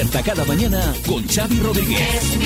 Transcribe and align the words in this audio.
Despierta 0.00 0.22
cada 0.22 0.46
mañana 0.46 0.94
con 1.06 1.28
Xavi 1.28 1.60
Rodríguez. 1.60 2.38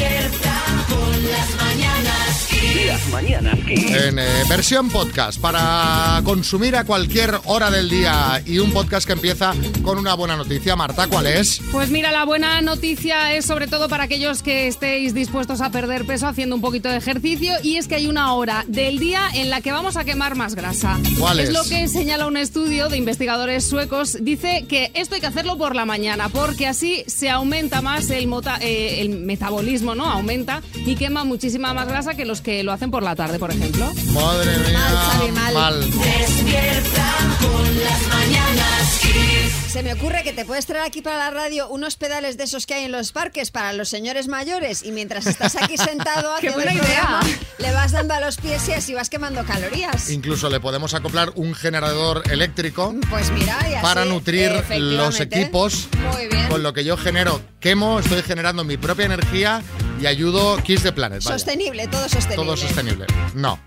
Las 2.87 3.09
mañanas 3.09 3.59
Kiss. 3.67 3.91
En 3.91 4.19
eh, 4.19 4.27
versión 4.49 4.91
podcast 4.91 5.41
para 5.41 6.21
consumir 6.25 6.77
a 6.77 6.85
cualquier 6.85 7.39
hora 7.47 7.71
del 7.71 7.89
día 7.89 8.43
y 8.45 8.59
un 8.59 8.73
podcast 8.73 9.07
que 9.07 9.15
empieza 9.15 9.55
con 9.83 9.99
una 9.99 10.15
buena 10.15 10.37
noticia. 10.37 10.77
Marta, 10.77 11.07
¿cuál 11.07 11.27
es? 11.27 11.61
Pues 11.73 11.89
mira, 11.91 12.13
la 12.13 12.25
buena 12.25 12.61
noticia 12.61 13.33
es 13.35 13.47
sobre 13.47 13.69
todo 13.69 13.89
para 13.89 14.05
aquellos 14.05 14.43
que 14.43 14.67
estéis 14.69 15.15
dispuestos 15.15 15.61
a 15.63 15.71
perder 15.71 16.05
peso 16.05 16.27
haciendo 16.27 16.55
un 16.57 16.61
poquito 16.61 16.89
de 16.91 16.97
ejercicio 16.99 17.55
y 17.63 17.77
es 17.77 17.89
que 17.89 17.95
hay 17.95 18.07
una 18.07 18.35
hora 18.35 18.65
del 18.69 18.99
día 18.99 19.29
en 19.35 19.49
la 19.51 19.61
que 19.63 19.73
vamos 19.73 19.97
a 19.97 20.05
quemar 20.05 20.35
más 20.35 20.55
grasa. 20.55 20.99
¿Cuál 21.19 21.41
es? 21.41 21.53
lo 21.53 21.65
que 21.65 21.89
señala 21.89 22.27
un 22.27 22.37
estudio 22.37 22.89
de 22.91 22.99
investigadores 22.99 23.67
suecos. 23.69 24.19
Dice 24.21 24.67
que 24.69 24.91
esto 24.95 25.15
hay 25.15 25.21
que 25.23 25.27
hacerlo 25.27 25.57
por 25.57 25.75
la 25.75 25.87
mañana 25.87 26.29
porque 26.29 26.67
así 26.67 27.05
se 27.07 27.31
aumenta 27.31 27.81
más 27.81 28.11
el, 28.11 28.27
mota- 28.27 28.59
eh, 28.61 29.01
el 29.01 29.09
metabolismo, 29.11 29.95
¿no? 29.95 30.05
Aumenta 30.11 30.63
y 30.85 30.97
quema 30.97 31.25
muchísima 31.25 31.73
más 31.73 31.89
grasa 31.89 32.15
que 32.15 32.25
los 32.27 32.41
que 32.43 32.63
lo 32.63 32.74
hacen 32.75 32.91
por 32.91 33.03
la 33.03 33.15
tarde, 33.17 33.39
por 33.39 33.51
ejemplo. 33.51 33.93
Madre 34.13 34.57
mía. 34.59 34.79
Mal, 34.79 34.97
Xavi, 34.97 35.33
mal. 35.55 35.81
Despierta 35.91 37.13
con 37.41 37.81
las 37.85 38.07
mañanas 38.09 38.99
Kiss. 39.01 39.73
Se 39.73 39.83
me 39.83 39.93
ocurre 39.93 40.23
que 40.23 40.33
te 40.33 40.45
puedes 40.45 40.67
traer 40.67 40.85
aquí 40.85 41.03
para 41.03 41.19
la 41.19 41.31
radio 41.31 41.69
unos 41.69 41.97
pedales 41.97 42.37
de 42.37 42.45
esos 42.45 42.65
que 42.65 42.75
hay 42.75 42.85
en 42.85 42.93
los 42.93 43.11
parques 43.11 43.51
para 43.51 43.73
los 43.73 43.89
señores 43.89 44.29
mayores 44.29 44.85
y 44.85 44.93
mientras 44.93 45.27
estás 45.27 45.57
aquí 45.57 45.77
sentado 45.77 46.31
¡Qué 46.41 46.49
haciendo 46.49 46.59
buena 46.59 46.71
el 46.73 46.77
idea! 46.79 47.19
programa, 47.21 47.39
le 47.59 47.73
vas 47.73 47.91
dando 47.93 48.15
a 48.15 48.21
los 48.21 48.37
pies 48.37 48.69
y 48.69 48.73
así 48.73 48.95
vas 48.95 49.11
quemando 49.11 49.45
calorías. 49.45 50.11
Incluso 50.11 50.49
le 50.49 50.61
podemos 50.61 50.95
acoplar 50.95 51.33
un 51.35 51.55
generador 51.55 52.23
eléctrico 52.31 52.95
Pues 53.11 53.33
mira, 53.33 53.59
y 53.69 53.75
así, 53.75 53.83
para 53.83 54.05
nutrir 54.05 54.53
los 54.79 55.19
equipos. 55.21 55.89
Muy 56.13 56.29
bien. 56.29 56.49
Con 56.49 56.63
lo 56.63 56.73
que 56.73 56.85
yo 56.85 56.97
genero, 56.97 57.41
quemo, 57.59 57.99
estoy 57.99 58.23
generando 58.23 58.63
mi 58.63 58.77
propia 58.77 59.07
energía 59.07 59.63
y 60.01 60.07
ayudo 60.07 60.57
Kiss 60.63 60.83
the 60.83 60.93
Planet. 60.93 61.23
vaya. 61.23 61.39
Sostenible, 61.39 61.87
todo 61.89 62.09
sostenible. 62.09 62.37
Todo 62.45 62.57
sostenible. 62.57 63.07
No. 63.35 63.59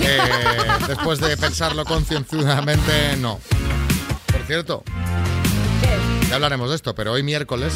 Eh, 0.00 0.18
después 0.88 1.20
de 1.20 1.36
pensarlo 1.36 1.84
concienzudamente, 1.84 3.16
no. 3.18 3.40
Por 4.30 4.42
cierto, 4.46 4.82
ya 6.28 6.34
hablaremos 6.36 6.70
de 6.70 6.76
esto, 6.76 6.94
pero 6.94 7.12
hoy 7.12 7.22
miércoles, 7.22 7.72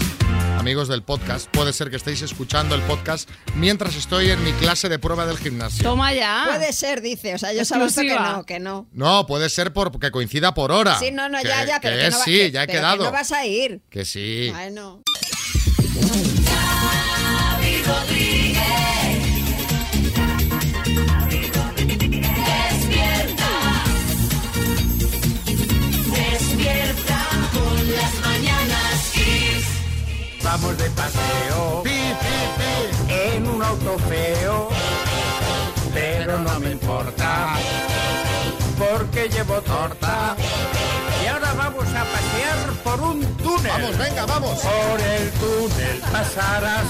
amigos 0.59 0.89
del 0.89 1.03
podcast, 1.03 1.49
puede 1.51 1.73
ser 1.73 1.91
que 1.91 1.97
estéis 1.97 2.23
escuchando 2.23 2.75
el 2.75 2.81
podcast 2.83 3.29
mientras 3.55 3.95
estoy 3.97 4.31
en 4.31 4.43
mi 4.43 4.53
clase 4.53 4.89
de 4.89 4.99
prueba 4.99 5.27
del 5.27 5.37
gimnasio. 5.39 5.83
Toma 5.83 6.13
ya. 6.15 6.45
Puede 6.47 6.73
ser, 6.73 7.03
dice. 7.03 7.35
O 7.35 7.39
sea, 7.39 7.53
yo 7.53 7.65
sabes 7.65 7.95
que 7.95 8.15
no, 8.15 8.45
que 8.45 8.59
no. 8.59 8.87
No, 8.93 9.27
puede 9.27 9.49
ser 9.51 9.73
porque 9.73 10.11
coincida 10.11 10.55
por 10.55 10.73
hora. 10.73 10.99
Sí, 10.99 11.11
no, 11.13 11.29
no, 11.29 11.39
Que- 11.43 11.49
ya, 11.49 11.65
ya, 11.67 11.81
pero 11.81 11.97
que 11.97 12.03
que 12.05 12.11
no 12.11 12.19
va- 12.19 12.25
sí, 12.25 12.31
que- 12.33 12.51
ya 12.51 12.63
he 12.63 12.67
pero 12.67 12.79
que 12.79 12.79
quedado. 12.83 13.05
no 13.05 13.13
vas 13.13 13.33
a 13.33 13.45
ir. 13.47 13.83
Que 13.91 14.05
sí. 14.05 14.49
Bueno. 14.53 15.03
Xavi 15.87 16.46
Vamos 30.47 30.79
de 30.79 30.89
paseo 30.91 31.83
Pi, 31.83 31.91
pi, 31.91 32.37
pi. 32.59 33.13
en 33.13 33.49
un 33.49 33.63
auto 33.63 33.99
feo, 34.09 34.69
pero 35.93 36.39
no 36.39 36.61
me 36.61 36.71
importa 36.71 37.57
porque 38.79 39.29
llevo 39.29 39.61
torta. 39.63 40.37
Y 41.23 41.27
ahora 41.27 41.53
vamos 41.55 41.87
a 41.89 42.05
pasear 42.05 42.71
por 42.85 43.01
un 43.01 43.36
túnel. 43.69 43.83
Vamos, 43.83 43.99
venga, 43.99 44.27
vamos. 44.27 44.59
Por 44.61 45.01
el 45.01 45.31
túnel 45.33 46.01
pasarás, 46.13 46.85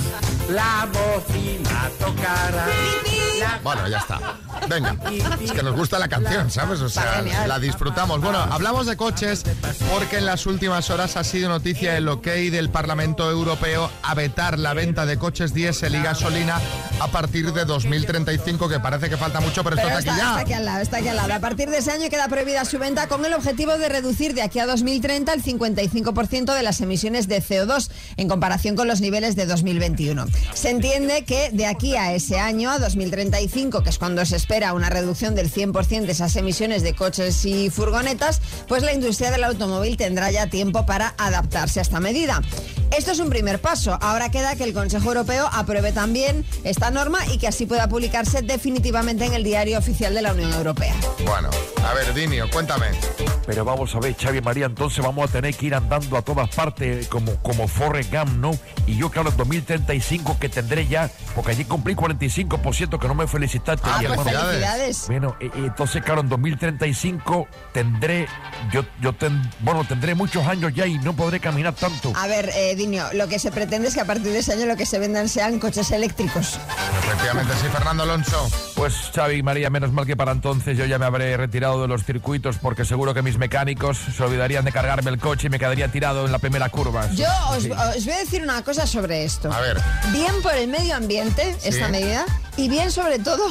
la 0.50 0.88
bocina 0.92 1.90
tocará. 1.98 2.66
La- 3.40 3.58
Bueno, 3.62 3.86
ya 3.88 3.98
está. 3.98 4.18
Venga, 4.66 4.96
es 5.42 5.52
que 5.52 5.62
nos 5.62 5.76
gusta 5.76 5.98
la 5.98 6.08
canción, 6.08 6.50
¿sabes? 6.50 6.80
O 6.80 6.88
sea, 6.88 7.22
la 7.46 7.58
disfrutamos. 7.58 8.20
Bueno, 8.22 8.38
hablamos 8.38 8.86
de 8.86 8.96
coches 8.96 9.44
porque 9.92 10.18
en 10.18 10.24
las 10.24 10.46
últimas 10.46 10.88
horas 10.88 11.16
ha 11.16 11.24
sido 11.24 11.50
noticia 11.50 11.96
el 11.98 12.08
ok 12.08 12.24
del 12.26 12.70
Parlamento 12.70 13.30
Europeo 13.30 13.90
a 14.02 14.14
vetar 14.14 14.58
la 14.58 14.72
venta 14.72 15.04
de 15.04 15.18
coches 15.18 15.52
diésel 15.52 15.94
y 15.96 16.02
gasolina 16.02 16.58
a 17.00 17.08
partir 17.08 17.52
de 17.52 17.66
2035, 17.66 18.68
que 18.70 18.80
parece 18.80 19.10
que 19.10 19.18
falta 19.18 19.40
mucho, 19.40 19.62
pero 19.62 19.76
esto 19.76 19.86
Pero 19.86 19.98
está 19.98 20.10
está, 20.12 20.12
aquí 20.12 20.20
está 20.22 20.34
ya. 20.36 20.40
aquí 20.40 20.52
al 20.54 20.64
lado, 20.64 20.80
está 20.80 20.96
aquí 20.96 21.08
al 21.08 21.16
lado. 21.16 21.34
A 21.34 21.40
partir 21.40 21.68
de 21.68 21.78
ese 21.78 21.92
año 21.92 22.08
queda 22.08 22.26
prohibida 22.28 22.64
su 22.64 22.78
venta 22.78 23.06
con 23.06 23.22
el 23.26 23.34
objetivo 23.34 23.76
de 23.76 23.88
reducir 23.90 24.32
de 24.34 24.40
aquí 24.42 24.58
a 24.60 24.66
2030 24.66 25.34
el 25.34 25.42
55% 25.44 26.54
de 26.54 26.62
las 26.66 26.80
emisiones 26.80 27.28
de 27.28 27.40
CO2 27.40 27.90
en 28.16 28.28
comparación 28.28 28.74
con 28.74 28.88
los 28.88 29.00
niveles 29.00 29.36
de 29.36 29.46
2021. 29.46 30.26
Se 30.52 30.70
entiende 30.70 31.24
que 31.24 31.50
de 31.52 31.64
aquí 31.64 31.94
a 31.94 32.12
ese 32.12 32.40
año, 32.40 32.70
a 32.70 32.78
2035, 32.80 33.84
que 33.84 33.90
es 33.90 33.98
cuando 33.98 34.26
se 34.26 34.34
espera 34.34 34.74
una 34.74 34.90
reducción 34.90 35.36
del 35.36 35.50
100% 35.50 36.06
de 36.06 36.12
esas 36.12 36.34
emisiones 36.34 36.82
de 36.82 36.92
coches 36.92 37.44
y 37.44 37.70
furgonetas, 37.70 38.42
pues 38.66 38.82
la 38.82 38.92
industria 38.92 39.30
del 39.30 39.44
automóvil 39.44 39.96
tendrá 39.96 40.30
ya 40.32 40.48
tiempo 40.48 40.84
para 40.84 41.14
adaptarse 41.18 41.78
a 41.78 41.82
esta 41.82 42.00
medida. 42.00 42.42
Esto 42.96 43.12
es 43.12 43.18
un 43.18 43.30
primer 43.30 43.60
paso. 43.60 43.98
Ahora 44.00 44.30
queda 44.30 44.56
que 44.56 44.64
el 44.64 44.72
Consejo 44.72 45.08
Europeo 45.08 45.48
apruebe 45.52 45.92
también 45.92 46.44
esta 46.64 46.90
norma 46.90 47.18
y 47.32 47.38
que 47.38 47.46
así 47.46 47.66
pueda 47.66 47.88
publicarse 47.88 48.42
definitivamente 48.42 49.24
en 49.24 49.34
el 49.34 49.44
diario 49.44 49.78
oficial 49.78 50.14
de 50.14 50.22
la 50.22 50.32
Unión 50.32 50.52
Europea. 50.52 50.94
Bueno, 51.24 51.50
a 51.84 51.94
ver, 51.94 52.12
Dinio, 52.14 52.48
cuéntame. 52.50 52.86
Pero 53.46 53.64
vamos 53.64 53.94
a 53.94 54.00
ver, 54.00 54.16
Xavi 54.16 54.40
María, 54.40 54.66
entonces 54.66 55.04
vamos 55.04 55.30
a 55.30 55.32
tener 55.32 55.54
que 55.54 55.66
ir 55.66 55.74
andando 55.74 56.16
a 56.16 56.22
todas 56.22 56.45
partes 56.48 57.08
como, 57.08 57.34
como 57.36 57.68
Forrest 57.68 58.12
Gump, 58.12 58.28
¿no? 58.36 58.50
Y 58.86 58.96
yo, 58.96 59.10
claro, 59.10 59.30
en 59.30 59.36
2035 59.36 60.38
que 60.38 60.48
tendré 60.48 60.86
ya, 60.86 61.10
porque 61.34 61.52
allí 61.52 61.64
cumplí 61.64 61.94
45%, 61.94 62.98
que 62.98 63.08
no 63.08 63.14
me 63.14 63.26
felicitaste, 63.26 63.88
Ah, 63.90 63.98
mi 63.98 64.06
pues 64.06 64.18
hermano. 64.18 64.24
felicidades. 64.24 64.56
Felicidades. 64.56 65.06
Bueno, 65.08 65.36
eh, 65.40 65.46
eh, 65.46 65.50
entonces, 65.66 66.02
claro, 66.02 66.20
en 66.20 66.28
2035 66.28 67.48
tendré, 67.72 68.26
yo, 68.72 68.84
yo 69.00 69.12
ten- 69.14 69.42
bueno, 69.60 69.84
tendré 69.84 70.14
muchos 70.14 70.46
años 70.46 70.72
ya 70.74 70.86
y 70.86 70.98
no 70.98 71.14
podré 71.14 71.40
caminar 71.40 71.74
tanto. 71.74 72.12
A 72.16 72.26
ver, 72.26 72.50
eh, 72.54 72.74
Dinio, 72.76 73.04
lo 73.14 73.28
que 73.28 73.38
se 73.38 73.50
pretende 73.50 73.88
es 73.88 73.94
que 73.94 74.00
a 74.00 74.04
partir 74.04 74.32
de 74.32 74.38
ese 74.38 74.52
año 74.52 74.66
lo 74.66 74.76
que 74.76 74.86
se 74.86 74.98
vendan 74.98 75.28
sean 75.28 75.58
coches 75.58 75.90
eléctricos. 75.90 76.58
Efectivamente, 77.04 77.52
sí, 77.60 77.66
Fernando 77.72 78.02
Alonso. 78.02 78.48
Pues 78.74 78.94
Xavi 79.14 79.42
María, 79.42 79.70
menos 79.70 79.92
mal 79.92 80.06
que 80.06 80.16
para 80.16 80.32
entonces 80.32 80.76
yo 80.76 80.84
ya 80.84 80.98
me 80.98 81.06
habré 81.06 81.36
retirado 81.36 81.80
de 81.82 81.88
los 81.88 82.04
circuitos 82.04 82.58
porque 82.58 82.84
seguro 82.84 83.14
que 83.14 83.22
mis 83.22 83.38
mecánicos 83.38 83.98
se 84.16 84.22
olvidarían 84.22 84.64
de 84.64 84.72
cargarme 84.72 85.10
el 85.10 85.18
coche 85.18 85.46
y 85.46 85.50
me 85.50 85.58
quedaría 85.58 85.88
tirado 85.88 86.26
en 86.26 86.32
la 86.32 86.35
primera 86.38 86.68
curva. 86.68 87.10
Yo 87.12 87.28
os, 87.50 87.64
os 87.64 88.04
voy 88.04 88.14
a 88.14 88.18
decir 88.18 88.42
una 88.42 88.62
cosa 88.62 88.86
sobre 88.86 89.24
esto. 89.24 89.52
A 89.52 89.60
ver. 89.60 89.80
Bien 90.12 90.42
por 90.42 90.54
el 90.54 90.68
medio 90.68 90.94
ambiente, 90.94 91.56
esta 91.64 91.88
medida, 91.88 92.24
y 92.56 92.68
bien 92.68 92.90
sobre 92.90 93.18
todo 93.18 93.50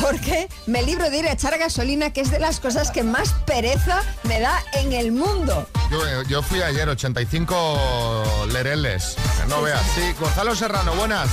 porque 0.00 0.48
me 0.66 0.82
libro 0.82 1.10
de 1.10 1.18
ir 1.18 1.26
a 1.26 1.32
echar 1.32 1.56
gasolina, 1.58 2.12
que 2.12 2.20
es 2.20 2.30
de 2.30 2.38
las 2.38 2.60
cosas 2.60 2.90
que 2.90 3.02
más 3.02 3.32
pereza 3.46 4.02
me 4.24 4.40
da 4.40 4.62
en 4.74 4.92
el 4.92 5.12
mundo. 5.12 5.68
Yo, 5.90 6.06
eh, 6.06 6.24
yo 6.28 6.42
fui 6.42 6.62
ayer, 6.62 6.88
85 6.88 8.46
lereles. 8.52 9.16
No 9.48 9.62
veas. 9.62 9.82
Sí, 9.94 10.14
Gonzalo 10.18 10.54
Serrano, 10.54 10.94
buenas. 10.94 11.28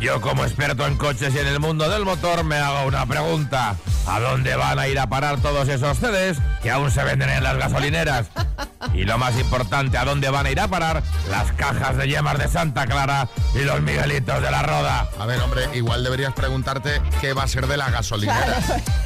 Yo 0.00 0.20
como 0.20 0.44
experto 0.44 0.86
en 0.86 0.96
coches 0.96 1.34
y 1.34 1.38
en 1.38 1.46
el 1.46 1.58
mundo 1.58 1.88
del 1.88 2.04
motor 2.04 2.44
me 2.44 2.56
hago 2.56 2.86
una 2.86 3.06
pregunta. 3.06 3.76
¿A 4.06 4.20
dónde 4.20 4.54
van 4.54 4.78
a 4.78 4.86
ir 4.86 4.98
a 5.00 5.08
parar 5.08 5.40
todos 5.40 5.68
esos 5.68 5.98
CDs 5.98 6.38
que 6.62 6.70
aún 6.70 6.90
se 6.90 7.02
venden 7.02 7.28
en 7.28 7.42
las 7.42 7.56
gasolineras? 7.56 8.26
Y 8.94 9.04
lo 9.04 9.18
más 9.18 9.36
importante, 9.38 9.98
¿a 9.98 10.04
dónde 10.04 10.30
van 10.30 10.46
a 10.46 10.50
ir 10.50 10.60
a 10.60 10.68
parar 10.68 11.02
las 11.28 11.50
cajas 11.52 11.96
de 11.96 12.06
yemas 12.06 12.38
de 12.38 12.46
Santa 12.46 12.86
Clara 12.86 13.28
y 13.54 13.64
los 13.64 13.80
Miguelitos 13.80 14.40
de 14.40 14.50
la 14.50 14.62
Roda? 14.62 15.08
A 15.18 15.26
ver, 15.26 15.40
hombre, 15.40 15.68
igual 15.74 16.04
deberías 16.04 16.32
preguntarte 16.34 17.02
qué 17.20 17.32
va 17.32 17.42
a 17.42 17.48
ser 17.48 17.66
de 17.66 17.76
la 17.76 17.90
gasolinera. 17.90 18.58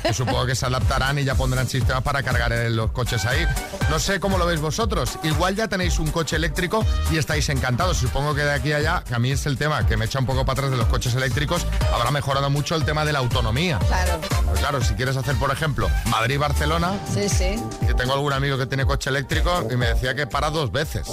Yo 0.05 0.13
supongo 0.13 0.45
que 0.45 0.55
se 0.55 0.67
adaptarán 0.67 1.19
y 1.19 1.25
ya 1.25 1.35
pondrán 1.35 1.67
sistemas 1.67 2.03
para 2.03 2.23
cargar 2.23 2.53
en 2.53 2.77
los 2.77 2.91
coches 2.93 3.25
ahí. 3.25 3.47
No 3.89 3.99
sé 3.99 4.21
cómo 4.21 4.37
lo 4.39 4.47
veis 4.47 4.61
vosotros. 4.61 5.19
Igual 5.23 5.57
ya 5.57 5.67
tenéis 5.67 5.99
un 5.99 6.11
coche 6.11 6.37
eléctrico 6.37 6.85
y 7.11 7.17
estáis 7.17 7.49
encantados. 7.49 7.97
Supongo 7.97 8.35
que 8.35 8.43
de 8.43 8.53
aquí 8.53 8.73
a 8.73 8.77
allá, 8.77 9.05
que 9.07 9.15
a 9.15 9.19
mí 9.19 9.31
es 9.31 9.47
el 9.47 9.57
tema 9.57 9.87
que 9.87 9.97
me 9.97 10.05
echa 10.05 10.19
un 10.19 10.27
poco 10.27 10.45
para 10.45 10.61
atrás 10.61 10.71
de 10.73 10.77
los 10.81 10.89
coches 10.89 11.15
eléctricos, 11.15 11.67
habrá 11.95 12.11
mejorado 12.11 12.51
mucho 12.51 12.75
el 12.75 12.85
tema 12.85 13.05
de 13.05 13.13
la 13.13 13.21
autonomía. 13.21 13.79
Claro, 13.87 14.21
Pues 14.47 14.59
claro, 14.61 14.83
si 14.83 14.95
quieres 14.95 15.17
hacer, 15.17 15.37
por 15.37 15.51
ejemplo, 15.53 15.89
Madrid-Barcelona, 16.07 16.99
sí, 17.13 17.29
sí, 17.29 17.63
que 17.87 17.95
tengo 17.95 18.15
algún 18.15 18.33
amigo 18.33 18.59
que 18.59 18.67
tiene 18.67 18.85
coche 18.87 19.11
eléctrico 19.11 19.67
y 19.71 19.77
me 19.77 19.87
decía 19.87 20.15
que 20.15 20.27
para 20.27 20.51
dos 20.51 20.73
veces. 20.73 21.07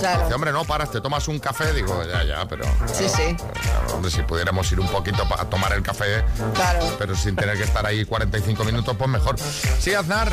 claro. 0.00 0.22
Dice, 0.22 0.34
hombre, 0.34 0.52
no, 0.52 0.64
paras, 0.64 0.90
te 0.90 1.00
tomas 1.00 1.28
un 1.28 1.38
café. 1.38 1.72
Digo, 1.72 2.02
ya, 2.04 2.24
ya, 2.24 2.46
pero... 2.48 2.64
Sí, 2.92 3.08
sí, 3.08 3.36
Claro, 3.36 3.94
Hombre, 3.94 4.10
si 4.10 4.22
pudiéramos 4.22 4.70
ir 4.72 4.80
un 4.80 4.88
poquito 4.88 5.28
para 5.28 5.44
tomar 5.44 5.72
el 5.72 5.82
café, 5.82 6.24
claro. 6.54 6.84
pero 6.98 7.14
sin 7.14 7.36
tener 7.36 7.56
que 7.56 7.64
estar 7.64 7.84
ahí 7.86 8.04
45 8.04 8.64
minutos, 8.64 8.96
pues 8.96 9.10
mejor. 9.10 9.36
Sí, 9.38 9.94
Aznar. 9.94 10.32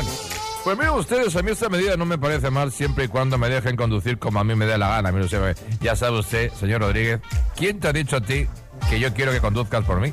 Pues 0.64 0.76
miren 0.76 0.92
ustedes, 0.92 1.34
a 1.36 1.42
mí 1.42 1.52
esta 1.52 1.70
medida 1.70 1.96
no 1.96 2.04
me 2.04 2.18
parece 2.18 2.50
mal 2.50 2.70
siempre 2.70 3.04
y 3.04 3.08
cuando 3.08 3.38
me 3.38 3.48
dejen 3.48 3.76
conducir 3.76 4.18
como 4.18 4.40
a 4.40 4.44
mí 4.44 4.54
me 4.54 4.66
dé 4.66 4.76
la 4.76 4.88
gana. 4.88 5.10
Mire 5.10 5.24
usted, 5.24 5.56
ya 5.80 5.96
sabe 5.96 6.18
usted, 6.18 6.52
señor 6.52 6.82
Rodríguez, 6.82 7.20
¿quién 7.56 7.80
te 7.80 7.88
ha 7.88 7.92
dicho 7.94 8.16
a 8.16 8.20
ti 8.20 8.46
que 8.90 8.98
yo 8.98 9.14
quiero 9.14 9.30
que 9.30 9.40
conduzcas 9.40 9.84
por 9.84 10.00
mí. 10.00 10.12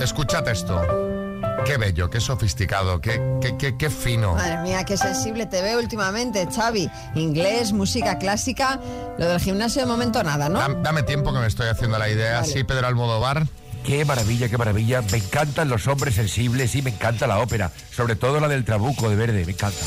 Escuchad 0.00 0.48
esto. 0.48 0.82
Qué 1.64 1.76
bello, 1.76 2.10
qué 2.10 2.20
sofisticado, 2.20 3.00
qué, 3.00 3.22
qué, 3.40 3.56
qué, 3.56 3.76
qué, 3.76 3.88
fino. 3.88 4.34
Madre 4.34 4.58
mía, 4.62 4.82
qué 4.82 4.96
sensible 4.96 5.46
te 5.46 5.62
veo 5.62 5.78
últimamente, 5.78 6.48
Xavi. 6.52 6.90
Inglés, 7.14 7.72
música 7.72 8.18
clásica, 8.18 8.80
lo 9.16 9.28
del 9.28 9.38
gimnasio 9.38 9.82
de 9.82 9.86
momento 9.86 10.24
nada, 10.24 10.48
¿no? 10.48 10.58
Dame, 10.58 11.04
tiempo 11.04 11.32
que 11.32 11.38
me 11.38 11.46
estoy 11.46 11.68
haciendo 11.68 12.00
la 12.00 12.08
idea. 12.08 12.42
Sí, 12.42 12.64
Pedro 12.64 12.88
Almodóvar. 12.88 13.46
Qué 13.84 14.04
maravilla, 14.04 14.48
qué 14.48 14.56
maravilla. 14.56 15.02
Me 15.02 15.18
encantan 15.18 15.68
los 15.68 15.86
hombres 15.88 16.14
sensibles 16.14 16.74
y 16.74 16.82
me 16.82 16.90
encanta 16.90 17.26
la 17.26 17.40
ópera. 17.40 17.72
Sobre 17.90 18.16
todo 18.16 18.38
la 18.40 18.48
del 18.48 18.64
Trabuco 18.64 19.10
de 19.10 19.16
Verde, 19.16 19.44
me 19.44 19.52
encanta. 19.52 19.84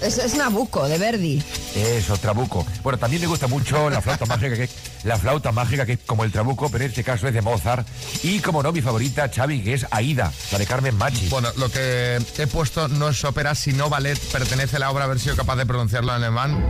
Es, 0.00 0.18
es 0.18 0.34
Nabucco, 0.36 0.86
de 0.86 0.98
Verdi. 0.98 1.42
Eso, 1.74 2.16
Trabuco. 2.16 2.66
Bueno, 2.82 2.98
también 2.98 3.22
me 3.22 3.28
gusta 3.28 3.46
mucho 3.46 3.90
la 3.90 4.00
flauta 4.00 4.26
mágica, 4.26 4.54
que 4.56 4.68
la 5.04 5.18
flauta 5.18 5.52
mágica 5.52 5.86
que 5.86 5.92
es 5.94 5.98
como 6.06 6.24
el 6.24 6.32
Trabuco, 6.32 6.68
pero 6.70 6.84
en 6.84 6.90
este 6.90 7.04
caso 7.04 7.26
es 7.28 7.34
de 7.34 7.42
Mozart. 7.42 7.86
Y 8.22 8.40
como 8.40 8.62
no, 8.62 8.72
mi 8.72 8.80
favorita, 8.80 9.28
Xavi, 9.28 9.62
que 9.62 9.74
es 9.74 9.86
Aida, 9.90 10.32
la 10.52 10.58
de 10.58 10.66
Carmen 10.66 10.96
Machi. 10.96 11.28
Bueno, 11.28 11.48
lo 11.56 11.70
que 11.70 12.20
he 12.36 12.46
puesto 12.46 12.88
no 12.88 13.08
es 13.08 13.24
ópera, 13.24 13.54
sino 13.54 13.88
ballet. 13.88 14.18
Pertenece 14.32 14.76
a 14.76 14.78
la 14.80 14.90
obra, 14.90 15.04
a 15.04 15.08
ver 15.08 15.18
si 15.18 15.26
soy 15.26 15.36
capaz 15.36 15.56
de 15.56 15.66
pronunciarlo 15.66 16.14
en 16.14 16.22
alemán. 16.22 16.68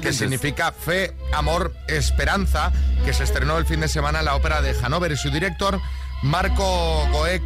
Que 0.00 0.12
significa 0.12 0.72
fe, 0.72 1.14
amor, 1.32 1.74
esperanza, 1.88 2.72
que 3.04 3.12
se 3.12 3.24
estrenó 3.24 3.58
el 3.58 3.66
fin 3.66 3.80
de 3.80 3.88
semana 3.88 4.20
en 4.20 4.24
la 4.26 4.34
ópera 4.34 4.62
de 4.62 4.74
Hannover 4.74 5.12
y 5.12 5.16
su 5.16 5.30
director, 5.30 5.80
Marco 6.24 7.06
Goek, 7.12 7.42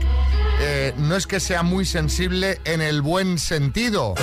eh, 0.60 0.94
no 0.98 1.16
es 1.16 1.26
que 1.26 1.40
sea 1.40 1.64
muy 1.64 1.84
sensible 1.84 2.60
en 2.64 2.80
el 2.80 3.02
buen 3.02 3.38
sentido. 3.40 4.14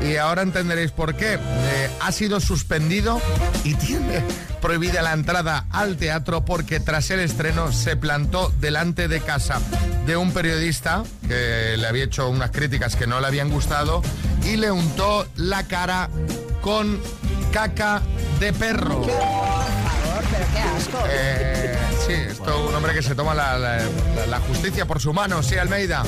Y 0.00 0.16
ahora 0.16 0.42
entenderéis 0.42 0.92
por 0.92 1.16
qué. 1.16 1.34
Eh, 1.34 1.90
ha 2.00 2.12
sido 2.12 2.38
suspendido 2.38 3.20
y 3.64 3.74
tiene 3.74 4.22
prohibida 4.62 5.02
la 5.02 5.12
entrada 5.12 5.66
al 5.70 5.96
teatro 5.96 6.44
porque 6.44 6.78
tras 6.78 7.10
el 7.10 7.18
estreno 7.18 7.72
se 7.72 7.96
plantó 7.96 8.52
delante 8.60 9.08
de 9.08 9.20
casa 9.20 9.60
de 10.06 10.16
un 10.16 10.32
periodista 10.32 11.02
que 11.26 11.76
le 11.76 11.86
había 11.88 12.04
hecho 12.04 12.28
unas 12.28 12.52
críticas 12.52 12.94
que 12.94 13.08
no 13.08 13.20
le 13.20 13.26
habían 13.26 13.50
gustado 13.50 14.02
y 14.44 14.56
le 14.56 14.70
untó 14.70 15.26
la 15.34 15.64
cara 15.64 16.10
con 16.60 17.00
caca 17.52 18.02
de 18.38 18.52
perro. 18.52 19.00
Por 19.00 19.10
favor, 19.10 20.24
pero 20.30 20.46
qué 20.52 20.58
asco. 20.60 20.98
Eh, 21.08 21.85
sí, 22.06 22.12
esto 22.12 22.50
es 22.64 22.68
un 22.70 22.74
hombre 22.74 22.94
que 22.94 23.02
se 23.02 23.14
toma 23.14 23.34
la, 23.34 23.58
la- 23.58 23.80
la 24.28 24.40
justicia 24.40 24.86
por 24.86 25.00
su 25.00 25.12
mano, 25.12 25.42
sí, 25.42 25.56
Almeida. 25.56 26.02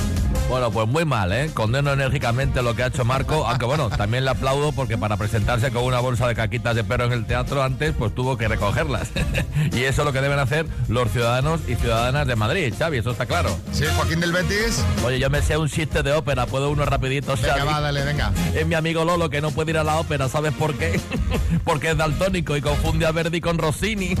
Bueno, 0.49 0.71
pues 0.71 0.87
muy 0.87 1.05
mal, 1.05 1.31
¿eh? 1.31 1.51
Condeno 1.53 1.93
enérgicamente 1.93 2.61
lo 2.63 2.75
que 2.75 2.83
ha 2.83 2.87
hecho 2.87 3.05
Marco, 3.05 3.45
aunque 3.47 3.65
bueno, 3.65 3.89
también 3.89 4.25
le 4.25 4.31
aplaudo 4.31 4.71
porque 4.71 4.97
para 4.97 5.15
presentarse 5.17 5.71
con 5.71 5.83
una 5.83 5.99
bolsa 5.99 6.27
de 6.27 6.35
caquitas 6.35 6.75
de 6.75 6.83
perro 6.83 7.05
en 7.05 7.13
el 7.13 7.25
teatro 7.25 7.61
antes, 7.63 7.93
pues 7.97 8.13
tuvo 8.15 8.37
que 8.37 8.47
recogerlas. 8.47 9.09
y 9.73 9.83
eso 9.83 10.01
es 10.01 10.05
lo 10.05 10.11
que 10.13 10.21
deben 10.21 10.39
hacer 10.39 10.65
los 10.87 11.11
ciudadanos 11.11 11.61
y 11.67 11.75
ciudadanas 11.75 12.25
de 12.27 12.35
Madrid, 12.35 12.73
Xavi, 12.77 12.97
eso 12.97 13.11
está 13.11 13.25
claro. 13.25 13.55
Sí, 13.71 13.85
Joaquín 13.95 14.19
del 14.19 14.31
Betis. 14.31 14.83
Oye, 15.05 15.19
yo 15.19 15.29
me 15.29 15.41
sé 15.41 15.55
un 15.57 15.69
chiste 15.69 16.01
de 16.03 16.13
ópera, 16.13 16.45
puedo 16.47 16.69
uno 16.71 16.83
rapidito, 16.85 17.35
Venga, 17.35 17.55
Xavi. 17.55 17.67
va, 17.67 17.81
dale, 17.81 18.03
venga. 18.03 18.31
Es 18.55 18.65
mi 18.65 18.75
amigo 18.75 19.05
Lolo 19.05 19.29
que 19.29 19.41
no 19.41 19.51
puede 19.51 19.71
ir 19.71 19.77
a 19.77 19.83
la 19.83 19.97
ópera, 19.97 20.29
¿sabes 20.29 20.53
por 20.53 20.73
qué? 20.75 20.99
Porque 21.63 21.91
es 21.91 21.97
daltónico 21.97 22.55
y 22.57 22.61
confunde 22.61 23.05
a 23.05 23.11
Verdi 23.11 23.39
con 23.41 23.57
Rossini. 23.57 24.15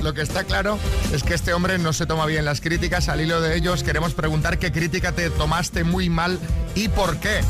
Lo, 0.00 0.14
que 0.14 0.22
está 0.22 0.44
claro 0.44 0.78
es 1.12 1.22
que 1.22 1.34
este 1.34 1.52
hombre 1.52 1.78
no 1.78 1.92
se 1.92 2.06
toma 2.06 2.26
bien 2.26 2.44
las 2.44 2.60
críticas. 2.60 3.08
Al 3.08 3.20
hilo 3.20 3.40
de 3.40 3.56
ellos 3.56 3.82
queremos 3.82 4.14
preguntar 4.14 4.58
qué 4.58 4.72
crítica 4.72 5.12
te 5.12 5.30
tomaste 5.30 5.84
muy 5.84 6.08
mal 6.08 6.38
y 6.74 6.88
por 6.88 7.16
qué. 7.18 7.40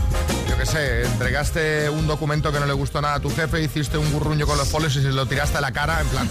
Yo 0.49 0.57
qué 0.57 0.67
sé, 0.67 1.03
entregaste 1.05 1.91
un 1.91 2.07
documento 2.07 2.53
que 2.53 2.61
no 2.61 2.67
le 2.67 2.73
gustó 2.73 3.01
nada 3.01 3.15
a 3.15 3.21
tu 3.21 3.31
jefe, 3.31 3.63
hiciste 3.63 3.99
un 3.99 4.11
gurruño 4.13 4.47
con 4.47 4.57
los 4.57 4.69
folios 4.69 4.97
y 4.97 5.03
se 5.03 5.13
lo 5.13 5.27
tiraste 5.27 5.59
a 5.59 5.61
la 5.61 5.73
cara 5.73 6.01
en 6.01 6.09
plan... 6.09 6.29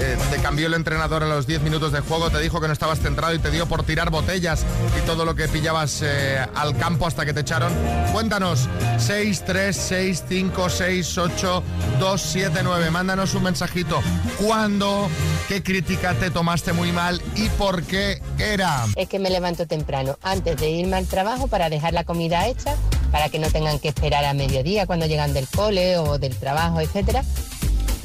Eh, 0.00 0.16
te 0.30 0.38
cambió 0.38 0.68
el 0.68 0.74
entrenador 0.74 1.24
en 1.24 1.28
los 1.28 1.46
10 1.46 1.62
minutos 1.62 1.90
de 1.90 2.00
juego, 2.00 2.30
te 2.30 2.38
dijo 2.38 2.60
que 2.60 2.68
no 2.68 2.72
estabas 2.72 3.00
centrado 3.00 3.34
y 3.34 3.40
te 3.40 3.50
dio 3.50 3.66
por 3.66 3.82
tirar 3.82 4.10
botellas 4.10 4.64
y 4.96 5.06
todo 5.06 5.24
lo 5.24 5.34
que 5.34 5.48
pillabas 5.48 6.02
eh, 6.02 6.38
al 6.54 6.76
campo 6.76 7.06
hasta 7.06 7.26
que 7.26 7.34
te 7.34 7.40
echaron. 7.40 7.72
Cuéntanos, 8.12 8.68
6, 8.98 9.42
3, 9.44 9.76
6, 9.76 10.24
5, 10.28 10.70
6, 10.70 11.18
8, 11.18 11.62
2, 11.98 12.22
7, 12.22 12.60
9. 12.62 12.87
Mándanos 12.90 13.34
un 13.34 13.44
mensajito. 13.44 14.00
¿Cuándo? 14.40 15.08
¿Qué 15.46 15.62
crítica 15.62 16.14
te 16.14 16.30
tomaste 16.30 16.72
muy 16.72 16.90
mal 16.90 17.22
y 17.36 17.48
por 17.50 17.82
qué 17.82 18.20
era? 18.38 18.86
Es 18.96 19.08
que 19.08 19.18
me 19.18 19.30
levanto 19.30 19.66
temprano 19.66 20.18
antes 20.22 20.56
de 20.56 20.70
irme 20.70 20.96
al 20.96 21.06
trabajo 21.06 21.48
para 21.48 21.68
dejar 21.70 21.92
la 21.92 22.04
comida 22.04 22.46
hecha, 22.46 22.76
para 23.12 23.28
que 23.28 23.38
no 23.38 23.50
tengan 23.50 23.78
que 23.78 23.88
esperar 23.88 24.24
a 24.24 24.34
mediodía 24.34 24.86
cuando 24.86 25.06
llegan 25.06 25.32
del 25.32 25.46
cole 25.46 25.98
o 25.98 26.18
del 26.18 26.34
trabajo, 26.36 26.80
etcétera, 26.80 27.24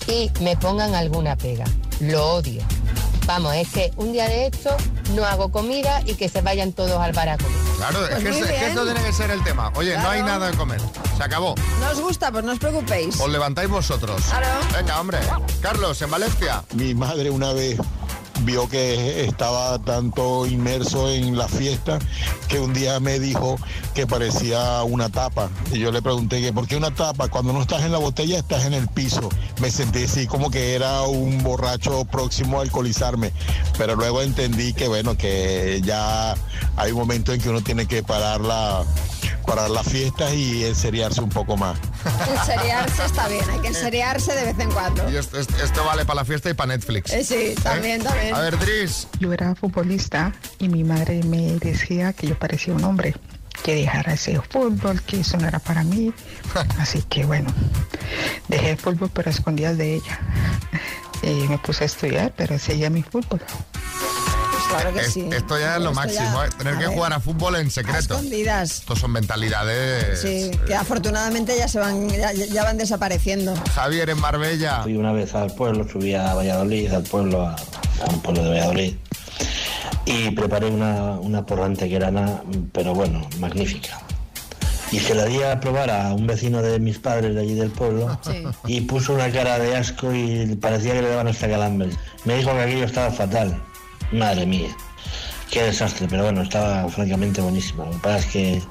y 0.07 0.30
me 0.41 0.57
pongan 0.57 0.95
alguna 0.95 1.38
pega. 1.38 1.65
Lo 2.00 2.35
odio. 2.35 2.62
Vamos, 3.25 3.56
es 3.56 3.69
que 3.69 3.91
un 3.95 4.12
día 4.12 4.27
de 4.27 4.47
esto 4.47 4.75
no 5.15 5.25
hago 5.25 5.50
comida 5.51 6.01
y 6.06 6.15
que 6.15 6.27
se 6.27 6.41
vayan 6.41 6.74
todos 6.74 7.00
al 7.00 7.13
bar 7.13 7.30
a 7.30 7.38
comer. 7.38 7.62
Claro, 7.89 8.06
es, 8.06 8.12
Pues 8.12 8.24
que, 8.24 8.30
es- 8.30 8.35
es 8.38 8.45
que 8.45 8.51
bien. 8.51 8.63
esto 8.69 8.85
tiene 8.85 9.03
que 9.03 9.12
ser 9.13 9.31
el 9.31 9.44
tema. 9.44 9.71
Oye, 9.75 9.97
no 9.97 10.09
hay 10.09 10.21
nada 10.24 10.50
de 10.50 10.56
comer. 10.57 10.80
Se 11.18 11.24
acabó. 11.24 11.53
¿No 11.81 11.89
os 11.91 12.00
gusta? 12.00 12.31
Pues 12.31 12.45
no 12.45 12.53
os 12.53 12.59
preocupéis. 12.59 13.19
Os 13.19 13.30
levantáis 13.30 13.68
vosotros. 13.69 14.21
Claro. 14.30 14.47
Venga, 14.74 15.01
hombre. 15.01 15.19
Carlos, 15.62 16.01
en 16.01 16.09
Valencia. 16.09 16.63
Mi 16.75 16.95
madre 16.95 17.30
una 17.30 17.51
vez 17.51 17.77
vio 18.44 18.68
que 18.69 19.25
estaba 19.25 19.80
tanto 19.80 20.45
inmerso 20.45 21.10
en 21.10 21.38
la 21.38 21.48
fiesta 21.48 22.00
que 22.48 22.60
un 22.60 22.74
día 22.74 23.00
me 23.00 23.19
dijo 23.19 23.57
que 23.94 24.07
parecía 24.07 24.84
una 24.84 25.10
tapa. 25.10 25.50
Y 25.72 25.80
yo 25.80 25.92
le 25.92 26.01
pregunté 26.01 26.42
que 26.42 26.54
por 26.54 26.68
qué 26.68 26.75
una 26.75 26.94
tapa, 26.94 27.30
cuando 27.30 27.54
no 27.54 27.62
estás 27.62 27.84
en 27.84 27.92
la 27.92 27.98
botella 27.98 28.38
estás 28.38 28.66
en 28.66 28.74
el 28.74 28.88
piso. 28.88 29.30
Me 29.62 29.72
sentí 29.72 30.04
así 30.04 30.28
como 30.28 30.51
que 30.51 30.75
era 30.75 31.04
un 31.04 31.44
borracho 31.44 32.06
próximo 32.06 32.60
a 32.60 32.63
alcoholizarme. 32.63 33.31
Pero 33.78 33.95
luego 33.95 34.22
entendí 34.22 34.74
que 34.74 34.88
bueno, 34.88 35.18
que 35.18 35.81
ya 35.84 36.36
hay 36.75 36.92
un 36.92 37.00
momento 37.00 37.34
en 37.34 37.42
que 37.42 37.50
uno 37.50 37.62
tiene 37.62 37.88
que 37.88 38.04
parar 38.04 38.42
la 38.42 38.84
parar 39.44 39.69
las 39.69 39.88
fiestas 39.88 40.34
y 40.34 40.66
enseriarse 40.66 41.22
un 41.22 41.30
poco 41.30 41.56
más. 41.57 41.78
Enseriarse 42.40 43.06
está 43.06 43.28
bien, 43.28 43.44
hay 43.50 43.60
que 43.60 43.68
enseriarse 43.68 44.34
de 44.36 44.45
vez 44.45 44.60
en 44.60 44.72
cuando. 44.72 45.10
Y 45.12 45.16
esto, 45.18 45.40
esto- 45.40 45.56
esto 45.63 45.84
vale 45.86 46.06
para 46.06 46.16
la 46.22 46.25
fiesta 46.25 46.50
y 46.50 46.54
para 46.54 46.75
Netflix. 46.75 47.12
Eh, 47.12 47.24
sí, 47.24 47.56
también, 47.62 48.01
¿Eh? 48.01 48.04
también. 48.04 48.36
A 48.36 48.40
ver, 48.40 48.57
Dris. 48.60 49.07
Yo 49.19 49.31
era 49.34 49.54
futbolista 49.56 50.31
y 50.60 50.69
mi 50.69 50.84
madre 50.84 51.22
me 51.24 51.54
decía 51.60 52.14
que 52.14 52.28
yo 52.28 52.38
parecía 52.38 52.73
un 52.73 52.83
hombre, 52.83 53.16
que 53.64 53.76
dejara 53.76 54.14
ese 54.14 54.40
fútbol, 54.42 55.02
que 55.04 55.19
eso 55.21 55.38
no 55.38 55.47
era 55.47 55.59
para 55.59 55.83
mí. 55.83 56.14
Así 56.80 57.02
que 57.04 57.26
bueno, 57.26 57.54
dejé 58.47 58.71
el 58.71 58.78
fútbol 58.78 59.09
pero 59.14 59.30
escondidas 59.30 59.78
de 59.78 59.95
ella. 59.95 60.19
Y 61.21 61.47
me 61.47 61.57
puse 61.57 61.83
a 61.83 61.88
estudiar, 61.88 62.33
pero 62.35 62.57
seguía 62.59 62.90
mi 62.90 63.02
fútbol. 63.04 63.42
Claro 64.75 64.94
que 64.94 64.99
Es- 65.01 65.13
sí. 65.13 65.27
Esto 65.31 65.59
ya 65.59 65.75
es 65.75 65.81
lo 65.81 65.89
Esto 65.92 66.01
máximo, 66.01 66.42
ya- 66.42 66.45
¿eh? 66.45 66.49
tener 66.57 66.73
a 66.75 66.80
que 66.80 66.85
ver, 66.87 66.95
jugar 66.95 67.13
a 67.13 67.19
fútbol 67.19 67.56
en 67.56 67.68
a 67.68 67.69
secreto. 67.69 68.13
escondidas. 68.15 68.71
Estos 68.80 68.99
son 68.99 69.11
mentalidades. 69.11 70.21
Sí, 70.21 70.51
que 70.65 70.75
afortunadamente 70.75 71.57
ya 71.57 71.68
se 71.68 71.80
van, 71.80 72.09
ya, 72.09 72.31
ya 72.33 72.63
van 72.63 72.77
desapareciendo. 72.77 73.53
Javier 73.75 74.09
en 74.09 74.19
Marbella. 74.19 74.81
Fui 74.83 74.95
una 74.95 75.11
vez 75.11 75.33
al 75.35 75.51
pueblo, 75.53 75.87
subí 75.87 76.13
a 76.15 76.33
Valladolid, 76.33 76.92
al 76.94 77.03
pueblo, 77.03 77.44
a, 77.47 77.56
a 77.56 78.09
un 78.09 78.21
pueblo 78.21 78.44
de 78.44 78.49
Valladolid, 78.51 78.95
y 80.06 80.31
preparé 80.31 80.68
una, 80.68 81.11
una 81.19 81.45
porra 81.45 81.65
antequerana, 81.65 82.42
pero 82.71 82.94
bueno, 82.94 83.27
magnífica. 83.39 83.99
Y 84.92 84.99
se 84.99 85.15
la 85.15 85.25
di 85.25 85.42
a 85.42 85.59
probar 85.59 85.89
a 85.89 86.13
un 86.13 86.27
vecino 86.27 86.61
de 86.61 86.77
mis 86.80 86.99
padres 86.99 87.33
de 87.33 87.42
allí 87.42 87.56
del 87.56 87.71
pueblo 87.71 88.15
Sí. 88.21 88.44
y 88.68 88.81
puso 88.81 89.13
una 89.13 89.31
cara 89.31 89.57
de 89.57 89.75
asco 89.75 90.13
y 90.13 90.56
parecía 90.61 90.94
que 90.94 91.01
le 91.01 91.09
daban 91.09 91.27
hasta 91.27 91.49
calambres. 91.49 91.95
Me 92.25 92.35
dijo 92.37 92.51
que 92.51 92.61
aquello 92.61 92.85
estaba 92.85 93.09
fatal. 93.09 93.59
Madre 94.12 94.45
mía, 94.45 94.69
qué 95.50 95.64
desastre, 95.64 96.07
pero 96.10 96.24
bueno, 96.24 96.42
estaba 96.44 96.88
francamente 96.90 97.42
buenísima. 97.42 97.86
Lo 97.86 97.92
que 97.92 97.98
pasa 98.00 98.18
es 98.19 98.26
que 98.28 98.62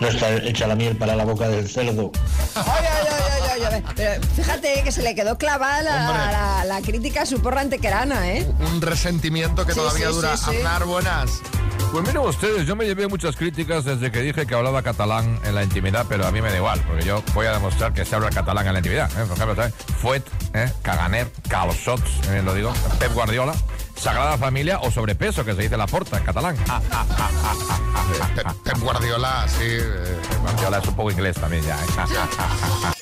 no 0.00 0.08
está 0.08 0.32
hecha 0.34 0.66
la 0.66 0.74
miel 0.76 0.96
para 0.96 1.16
la 1.16 1.24
boca 1.24 1.48
del 1.48 1.68
cerdo. 1.68 2.10
Ay, 2.54 2.64
ay, 2.66 3.06
ay, 3.10 3.32
ay, 3.54 3.60
ay, 3.62 3.74
ay. 3.74 3.82
Pero 3.94 4.26
fíjate 4.36 4.82
que 4.82 4.92
se 4.92 5.02
le 5.02 5.14
quedó 5.14 5.36
clavada 5.38 5.82
la, 5.82 6.10
Hombre. 6.10 6.26
la- 6.32 6.64
la 6.64 6.80
crítica 6.82 7.22
a 7.22 7.26
su 7.26 7.40
porra 7.40 7.60
antequerana, 7.62 8.28
¿eh? 8.32 8.46
Un 8.60 8.80
resentimiento 8.80 9.66
que 9.66 9.72
Sí, 9.74 9.78
todavía 9.80 10.08
sí, 10.08 10.14
dura. 10.14 10.36
sí, 10.36 10.44
sí. 10.50 10.56
Aznar, 10.56 10.84
buenas. 10.84 11.30
Pues 11.92 12.06
miren 12.06 12.18
ustedes, 12.22 12.66
yo 12.66 12.76
me 12.76 12.84
llevé 12.84 13.06
muchas 13.08 13.36
críticas 13.36 13.84
desde 13.84 14.10
que 14.10 14.20
dije 14.20 14.46
que 14.46 14.54
hablaba 14.54 14.82
catalán 14.82 15.40
en 15.44 15.54
la 15.54 15.62
intimidad, 15.62 16.04
pero 16.08 16.26
a 16.26 16.30
mí 16.30 16.42
me 16.42 16.50
da 16.50 16.56
igual, 16.56 16.82
porque 16.86 17.04
yo 17.04 17.22
voy 17.32 17.46
a 17.46 17.52
demostrar 17.52 17.94
que 17.94 18.04
se 18.04 18.14
habla 18.14 18.28
catalán 18.30 18.66
en 18.66 18.72
la 18.74 18.78
intimidad. 18.80 19.10
¿eh? 19.12 19.24
Por 19.26 19.36
ejemplo, 19.36 19.54
¿sabes? 19.54 19.72
Fuet, 20.02 20.22
¿eh? 20.52 20.70
Caganer, 20.82 21.30
Calçots, 21.48 22.28
eh, 22.30 22.42
lo 22.44 22.52
digo, 22.52 22.72
Pep 22.98 23.14
Guardiola, 23.14 23.54
Sagrada 23.96 24.36
Familia 24.36 24.80
o 24.80 24.90
sobrepeso, 24.90 25.44
que 25.44 25.54
se 25.54 25.62
dice 25.62 25.76
la 25.78 25.86
porta 25.86 26.18
en 26.18 26.24
catalán. 26.24 26.56
Ah, 26.68 26.82
ah, 26.90 27.06
ah, 28.44 28.54
Pep, 28.62 28.78
Guardiola, 28.78 29.46
sí. 29.48 29.64
eh, 29.64 30.16
Guardiola 30.42 30.78
es 30.78 30.88
un 30.88 30.96
poco 30.96 31.10
inglés 31.10 31.36
también 31.36 31.62
ya. 31.64 31.78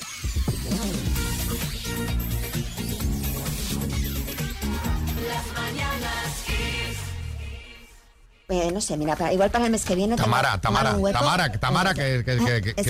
Ah, 8.47 8.53
ah, 8.53 8.57
ah, 8.57 8.61
ah, 8.63 8.67
ah. 8.67 8.71
no 8.73 8.81
sé, 8.81 8.95
mira, 8.97 9.15
para- 9.15 9.33
igual 9.33 9.49
para 9.49 9.65
el 9.65 9.71
mes 9.71 9.83
que 9.85 9.95
viene. 9.95 10.15
Tamara, 10.15 10.59
Tamara. 10.61 10.95
Tamara, 11.11 11.51
Tamara, 11.51 11.93
que... 11.93 12.23
que- 12.23 12.37
que- 12.37 12.61
que- 12.75 12.81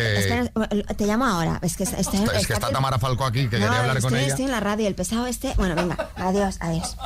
Es 0.89 0.97
te 0.97 1.05
llamo 1.05 1.25
ahora. 1.25 1.59
Es 1.61 1.77
que, 1.77 1.83
está- 1.83 1.97
está- 1.97 2.17
es 2.37 2.47
que 2.47 2.53
está 2.53 2.69
Tamara 2.69 2.99
Falco 2.99 3.25
aquí, 3.25 3.47
que 3.47 3.57
No, 3.59 3.65
quería 3.65 3.79
hablar 3.81 4.01
con 4.01 4.13
estoy, 4.13 4.19
ella. 4.19 4.27
estoy 4.27 4.45
en 4.45 4.51
la 4.51 4.59
radio, 4.59 4.87
el 4.87 4.95
pesado 4.95 5.27
este. 5.27 5.53
Bueno, 5.55 5.75
venga, 5.75 6.09
adiós, 6.17 6.57
adiós. 6.59 6.97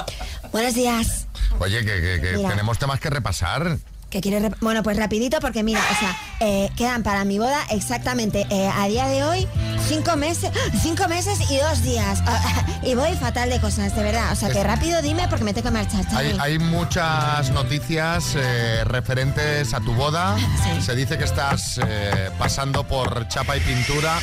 Buenos 0.52 0.74
días. 0.74 1.28
Oye, 1.60 1.80
que, 1.86 2.02
que- 2.02 2.22
que 2.22 2.38
Mira. 2.38 2.50
tenemos 2.50 2.80
temas 2.80 3.00
que 3.00 3.10
repasar. 3.10 3.78
Que 4.10 4.22
quiere 4.22 4.50
bueno, 4.62 4.82
pues 4.82 4.98
rapidito 4.98 5.40
porque 5.40 5.62
mira, 5.62 5.80
o 5.80 6.00
sea, 6.00 6.18
eh, 6.40 6.70
quedan 6.76 7.04
para 7.04 7.26
mi 7.26 7.38
boda 7.38 7.64
exactamente 7.70 8.48
eh, 8.50 8.68
a 8.68 8.88
día 8.88 9.08
de 9.08 9.24
hoy 9.24 9.48
cinco 9.88 10.16
meses, 10.16 10.52
cinco 10.82 11.08
meses 11.08 11.40
y 11.52 11.58
dos 11.58 11.84
días. 11.84 12.24
y 12.84 12.96
voy 12.96 13.16
fatal 13.18 13.50
de 13.50 13.60
cosas, 13.60 13.96
de 13.96 14.02
verdad. 14.02 14.32
O 14.32 14.36
sea, 14.36 14.50
que 14.50 14.64
rápido 14.64 15.02
dime 15.04 15.28
porque 15.28 15.44
me 15.44 15.54
tengo 15.54 15.68
que 15.68 15.74
marchar. 15.74 16.06
Hay, 16.16 16.36
hay 16.40 16.58
muchas 16.58 17.52
noticias 17.52 18.36
eh, 18.36 18.84
referentes 18.84 19.74
a 19.76 19.80
tu 19.80 19.94
boda. 19.94 20.38
Se 20.82 20.96
dice 20.96 21.18
que 21.18 21.26
estás 21.26 21.80
pasando 22.38 22.84
por 22.86 23.28
chapa 23.28 23.58
y 23.58 23.60
pintura. 23.60 24.20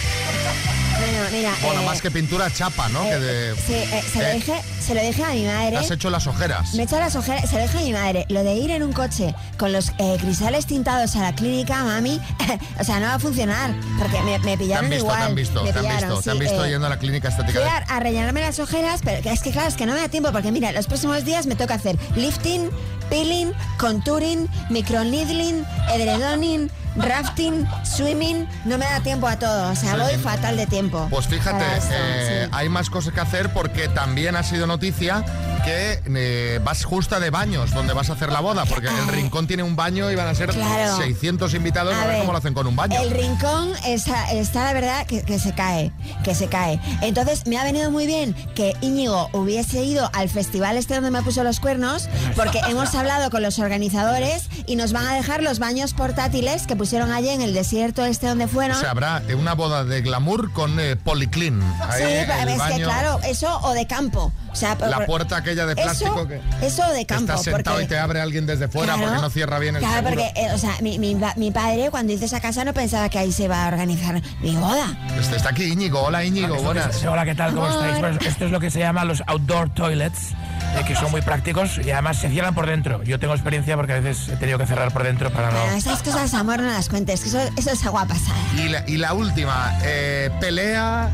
Bueno, 0.98 1.18
mira. 1.30 1.54
Bueno, 1.62 1.82
más 1.82 2.00
que 2.00 2.10
pintura, 2.10 2.50
chapa, 2.50 2.88
¿no? 2.88 3.02
que 3.04 3.18
de, 3.18 3.54
Sí, 3.54 3.84
se, 4.12 4.22
lo 4.22 4.32
dije, 4.32 4.62
se 4.86 4.94
lo 4.94 5.02
dije 5.02 5.24
a 5.24 5.30
mi 5.30 5.44
madre. 5.44 5.76
has 5.78 5.90
hecho 5.90 6.08
las 6.10 6.26
ojeras. 6.26 6.74
Me 6.74 6.82
he 6.82 6.84
hecho 6.84 6.98
las 6.98 7.16
ojeras, 7.16 7.48
se 7.50 7.56
lo 7.56 7.62
dije 7.62 7.78
a 7.78 7.82
mi 7.82 7.92
madre. 7.92 8.26
Lo 8.28 8.42
de 8.44 8.54
ir 8.54 8.70
en 8.70 8.82
un 8.82 8.92
coche 8.92 9.34
con 9.58 9.72
los 9.72 9.90
eh, 9.98 10.16
cristales 10.20 10.66
tintados 10.66 11.16
a 11.16 11.20
la 11.20 11.34
clínica, 11.34 11.82
mami, 11.84 12.20
o 12.80 12.84
sea, 12.84 13.00
no 13.00 13.06
va 13.06 13.14
a 13.14 13.18
funcionar. 13.18 13.74
Porque 13.98 14.20
me, 14.22 14.38
me 14.38 14.44
Te 14.44 14.52
han 14.52 14.58
pillaron 14.58 14.90
visto, 14.90 15.04
igual. 15.04 15.18
te 15.18 15.24
han 15.24 15.34
visto, 15.34 15.64
me 15.64 15.72
te 15.72 15.78
han 15.78 15.84
pillaron, 15.84 16.08
visto, 16.10 16.22
te 16.22 16.30
han 16.30 16.38
visto 16.38 16.64
eh, 16.64 16.70
yendo 16.70 16.86
a 16.86 16.90
la 16.90 16.98
clínica 16.98 17.28
estética. 17.28 17.58
De- 17.60 17.66
a, 17.68 17.76
a 17.78 18.00
rellenarme 18.00 18.40
las 18.40 18.58
ojeras, 18.58 19.00
pero 19.04 19.28
es 19.30 19.42
que 19.42 19.50
claro, 19.50 19.68
es 19.68 19.74
que 19.74 19.86
no 19.86 19.92
me 19.94 20.00
da 20.00 20.08
tiempo 20.08 20.30
porque 20.32 20.52
mira, 20.52 20.70
los 20.72 20.86
próximos 20.86 21.24
días 21.24 21.46
me 21.46 21.56
toca 21.56 21.74
hacer 21.74 21.98
lifting, 22.14 22.70
peeling, 23.10 23.52
contouring, 23.78 24.48
microneedling, 24.70 25.64
edredoning, 25.92 26.70
rafting, 26.96 27.66
swimming, 27.84 28.48
no 28.64 28.78
me 28.78 28.84
da 28.86 29.00
tiempo 29.00 29.26
a 29.26 29.38
todo, 29.38 29.70
o 29.70 29.74
sea, 29.76 29.92
Sí. 29.94 30.00
voy 30.00 30.14
fatal 30.22 30.56
de 30.56 30.66
tiempo. 30.66 31.06
Pues 31.10 31.26
fíjate, 31.26 31.64
esto, 31.76 31.90
eh, 31.92 32.44
sí. 32.46 32.50
hay 32.52 32.68
más 32.68 32.88
cosas 32.88 33.12
que 33.12 33.20
hacer 33.20 33.52
porque 33.52 33.88
también 33.88 34.34
ha 34.36 34.42
sido 34.42 34.66
noticia 34.76 35.25
que 35.64 36.00
eh, 36.06 36.61
vas 36.62 36.85
justa 36.85 37.18
de 37.18 37.30
baños 37.30 37.73
donde 37.73 37.95
vas 37.95 38.11
a 38.11 38.12
hacer 38.12 38.30
la 38.30 38.40
boda, 38.40 38.66
porque 38.66 38.88
el 38.88 39.09
rincón 39.09 39.47
tiene 39.47 39.62
un 39.62 39.75
baño 39.75 40.11
y 40.11 40.14
van 40.14 40.28
a 40.28 40.35
ser 40.35 40.50
Claro. 40.50 40.99
600 40.99 41.54
invitados, 41.54 41.95
a, 41.95 41.97
A 41.97 42.00
ver 42.04 42.09
ver, 42.12 42.21
cómo 42.21 42.33
lo 42.33 42.38
hacen 42.38 42.52
con 42.54 42.66
un 42.66 42.76
baño. 42.76 43.00
El 43.00 43.11
rincón 43.11 43.73
está, 43.87 44.30
está 44.33 44.64
la 44.64 44.73
verdad 44.75 45.06
que, 45.06 45.23
que 45.23 45.38
se 45.38 45.54
cae, 45.54 45.92
que 46.23 46.35
se 46.35 46.49
cae. 46.49 46.78
Entonces 47.00 47.47
me 47.47 47.59
ha 47.59 47.64
venido 47.64 47.90
muy 47.90 48.06
bien 48.06 48.35
que 48.54 48.75
Íñigo 48.83 49.28
hubiese 49.33 49.83
ido 49.83 50.09
al 50.12 50.28
festival 50.28 50.76
este 50.76 50.95
donde 50.95 51.11
me 51.11 51.23
puso 51.23 51.42
los 51.42 51.59
cuernos, 51.59 52.09
porque 52.37 52.61
hemos 52.68 52.95
hablado 52.95 53.30
con 53.30 53.42
los 53.42 53.59
organizadores 53.59 54.49
y 54.66 54.76
nos 54.76 54.92
van 54.92 55.06
a 55.06 55.14
dejar 55.14 55.42
los 55.42 55.59
baños 55.59 55.95
portátiles 55.95 56.66
que 56.66 56.76
pusieron 56.76 57.11
allí 57.12 57.30
en 57.30 57.40
el 57.42 57.54
desierto 57.54 58.04
este 58.04 58.26
donde 58.28 58.47
fueron. 58.47 58.76
O 58.76 58.80
sea, 58.80 58.90
habrá 58.90 59.23
una 59.37 59.54
boda 59.54 59.85
de 59.85 60.02
glamour 60.02 60.52
con 60.52 60.78
eh, 60.78 60.97
policlean. 60.97 61.61
Ahí, 61.88 62.02
Sí, 62.02 62.25
pero 62.26 62.50
es 62.50 62.62
que 62.76 62.83
claro, 62.83 63.21
eso 63.25 63.59
o 63.62 63.73
de 63.73 63.87
campo. 63.87 64.33
O 64.52 64.56
sea, 64.59 64.65
La 64.88 65.06
puerta 65.06 65.37
aquella 65.37 65.66
de 65.66 65.73
eso- 65.75 65.82
plástico 65.82 66.26
que, 66.28 66.40
Eso 66.62 66.82
de 66.92 67.06
campo. 67.06 67.25
estás 67.32 67.42
sentado 67.44 67.76
porque- 67.76 67.85
y 67.85 67.88
te 67.88 67.99
abre 67.99 68.20
alguien 68.20 68.46
desde 68.46 68.68
fuera 68.68 68.94
Claro. 68.94 69.08
porque 69.08 69.23
no 69.23 69.30
cierra 69.30 69.58
bien 69.58 69.76
el 69.76 69.80
Claro, 69.82 70.08
seguro. 70.08 70.25
porque, 70.25 70.40
eh, 70.40 70.52
o 70.54 70.58
sea, 70.58 70.73
mi, 70.80 70.99
mi 70.99 71.16
mi 71.37 71.50
padre 71.50 71.88
cuando 71.90 72.12
hizo 72.12 72.25
esa 72.25 72.40
casa 72.40 72.64
no 72.64 72.73
pensaba 72.75 73.08
que 73.08 73.18
ahí 73.18 73.32
se 73.32 73.44
iba 73.44 73.64
a 73.64 73.68
organizar 73.68 74.20
mi 74.40 74.54
boda. 74.56 74.87
Este 75.20 75.37
está 75.37 75.50
aquí 75.50 75.64
Íñigo. 75.64 76.00
Hola 76.02 76.25
Íñigo, 76.25 76.56
que 76.56 76.62
buenas. 76.62 76.96
es- 76.96 77.04
Hola, 77.04 77.25
¿qué 77.25 77.35
tal? 77.35 77.54
¿Cómo 77.54 77.66
Amor. 77.66 77.87
estáis? 77.87 78.16
Pues 78.16 78.26
esto 78.32 78.44
es 78.46 78.50
lo 78.50 78.61
que 78.61 78.70
se 78.70 78.78
llama 78.80 79.04
los 79.04 79.23
outdoor 79.26 79.68
toilets, 79.75 80.30
eh, 80.76 80.85
que 80.87 80.95
son 80.95 81.11
muy 81.11 81.23
prácticos 81.23 81.78
y 81.85 81.90
además 81.90 82.18
se 82.18 82.28
cierran 82.28 82.54
por 82.54 82.66
dentro. 82.66 83.02
Yo 83.02 83.18
tengo 83.18 83.35
experiencia 83.35 83.76
porque 83.76 83.92
a 83.95 84.00
veces 84.00 84.28
he 84.28 84.37
tenido 84.37 84.59
que 84.59 84.66
cerrar 84.66 84.92
por 84.92 85.02
dentro 85.04 85.30
para 85.30 85.50
no... 85.50 85.59
Bueno, 85.61 85.76
esas 85.76 86.02
cosas, 86.02 86.33
amor, 86.35 86.61
no 86.61 86.68
las 86.71 86.88
cuentes, 86.88 87.21
que 87.23 87.28
eso, 87.28 87.40
eso 87.56 87.71
es 87.71 87.85
agua 87.87 88.06
pasada. 88.06 88.38
Y 88.56 88.68
la, 88.68 88.85
y 88.88 88.97
la 88.97 89.14
última, 89.14 89.78
eh, 89.85 90.30
pelea 90.40 91.11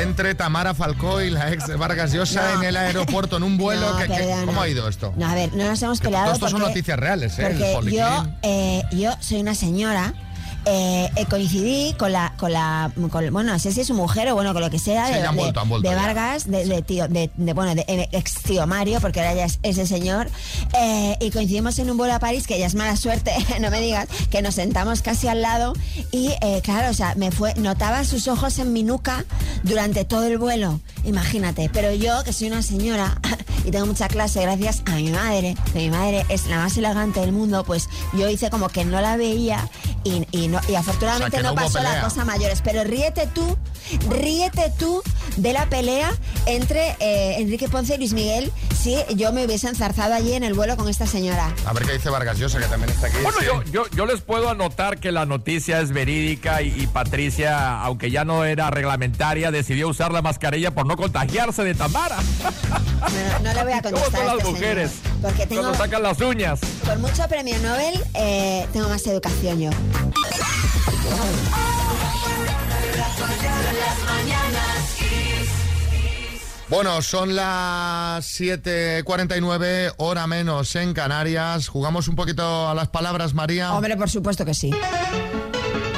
entre 0.00 0.34
Tamara 0.34 0.74
Falcó 0.74 1.20
y 1.22 1.30
la 1.30 1.52
ex 1.52 1.66
de 1.66 1.76
Vargas 1.76 2.12
Llosa 2.12 2.54
No. 2.54 2.60
en 2.60 2.68
el 2.68 2.76
aeropuerto 2.76 3.36
en 3.38 3.42
un 3.44 3.56
vuelo. 3.58 3.90
No, 3.92 3.96
que- 3.98 4.06
que- 4.08 4.14
perdona. 4.14 4.44
¿Cómo 4.46 4.60
ha 4.60 4.68
ido 4.68 4.88
esto? 4.88 5.12
No, 5.16 5.26
a 5.28 5.34
ver, 5.34 5.52
no 5.54 5.64
nos 5.64 5.82
hemos 5.82 6.00
peleado 6.00 6.26
todo 6.26 6.34
esto 6.34 6.48
son 6.48 6.60
porque- 6.60 6.68
noticias 6.74 6.98
reales, 6.98 7.38
¿eh? 7.38 7.46
El 7.46 7.72
Porque 7.74 7.92
yo, 7.96 8.26
eh, 8.42 8.82
yo 8.92 9.12
soy 9.20 9.40
una 9.40 9.54
señora. 9.54 10.12
Eh, 10.66 11.08
eh, 11.16 11.26
coincidí 11.26 11.94
con 11.94 12.12
la, 12.12 12.34
con 12.36 12.52
la, 12.52 12.90
con- 13.10 13.32
bueno, 13.32 13.52
no 13.52 13.58
sé 13.58 13.72
si 13.72 13.80
es 13.80 13.86
su 13.86 13.94
mujer 13.94 14.28
o 14.30 14.34
bueno, 14.34 14.52
con 14.52 14.62
lo 14.62 14.68
que 14.70 14.78
sea, 14.78 15.06
Sí, 15.06 15.14
de, 15.14 15.22
han 15.26 15.34
de- 15.36 15.40
vuelto, 15.42 15.60
han 15.60 15.68
vuelto 15.68 15.88
de. 15.88 15.94
Vargas, 15.94 16.50
de, 16.50 16.66
de 16.66 16.82
tío, 16.82 17.08
de, 17.08 17.30
de, 17.36 17.52
bueno, 17.52 17.74
de 17.74 17.84
eh, 17.88 18.08
ex 18.12 18.34
tío 18.42 18.66
Mario, 18.66 19.00
porque 19.00 19.20
ahora 19.20 19.34
ya 19.34 19.44
es 19.46 19.58
ese 19.62 19.86
señor, 19.86 20.28
eh, 20.78 21.16
y 21.20 21.30
coincidimos 21.30 21.78
en 21.78 21.90
un 21.90 21.96
vuelo 21.96 22.14
a 22.14 22.18
París, 22.18 22.46
que 22.46 22.58
ya 22.58 22.66
es 22.66 22.74
mala 22.74 22.96
suerte, 22.96 23.32
no 23.60 23.70
me 23.70 23.80
digas, 23.80 24.08
que 24.30 24.42
nos 24.42 24.54
sentamos 24.56 25.02
casi 25.02 25.28
al 25.28 25.40
lado, 25.42 25.72
y 26.12 26.32
eh, 26.42 26.60
claro, 26.62 26.90
o 26.90 26.94
sea, 26.94 27.14
me 27.14 27.30
fue, 27.30 27.54
notaba 27.54 28.04
sus 28.04 28.28
ojos 28.28 28.58
en 28.58 28.72
mi 28.72 28.82
nuca 28.82 29.24
durante 29.62 30.04
todo 30.04 30.24
el 30.24 30.38
vuelo, 30.38 30.80
imagínate, 31.04 31.70
pero 31.72 31.92
yo, 31.94 32.24
que 32.24 32.32
soy 32.32 32.48
una 32.48 32.62
señora, 32.62 33.20
y 33.64 33.70
tengo 33.70 33.86
mucha 33.86 34.08
clase 34.08 34.42
gracias 34.42 34.82
a 34.86 34.96
mi 34.96 35.10
madre, 35.10 35.56
que 35.72 35.78
mi 35.78 35.90
madre 35.90 36.24
es 36.28 36.46
la 36.46 36.56
más 36.58 36.76
elegante 36.76 37.20
del 37.20 37.32
mundo, 37.32 37.64
pues 37.64 37.88
yo 38.18 38.28
hice 38.28 38.50
como 38.50 38.68
que 38.68 38.84
no 38.84 39.00
la 39.00 39.16
veía 39.16 39.68
y, 40.06 40.26
y 40.44 40.48
no, 40.48 40.60
y 40.68 40.74
afortunadamente 40.74 41.28
O 41.28 41.30
sea, 41.30 41.38
que 41.40 41.42
no, 41.42 41.50
no 41.50 41.54
pasó 41.54 41.78
la 41.80 41.90
pelea. 41.90 42.04
cosa 42.04 42.22
a 42.22 42.24
mayores. 42.24 42.62
Pero 42.62 42.84
ríete 42.84 43.26
tú, 43.34 43.56
ríete 44.08 44.72
tú 44.78 45.02
de 45.36 45.52
la 45.52 45.66
pelea 45.68 46.12
entre 46.46 46.96
eh, 47.00 47.36
Enrique 47.40 47.68
Ponce 47.68 47.94
y 47.94 47.98
Luis 47.98 48.12
Miguel 48.12 48.52
si 48.80 48.96
yo 49.16 49.32
me 49.32 49.44
hubiese 49.44 49.68
enzarzado 49.68 50.14
allí 50.14 50.32
en 50.34 50.44
el 50.44 50.54
vuelo 50.54 50.76
con 50.76 50.88
esta 50.88 51.06
señora. 51.06 51.52
A 51.66 51.72
ver 51.72 51.84
qué 51.84 51.92
dice 51.94 52.08
Vargas 52.08 52.38
Llosa, 52.38 52.58
que 52.58 52.66
también 52.66 52.90
está 52.90 53.08
aquí. 53.08 53.16
Bueno, 53.22 53.38
Sí. 53.40 53.46
yo, 53.46 53.62
yo, 53.64 53.84
yo 53.90 54.06
les 54.06 54.20
puedo 54.20 54.48
anotar 54.48 54.98
que 54.98 55.10
la 55.12 55.26
noticia 55.26 55.80
es 55.80 55.92
verídica 55.92 56.62
y, 56.62 56.68
y 56.80 56.86
Patricia, 56.86 57.80
aunque 57.82 58.10
ya 58.10 58.24
no 58.24 58.44
era 58.44 58.70
reglamentaria, 58.70 59.50
decidió 59.50 59.88
usar 59.88 60.12
la 60.12 60.22
mascarilla 60.22 60.70
por 60.72 60.86
no 60.86 60.96
contagiarse 60.96 61.64
de 61.64 61.74
Tamara. 61.74 62.16
No, 62.20 63.42
no 63.42 63.54
le 63.54 63.62
voy 63.64 63.72
a 63.72 63.82
¿Cómo 63.82 63.94
contestar 63.96 64.20
son 64.20 64.30
a 64.30 64.34
las 64.34 64.38
este 64.38 64.50
mujeres? 64.50 64.90
señor, 64.90 65.16
porque 65.22 65.46
tengo, 65.46 65.62
Cuando 65.62 65.78
sacan 65.78 66.02
las 66.02 66.20
uñas. 66.20 66.60
por 66.84 66.98
mucho 66.98 67.26
premio 67.28 67.58
Nobel, 67.58 68.02
eh, 68.14 68.66
tengo 68.72 68.88
más 68.88 69.06
educación 69.06 69.60
yo. 69.60 69.70
Bueno, 76.68 77.00
son 77.00 77.36
las 77.36 78.24
7.49, 78.40 79.94
hora 79.98 80.26
menos 80.26 80.74
en 80.74 80.94
Canarias. 80.94 81.68
¿Jugamos 81.68 82.08
un 82.08 82.16
poquito 82.16 82.68
a 82.68 82.74
las 82.74 82.88
palabras, 82.88 83.34
María? 83.34 83.72
Hombre, 83.72 83.96
por 83.96 84.10
supuesto 84.10 84.44
que 84.44 84.52
sí. 84.52 84.72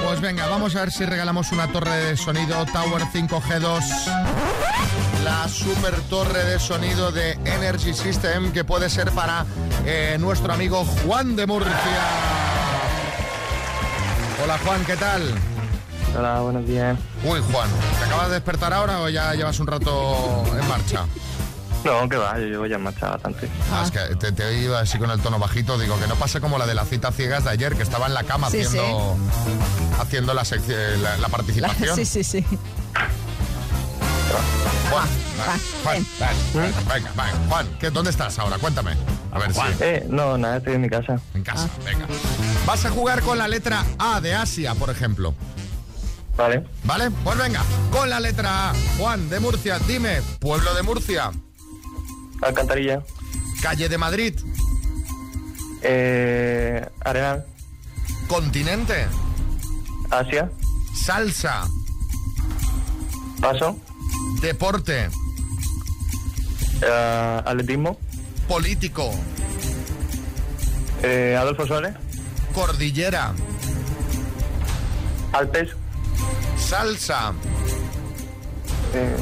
Pues 0.05 0.21
venga, 0.21 0.47
vamos 0.47 0.77
a 0.77 0.81
ver 0.81 0.93
si 0.93 1.07
regalamos 1.07 1.53
una 1.53 1.73
torre 1.73 1.97
de 1.97 2.17
sonido 2.19 2.67
Tower 2.67 3.03
5G2. 3.03 3.83
La 5.25 5.49
super 5.49 5.95
torre 6.03 6.45
de 6.45 6.59
sonido 6.59 7.13
de 7.13 7.33
Energy 7.45 7.95
System 7.95 8.53
que 8.53 8.63
puede 8.63 8.91
ser 8.91 9.11
para 9.13 9.47
eh, 9.87 10.17
nuestro 10.21 10.53
amigo 10.53 10.85
Juan 10.85 11.35
de 11.35 11.47
Murcia. 11.47 11.73
Hola 14.45 14.59
Juan, 14.65 14.85
¿qué 14.85 14.97
tal? 14.97 15.23
Hola, 16.17 16.41
buenos 16.41 16.67
días. 16.67 16.99
Uy 17.25 17.41
Juan, 17.53 17.69
¿te 17.99 18.05
acabas 18.07 18.29
de 18.29 18.35
despertar 18.35 18.73
ahora 18.73 19.01
o 19.01 19.09
ya 19.09 19.35
llevas 19.35 19.59
un 19.61 19.67
rato 19.67 20.45
en 20.59 20.69
marcha? 20.69 21.05
No, 21.85 22.09
que 22.09 22.17
va, 22.17 22.37
yo 22.39 22.47
llevo 22.47 22.67
ya 22.67 22.77
en 22.77 22.83
marcha 22.83 23.11
bastante. 23.11 23.49
Ah, 23.73 23.83
es 23.85 23.91
que 23.93 24.17
te, 24.17 24.33
te 24.33 24.59
iba 24.61 24.81
así 24.81 24.99
con 24.99 25.11
el 25.11 25.21
tono 25.21 25.39
bajito, 25.39 25.79
digo 25.79 25.99
que 26.01 26.07
no 26.09 26.17
pase 26.17 26.41
como 26.41 26.59
la 26.59 26.67
de 26.67 26.75
la 26.75 26.85
cita 26.85 27.13
ciegas 27.13 27.45
de 27.45 27.51
ayer, 27.51 27.77
que 27.77 27.83
estaba 27.83 28.07
en 28.07 28.15
la 28.15 28.25
cama 28.25 28.51
Sí, 28.51 28.61
haciendo, 28.63 29.17
haciendo 30.01 30.35
la, 30.35 30.43
la, 31.03 31.17
la 31.19 31.29
participación. 31.29 31.95
sí, 31.97 32.05
sí, 32.05 32.25
sí. 32.25 32.45
Juan, 34.91 35.09
Juan, 35.85 36.07
ven, 36.21 36.35
venga, 36.55 37.11
venga, 37.17 37.33
Juan, 37.49 37.67
¿qué, 37.79 37.91
¿dónde 37.91 38.11
estás 38.11 38.39
ahora? 38.39 38.59
Cuéntame. 38.59 38.93
A 39.31 39.39
ver 39.39 39.55
si. 39.55 39.61
Eh, 39.81 40.07
no, 40.11 40.37
nada, 40.37 40.57
estoy 40.57 40.75
en 40.75 40.81
mi 40.81 40.89
casa. 40.91 41.21
En 41.35 41.43
casa, 41.45 41.69
venga. 41.85 42.07
Vas 42.67 42.85
a 42.87 42.91
jugar 42.91 43.23
con 43.23 43.39
la 43.39 43.47
letra 43.47 43.85
A 43.99 44.21
de 44.21 44.35
Asia, 44.35 44.75
por 44.75 44.91
ejemplo. 44.91 45.35
Vale. 46.39 46.65
¿Vale? 46.85 47.11
Pues 47.25 47.37
venga, 47.37 47.63
con 47.91 48.09
la 48.09 48.21
letra 48.21 48.71
A. 48.71 48.75
Juan 48.97 49.29
de 49.29 49.41
Murcia, 49.41 49.79
dime, 49.81 50.23
pueblo 50.39 50.73
de 50.73 50.83
Murcia, 50.85 51.33
Alcantarilla. 52.41 53.03
calle 53.61 53.89
de 53.89 53.99
Madrid, 53.99 54.35
Eh, 55.83 56.89
Arenal. 57.05 57.45
continente, 58.29 59.07
Asia. 60.11 60.49
salsa, 60.95 61.67
Paso. 63.41 63.77
deporte, 64.41 65.09
Eh, 66.83 67.43
atletismo. 67.45 67.99
político, 68.47 69.11
Eh, 71.03 71.37
Adolfo 71.37 71.67
Suárez. 71.67 71.95
cordillera, 72.55 73.33
Alpes. 75.33 75.71
Salsa, 76.69 77.33
Eh, 78.95 79.17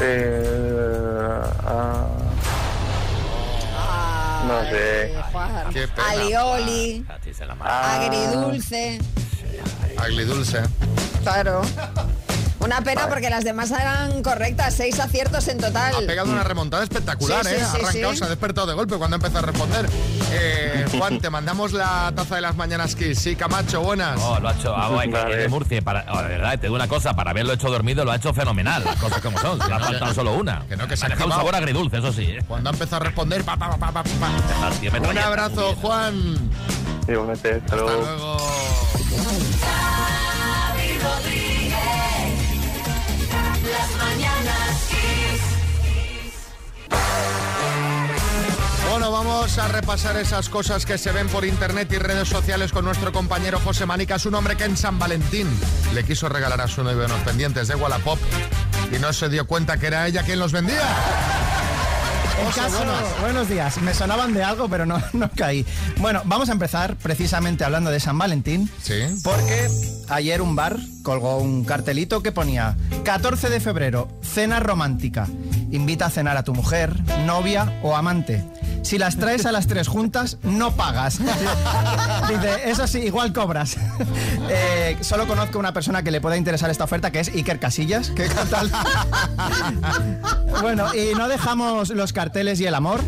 eh, 0.00 1.40
ah, 1.66 2.06
No 4.46 4.60
sé. 4.70 5.14
Qué 5.72 5.88
pena. 5.88 6.08
Alioli, 6.10 7.06
Ah, 7.60 8.00
agridulce. 8.00 8.98
Agridulce. 9.96 10.62
Claro. 11.22 11.62
Una 12.60 12.80
pena 12.80 13.08
porque 13.08 13.28
las 13.28 13.44
demás 13.44 13.70
eran 13.70 14.22
correctas, 14.22 14.74
seis 14.74 14.98
aciertos 15.00 15.46
en 15.48 15.58
total. 15.58 15.94
Ha 15.94 16.06
pegado 16.06 16.30
una 16.30 16.44
remontada 16.44 16.82
espectacular, 16.82 17.44
Sí, 17.44 17.50
sí, 17.50 17.56
¿eh? 17.56 17.58
sí, 17.58 17.64
ha 17.64 17.88
arrancado, 17.88 18.12
sí. 18.12 18.18
se 18.18 18.24
ha 18.24 18.28
despertado 18.28 18.66
de 18.66 18.74
golpe 18.74 18.96
cuando 18.96 19.16
empezó 19.16 19.38
a 19.38 19.42
responder. 19.42 19.86
Eh, 20.36 20.84
Juan, 20.98 21.20
te 21.20 21.30
mandamos 21.30 21.72
la 21.72 22.12
taza 22.14 22.34
de 22.36 22.40
las 22.40 22.56
mañanas 22.56 22.94
Kiss. 22.96 23.18
Sí, 23.20 23.36
Camacho, 23.36 23.80
buenas. 23.82 24.18
Oh, 24.20 24.38
lo 24.40 24.48
ha 24.48 24.52
hecho, 24.52 24.74
ah, 24.76 24.88
bueno, 24.88 25.12
Vale. 25.16 25.36
de 25.36 25.48
Murcia. 25.48 25.80
Para, 25.82 26.04
oh, 26.12 26.22
de 26.22 26.28
verdad, 26.28 26.52
te 26.58 26.62
digo 26.66 26.74
una 26.74 26.88
cosa, 26.88 27.14
para 27.14 27.30
haberlo 27.30 27.52
hecho 27.52 27.70
dormido 27.70 28.04
lo 28.04 28.12
ha 28.12 28.16
hecho 28.16 28.34
fenomenal. 28.34 28.82
Las 28.84 28.96
cosas 28.96 29.20
como 29.20 29.38
son, 29.38 29.58
le 29.58 29.64
ha 29.74 29.78
faltado 29.78 30.14
solo 30.14 30.32
una. 30.34 30.64
que 30.68 30.76
no, 30.76 30.86
que 30.88 30.96
se 30.96 31.06
ha 31.06 31.08
dejado 31.10 31.26
un 31.26 31.32
sabor 31.36 31.54
agridulce, 31.54 31.98
eso 31.98 32.12
sí. 32.12 32.22
¿eh? 32.24 32.42
Cuando 32.46 32.70
ha 32.70 32.72
empezado 32.72 33.02
a 33.02 33.04
responder, 33.06 33.44
pa, 33.44 33.56
pa, 33.56 33.76
pa, 33.76 33.92
pa. 33.92 34.02
Ah, 34.62 34.70
Un 34.82 35.02
traía- 35.02 35.26
abrazo, 35.26 35.74
Juan. 35.80 36.50
igualmente, 37.08 37.52
hasta 37.54 37.64
Hasta 37.64 37.76
luego. 37.76 38.36
Las 43.70 43.90
mañanas 43.96 44.88
Bueno, 49.04 49.18
vamos 49.18 49.58
a 49.58 49.68
repasar 49.68 50.16
esas 50.16 50.48
cosas 50.48 50.86
que 50.86 50.96
se 50.96 51.12
ven 51.12 51.28
por 51.28 51.44
internet 51.44 51.92
y 51.92 51.98
redes 51.98 52.26
sociales 52.26 52.72
con 52.72 52.86
nuestro 52.86 53.12
compañero 53.12 53.60
José 53.62 53.84
Manicas, 53.84 54.24
un 54.24 54.34
hombre 54.34 54.56
que 54.56 54.64
en 54.64 54.78
San 54.78 54.98
Valentín 54.98 55.46
le 55.92 56.04
quiso 56.04 56.26
regalar 56.30 56.62
a 56.62 56.68
su 56.68 56.82
novio 56.82 57.04
unos 57.04 57.20
pendientes 57.20 57.68
de 57.68 57.74
Wallapop 57.74 58.18
y 58.96 58.98
no 58.98 59.12
se 59.12 59.28
dio 59.28 59.46
cuenta 59.46 59.76
que 59.76 59.88
era 59.88 60.06
ella 60.06 60.22
quien 60.22 60.38
los 60.38 60.52
vendía. 60.52 60.80
Caso- 62.54 62.82
buenos 63.20 63.46
días, 63.48 63.76
me 63.82 63.92
sonaban 63.92 64.32
de 64.32 64.42
algo, 64.42 64.68
pero 64.70 64.86
no, 64.86 65.02
no 65.12 65.30
caí. 65.36 65.66
Bueno, 65.98 66.22
vamos 66.24 66.48
a 66.48 66.52
empezar 66.52 66.96
precisamente 66.96 67.62
hablando 67.62 67.90
de 67.90 68.00
San 68.00 68.16
Valentín. 68.16 68.70
Sí. 68.82 69.02
Porque 69.22 69.68
ayer 70.08 70.40
un 70.40 70.56
bar 70.56 70.78
colgó 71.02 71.36
un 71.36 71.64
cartelito 71.66 72.22
que 72.22 72.32
ponía 72.32 72.74
14 73.04 73.50
de 73.50 73.60
febrero, 73.60 74.08
cena 74.22 74.60
romántica. 74.60 75.26
Invita 75.70 76.06
a 76.06 76.10
cenar 76.10 76.38
a 76.38 76.42
tu 76.42 76.54
mujer, 76.54 76.94
novia 77.26 77.80
o 77.82 77.96
amante. 77.96 78.42
Si 78.84 78.98
las 78.98 79.16
traes 79.16 79.46
a 79.46 79.52
las 79.52 79.66
tres 79.66 79.88
juntas, 79.88 80.36
no 80.42 80.76
pagas. 80.76 81.18
Dice, 82.28 82.70
eso 82.70 82.86
sí, 82.86 82.98
igual 82.98 83.32
cobras. 83.32 83.76
Eh, 84.46 84.98
solo 85.00 85.26
conozco 85.26 85.58
una 85.58 85.72
persona 85.72 86.02
que 86.02 86.10
le 86.10 86.20
pueda 86.20 86.36
interesar 86.36 86.70
esta 86.70 86.84
oferta, 86.84 87.10
que 87.10 87.20
es 87.20 87.28
Iker 87.28 87.58
Casillas. 87.58 88.10
¿Qué 88.10 88.28
tal? 88.28 88.70
bueno, 90.60 90.94
y 90.94 91.14
no 91.14 91.28
dejamos 91.28 91.88
los 91.88 92.12
carteles 92.12 92.60
y 92.60 92.66
el 92.66 92.74
amor. 92.74 93.00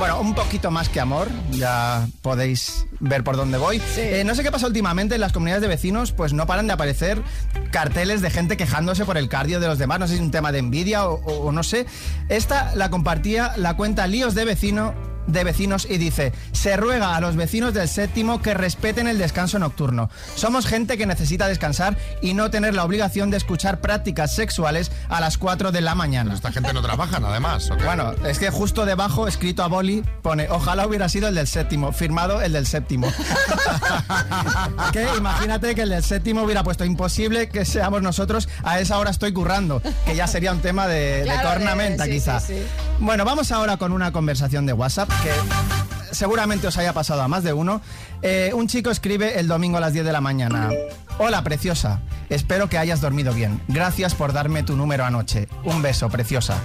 Bueno, 0.00 0.18
un 0.18 0.34
poquito 0.34 0.70
más 0.70 0.88
que 0.88 0.98
amor, 0.98 1.28
ya 1.50 2.08
podéis 2.22 2.86
ver 3.00 3.22
por 3.22 3.36
dónde 3.36 3.58
voy. 3.58 3.82
Eh, 3.98 4.22
no 4.24 4.34
sé 4.34 4.42
qué 4.42 4.50
pasa 4.50 4.66
últimamente 4.66 5.14
en 5.16 5.20
las 5.20 5.30
comunidades 5.32 5.60
de 5.60 5.68
vecinos, 5.68 6.12
pues 6.12 6.32
no 6.32 6.46
paran 6.46 6.66
de 6.66 6.72
aparecer 6.72 7.22
carteles 7.70 8.22
de 8.22 8.30
gente 8.30 8.56
quejándose 8.56 9.04
por 9.04 9.18
el 9.18 9.28
cardio 9.28 9.60
de 9.60 9.66
los 9.66 9.76
demás. 9.78 10.00
No 10.00 10.06
sé 10.06 10.14
si 10.14 10.18
es 10.18 10.24
un 10.24 10.30
tema 10.30 10.52
de 10.52 10.58
envidia 10.60 11.06
o, 11.06 11.20
o- 11.22 11.48
o 11.48 11.52
no 11.52 11.62
sé. 11.62 11.84
Esta 12.30 12.74
la 12.76 12.88
compartía 12.88 13.52
la 13.58 13.76
cuenta 13.76 14.06
Líos 14.06 14.34
de 14.34 14.46
Vecino 14.46 14.94
de 15.26 15.44
vecinos 15.44 15.86
y 15.88 15.98
dice, 15.98 16.32
se 16.52 16.76
ruega 16.76 17.16
a 17.16 17.20
los 17.20 17.36
vecinos 17.36 17.74
del 17.74 17.88
séptimo 17.88 18.40
que 18.42 18.54
respeten 18.54 19.06
el 19.08 19.18
descanso 19.18 19.58
nocturno. 19.58 20.10
Somos 20.34 20.66
gente 20.66 20.96
que 20.98 21.06
necesita 21.06 21.48
descansar 21.48 21.96
y 22.22 22.34
no 22.34 22.50
tener 22.50 22.74
la 22.74 22.84
obligación 22.84 23.30
de 23.30 23.36
escuchar 23.36 23.80
prácticas 23.80 24.34
sexuales 24.34 24.90
a 25.08 25.20
las 25.20 25.38
4 25.38 25.72
de 25.72 25.80
la 25.80 25.94
mañana. 25.94 26.34
Esta 26.34 26.52
gente 26.52 26.72
no 26.72 26.82
trabaja, 26.82 27.18
además. 27.24 27.70
¿o 27.70 27.76
qué? 27.76 27.84
Bueno, 27.84 28.12
es 28.26 28.38
que 28.38 28.50
justo 28.50 28.84
debajo, 28.86 29.28
escrito 29.28 29.62
a 29.62 29.68
boli, 29.68 30.02
pone, 30.22 30.48
ojalá 30.50 30.86
hubiera 30.86 31.08
sido 31.08 31.28
el 31.28 31.34
del 31.34 31.46
séptimo, 31.46 31.92
firmado 31.92 32.40
el 32.42 32.52
del 32.52 32.66
séptimo. 32.66 33.12
que 34.92 35.06
imagínate 35.16 35.74
que 35.74 35.82
el 35.82 35.90
del 35.90 36.04
séptimo 36.04 36.42
hubiera 36.42 36.62
puesto 36.62 36.84
imposible 36.84 37.48
que 37.48 37.64
seamos 37.64 38.02
nosotros, 38.02 38.48
a 38.64 38.80
esa 38.80 38.98
hora 38.98 39.10
estoy 39.10 39.32
currando, 39.32 39.82
que 40.04 40.14
ya 40.16 40.26
sería 40.26 40.52
un 40.52 40.60
tema 40.60 40.86
de, 40.86 41.22
Claro, 41.24 41.48
de- 41.48 41.54
cornamenta 41.54 42.04
sí, 42.04 42.10
quizá. 42.10 42.40
sí, 42.40 42.54
sí. 42.54 42.62
Bueno, 42.98 43.24
vamos 43.24 43.50
ahora 43.52 43.76
con 43.76 43.92
una 43.92 44.12
conversación 44.12 44.66
de 44.66 44.72
WhatsApp 44.72 45.10
que 45.22 46.14
seguramente 46.14 46.66
os 46.66 46.76
haya 46.78 46.92
pasado 46.92 47.22
a 47.22 47.28
más 47.28 47.42
de 47.42 47.52
uno. 47.52 47.80
Eh, 48.22 48.52
un 48.54 48.68
chico 48.68 48.90
escribe 48.90 49.38
el 49.38 49.48
domingo 49.48 49.76
a 49.78 49.80
las 49.80 49.92
10 49.92 50.04
de 50.04 50.12
la 50.12 50.20
mañana. 50.20 50.70
Hola, 51.18 51.42
preciosa. 51.42 52.00
Espero 52.28 52.68
que 52.68 52.78
hayas 52.78 53.00
dormido 53.00 53.32
bien. 53.32 53.60
Gracias 53.68 54.14
por 54.14 54.32
darme 54.32 54.62
tu 54.62 54.76
número 54.76 55.04
anoche. 55.04 55.48
Un 55.64 55.82
beso, 55.82 56.08
preciosa. 56.08 56.58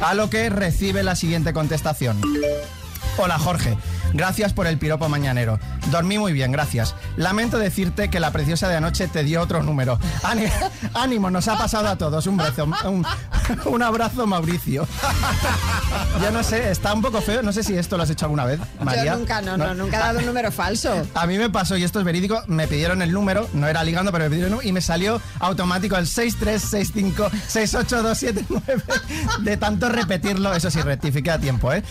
A 0.00 0.14
lo 0.14 0.28
que 0.30 0.50
recibe 0.50 1.02
la 1.02 1.16
siguiente 1.16 1.52
contestación. 1.52 2.20
Hola 3.18 3.38
Jorge, 3.38 3.76
gracias 4.12 4.52
por 4.52 4.66
el 4.66 4.78
piropo 4.78 5.08
mañanero. 5.08 5.58
Dormí 5.90 6.18
muy 6.18 6.32
bien, 6.32 6.52
gracias. 6.52 6.94
Lamento 7.16 7.58
decirte 7.58 8.10
que 8.10 8.20
la 8.20 8.30
preciosa 8.30 8.68
de 8.68 8.76
anoche 8.76 9.08
te 9.08 9.24
dio 9.24 9.42
otro 9.42 9.62
número. 9.62 9.98
Ánimo, 10.94 11.30
nos 11.30 11.48
ha 11.48 11.58
pasado 11.58 11.88
a 11.88 11.96
todos. 11.96 12.26
Un 12.26 12.36
beso, 12.36 12.64
un, 12.64 13.06
un 13.66 13.82
abrazo 13.82 14.26
Mauricio. 14.26 14.86
Yo 16.22 16.30
no 16.30 16.42
sé, 16.42 16.70
está 16.70 16.94
un 16.94 17.02
poco 17.02 17.20
feo. 17.20 17.42
No 17.42 17.52
sé 17.52 17.62
si 17.62 17.76
esto 17.76 17.96
lo 17.96 18.02
has 18.02 18.10
hecho 18.10 18.26
alguna 18.26 18.44
vez, 18.44 18.60
María. 18.80 19.04
Yo 19.04 19.18
nunca, 19.18 19.40
no, 19.40 19.56
no, 19.56 19.74
nunca 19.74 19.96
he 19.96 20.00
dado 20.00 20.18
un 20.18 20.26
número 20.26 20.50
falso. 20.52 21.06
A 21.14 21.26
mí 21.26 21.38
me 21.38 21.48
pasó, 21.50 21.76
y 21.76 21.84
esto 21.84 21.98
es 21.98 22.04
verídico, 22.04 22.42
me 22.46 22.68
pidieron 22.68 23.02
el 23.02 23.12
número, 23.12 23.48
no 23.52 23.68
era 23.68 23.84
ligando, 23.84 24.12
pero 24.12 24.24
me 24.24 24.30
pidieron 24.30 24.48
el 24.48 24.52
número, 24.52 24.68
y 24.68 24.72
me 24.72 24.80
salió 24.80 25.20
automático 25.40 25.96
el 25.96 26.06
636568279. 26.06 28.82
De 29.40 29.56
tanto 29.56 29.88
repetirlo, 29.88 30.54
eso 30.54 30.70
sí, 30.70 30.80
rectifiqué 30.80 31.30
a 31.30 31.38
tiempo, 31.38 31.72
¿eh? 31.72 31.82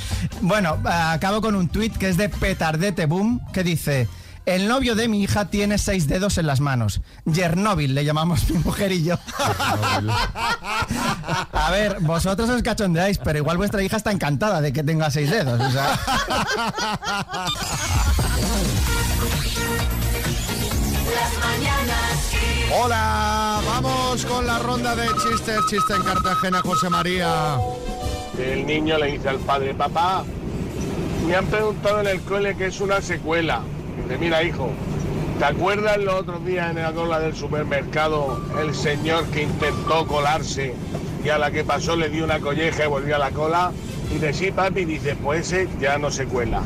Bueno, 0.42 0.78
acabo 0.86 1.42
con 1.42 1.56
un 1.56 1.70
tuit 1.70 1.98
que 1.98 2.10
es 2.12 2.18
de 2.18 2.30
Petardete 2.30 3.06
Boom, 3.06 3.42
que 3.54 3.64
dice... 3.64 4.08
El 4.44 4.68
novio 4.68 4.96
de 4.96 5.08
mi 5.08 5.22
hija 5.22 5.52
tiene 5.52 5.78
seis 5.78 6.08
dedos 6.08 6.40
en 6.40 6.48
las 6.48 6.62
manos. 6.62 7.02
Yernóbil 7.26 7.94
le 7.94 8.04
llamamos 8.04 8.50
mi 8.50 8.58
mujer 8.58 8.92
y 8.92 9.04
yo. 9.04 9.20
A 11.52 11.70
ver, 11.72 12.00
vosotros 12.00 12.50
os 12.50 12.64
cachondeáis, 12.64 13.20
pero 13.20 13.38
igual 13.38 13.58
vuestra 13.58 13.84
hija 13.84 13.98
está 13.98 14.12
encantada 14.12 14.60
de 14.60 14.74
que 14.74 14.84
tenga 14.84 15.12
seis 15.12 15.30
dedos. 15.30 15.62
o 15.62 15.72
sea. 15.72 16.00
Hola, 22.84 23.62
vamos 23.64 24.26
con 24.26 24.48
la 24.48 24.58
ronda 24.58 24.96
de 24.96 25.06
chistes. 25.08 25.60
Chiste 25.70 25.94
en 25.94 26.02
Cartagena, 26.02 26.62
José 26.62 26.90
María. 26.90 27.58
El 28.40 28.66
niño 28.66 28.98
le 28.98 29.12
dice 29.12 29.30
al 29.30 29.38
padre, 29.40 29.76
papá, 29.76 30.24
me 31.26 31.36
han 31.36 31.46
preguntado 31.46 32.02
en 32.02 32.08
el 32.08 32.22
cole 32.22 32.56
que 32.56 32.68
es 32.68 32.82
una 32.82 33.02
secuela. 33.02 33.62
Dice, 34.04 34.18
mira 34.18 34.44
hijo, 34.44 34.70
¿te 35.40 35.46
acuerdas 35.46 35.98
los 35.98 36.16
otros 36.16 36.46
días 36.46 36.70
en 36.70 36.82
la 36.82 36.92
cola 36.92 37.20
del 37.20 37.36
supermercado 37.36 38.42
el 38.60 38.74
señor 38.74 39.26
que 39.28 39.44
intentó 39.44 40.08
colarse 40.08 40.74
y 41.24 41.30
a 41.30 41.38
la 41.38 41.52
que 41.52 41.64
pasó 41.64 41.96
le 41.96 42.10
dio 42.10 42.24
una 42.24 42.40
colleja 42.40 42.86
y 42.86 42.88
volvió 42.88 43.16
a 43.16 43.20
la 43.20 43.32
cola? 43.32 43.72
Y 44.10 44.16
dice, 44.16 44.34
sí 44.34 44.52
papi, 44.52 44.86
dice, 44.86 45.16
pues 45.16 45.52
ese 45.52 45.70
ya 45.80 45.98
no 45.98 46.12
se 46.12 46.26
cuela. 46.26 46.64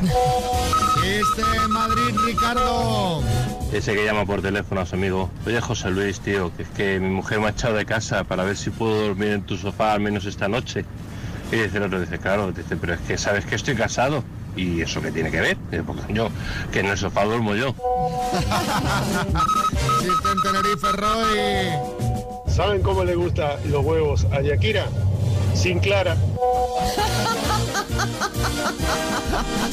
En 1.04 1.70
Madrid, 1.70 2.16
Ricardo. 2.24 3.22
Ese 3.72 3.94
que 3.94 4.04
llama 4.04 4.24
por 4.24 4.42
teléfono 4.42 4.80
a 4.80 4.86
su 4.86 4.96
amigo. 4.96 5.30
Oye, 5.46 5.60
José 5.60 5.90
Luis, 5.90 6.18
tío, 6.18 6.50
que 6.56 6.64
es 6.64 6.68
que 6.70 6.98
mi 6.98 7.10
mujer 7.10 7.38
me 7.38 7.46
ha 7.46 7.50
echado 7.50 7.74
de 7.74 7.84
casa 7.84 8.24
para 8.24 8.42
ver 8.42 8.56
si 8.56 8.70
puedo 8.70 9.06
dormir 9.06 9.28
en 9.28 9.42
tu 9.42 9.56
sofá 9.56 9.92
al 9.92 10.00
menos 10.00 10.24
esta 10.24 10.48
noche. 10.48 10.84
Y 11.52 11.56
dice 11.56 11.76
el 11.76 11.84
otro, 11.84 12.00
dice, 12.00 12.18
claro, 12.18 12.50
dice, 12.50 12.76
pero 12.76 12.94
es 12.94 13.00
que 13.00 13.16
sabes 13.18 13.46
que 13.46 13.54
estoy 13.54 13.76
casado. 13.76 14.24
¿Y 14.56 14.80
eso 14.80 15.02
qué 15.02 15.12
tiene 15.12 15.30
que 15.30 15.40
ver? 15.40 15.56
Pues 15.84 15.98
yo, 16.08 16.30
que 16.72 16.80
en 16.80 16.86
el 16.86 16.96
sofá 16.96 17.24
duermo 17.24 17.54
yo. 17.54 17.72
Chiste 20.00 20.28
en 20.32 20.42
Tenerife, 20.42 20.90
Roy. 20.92 21.70
¿Saben 22.48 22.82
cómo 22.82 23.04
le 23.04 23.14
gustan 23.14 23.52
los 23.70 23.84
huevos 23.84 24.26
a 24.32 24.40
Yakira? 24.40 24.86
Sin 25.54 25.78
clara. 25.78 26.16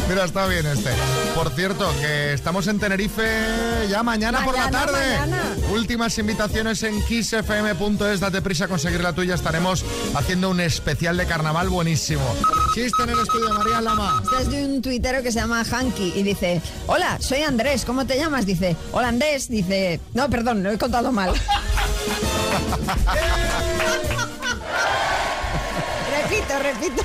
Mira, 0.10 0.26
está 0.26 0.46
bien 0.48 0.66
este. 0.66 0.92
Por 1.36 1.50
cierto, 1.52 1.90
que 2.02 2.34
estamos 2.34 2.68
en 2.68 2.80
Tenerife 2.80 3.88
ya 3.90 4.04
mañana, 4.04 4.44
por 4.44 4.58
la 4.58 4.70
tarde. 4.70 5.18
mañana. 5.20 5.56
Últimas 5.72 6.18
invitaciones 6.18 6.84
en 6.84 7.02
kissfm.es. 7.04 8.20
Date 8.20 8.42
prisa 8.42 8.66
a 8.66 8.68
conseguir 8.68 9.02
la 9.02 9.14
tuya. 9.14 9.36
Estaremos 9.36 9.84
haciendo 10.16 10.50
un 10.50 10.60
especial 10.60 11.18
de 11.18 11.26
carnaval 11.26 11.70
buenísimo. 11.70 12.24
Chiste 12.74 13.04
en 13.04 13.10
el 13.10 13.20
estudio, 13.20 13.54
María 13.54 13.82
Lama. 13.82 14.22
Este 14.24 14.42
es 14.44 14.50
de 14.50 14.66
un 14.66 14.82
tuitero 14.82 15.22
que 15.22 15.32
se 15.32 15.40
llama 15.40 15.64
Hanky 15.64 16.14
y 16.16 16.24
dice, 16.24 16.62
hola, 16.88 17.18
soy 17.20 17.42
Andrés, 17.44 17.86
¿cómo 17.86 18.06
te 18.06 18.18
llamas? 18.18 18.46
Dice, 18.46 18.76
hola 18.92 19.10
Andrés, 19.10 19.48
dice, 19.50 20.00
no, 20.14 20.30
perdón, 20.30 20.64
lo 20.64 20.72
he 20.72 20.78
contado 20.78 21.12
mal. 21.12 21.34
repito, 26.12 26.60
repito. 26.60 27.04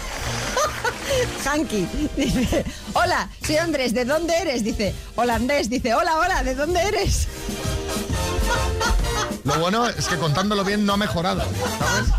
Hanky 1.45 1.87
dice, 2.17 2.65
hola, 2.93 3.29
soy 3.45 3.57
Andrés, 3.57 3.95
¿de 3.95 4.05
dónde 4.05 4.37
eres? 4.37 4.65
Dice, 4.65 4.95
holandés, 5.17 5.71
dice, 5.71 5.95
hola, 5.95 6.19
hola, 6.19 6.43
¿de 6.43 6.55
dónde 6.55 6.81
eres? 6.81 7.29
Lo 9.45 9.59
bueno 9.59 9.87
es 9.89 10.07
que 10.07 10.17
contándolo 10.17 10.65
bien 10.65 10.85
no 10.85 10.95
ha 10.95 10.97
mejorado. 10.97 11.43
¿Sabes? 11.79 12.11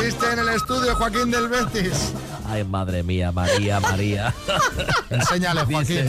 Chiste 0.00 0.32
en 0.32 0.38
el 0.38 0.48
estudio, 0.50 0.94
Joaquín 0.94 1.30
del 1.30 1.48
Betis. 1.48 2.12
Ay, 2.48 2.64
madre 2.64 3.02
mía, 3.02 3.32
María, 3.32 3.80
María. 3.80 4.34
Enséñale, 5.10 5.64
Joaquín. 5.64 6.04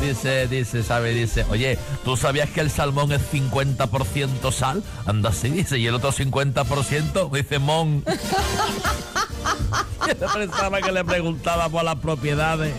Dice, 0.00 0.46
dice, 0.46 0.48
dice, 0.48 0.82
sabe, 0.82 1.12
dice, 1.12 1.44
oye, 1.50 1.78
¿tú 2.04 2.16
sabías 2.16 2.50
que 2.50 2.60
el 2.60 2.70
salmón 2.70 3.10
es 3.12 3.20
50% 3.32 4.52
sal? 4.52 4.82
Anda 5.06 5.30
así, 5.30 5.50
dice, 5.50 5.78
y 5.78 5.86
el 5.86 5.94
otro 5.94 6.12
50% 6.12 7.30
dice 7.32 7.58
mon. 7.58 8.04
Yo 10.18 10.26
pensaba 10.32 10.80
que 10.80 10.92
le 10.92 11.04
preguntaba 11.04 11.68
por 11.68 11.84
las 11.84 11.96
propiedades. 11.96 12.74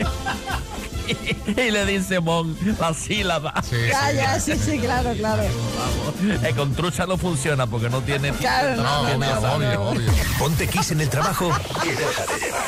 Y 1.47 1.71
le 1.71 1.85
dice 1.85 2.19
mon, 2.19 2.57
la 2.79 2.93
sílaba. 2.93 3.53
Ya, 3.71 4.11
ya, 4.11 4.39
sí, 4.39 4.53
sí, 4.57 4.79
claro, 4.79 5.13
claro. 5.13 5.43
Vamos. 5.43 6.43
Eh, 6.43 6.53
con 6.55 6.73
trucha 6.73 7.05
no 7.05 7.17
funciona 7.17 7.67
porque 7.67 7.89
no 7.89 8.01
tiene. 8.01 8.31
Claro, 8.41 8.75
no, 8.75 9.17
no, 9.17 9.55
obvio, 9.55 9.81
obvio. 9.81 10.11
Ponte 10.39 10.67
Kiss 10.67 10.91
en 10.91 11.01
el 11.01 11.09
trabajo 11.09 11.51
y 11.83 11.89
déjate 11.89 12.45
llevar. 12.45 12.63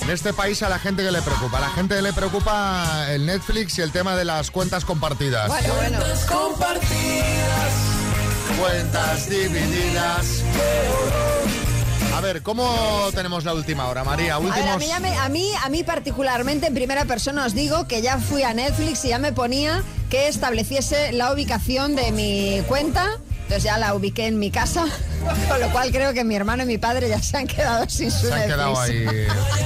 En 0.00 0.10
este 0.10 0.32
país 0.32 0.62
a 0.62 0.68
la 0.68 0.78
gente 0.78 1.02
que 1.02 1.10
le 1.10 1.20
preocupa. 1.20 1.58
A 1.58 1.60
la 1.60 1.70
gente 1.70 2.00
le 2.00 2.12
preocupa 2.12 3.06
el 3.10 3.26
Netflix 3.26 3.78
y 3.78 3.82
el 3.82 3.92
tema 3.92 4.16
de 4.16 4.24
las 4.24 4.50
cuentas 4.50 4.84
compartidas. 4.84 5.48
Bueno, 5.48 5.74
bueno. 5.74 5.98
compartidas. 6.28 7.72
Cuentas 8.58 9.28
divididas. 9.28 10.42
A 12.16 12.20
ver, 12.22 12.42
¿cómo 12.42 13.10
tenemos 13.14 13.44
la 13.44 13.52
última 13.52 13.88
hora, 13.88 14.02
María? 14.02 14.36
A, 14.36 14.38
ver, 14.38 14.50
a, 14.50 14.56
Últimos... 14.56 14.78
mí, 14.78 14.90
a, 14.90 15.28
mí, 15.28 15.50
a 15.62 15.68
mí 15.68 15.84
particularmente 15.84 16.66
en 16.66 16.72
primera 16.72 17.04
persona 17.04 17.44
os 17.44 17.52
digo 17.52 17.86
que 17.86 18.00
ya 18.00 18.16
fui 18.16 18.42
a 18.42 18.54
Netflix 18.54 19.04
y 19.04 19.08
ya 19.08 19.18
me 19.18 19.34
ponía 19.34 19.84
que 20.08 20.26
estableciese 20.26 21.12
la 21.12 21.30
ubicación 21.30 21.94
de 21.94 22.12
mi 22.12 22.62
cuenta. 22.68 23.04
Entonces 23.42 23.64
ya 23.64 23.76
la 23.76 23.94
ubiqué 23.94 24.28
en 24.28 24.38
mi 24.38 24.50
casa, 24.50 24.86
con 25.48 25.60
lo 25.60 25.70
cual 25.70 25.90
creo 25.90 26.12
que 26.12 26.24
mi 26.24 26.34
hermano 26.34 26.62
y 26.62 26.66
mi 26.66 26.78
padre 26.78 27.08
ya 27.08 27.20
se 27.22 27.36
han 27.36 27.46
quedado 27.46 27.88
sin 27.88 28.10
su 28.10 28.26
Se 28.26 28.34
han 28.34 28.48
quedado 28.48 28.80
ahí. 28.80 29.04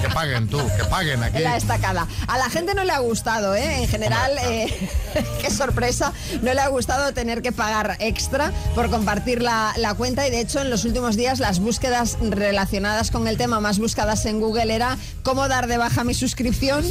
Que 0.03 0.09
paguen 0.13 0.49
tú, 0.49 0.59
que 0.77 0.85
paguen 0.85 1.23
aquí. 1.23 1.41
La 1.41 1.57
estacada. 1.57 2.07
A 2.27 2.39
la 2.39 2.51
gente 2.51 2.75
no 2.75 2.85
le 2.85 2.93
ha 2.93 2.99
gustado, 2.99 3.55
¿eh? 3.55 3.83
En 3.83 3.89
general, 3.89 4.33
eh, 4.45 4.73
qué 5.41 5.51
sorpresa, 5.51 6.13
no 6.43 6.53
le 6.53 6.61
ha 6.61 6.69
gustado 6.69 7.13
tener 7.13 7.43
que 7.43 7.53
pagar 7.53 7.97
extra 8.01 8.53
por 8.75 8.91
compartir 8.91 9.43
la, 9.43 9.73
la 9.77 9.95
cuenta 9.95 10.27
y 10.27 10.31
de 10.31 10.41
hecho 10.41 10.61
en 10.61 10.71
los 10.71 10.85
últimos 10.85 11.17
días 11.17 11.39
las 11.39 11.61
búsquedas 11.61 12.19
relacionadas 12.21 13.11
con 13.11 13.29
el 13.29 13.37
tema 13.37 13.61
más 13.61 13.79
buscadas 13.79 14.25
en 14.27 14.41
Google 14.41 14.75
era 14.75 14.97
cómo 15.23 15.49
dar 15.49 15.67
de 15.67 15.77
baja 15.77 16.05
mi 16.05 16.15
suscripción. 16.15 16.85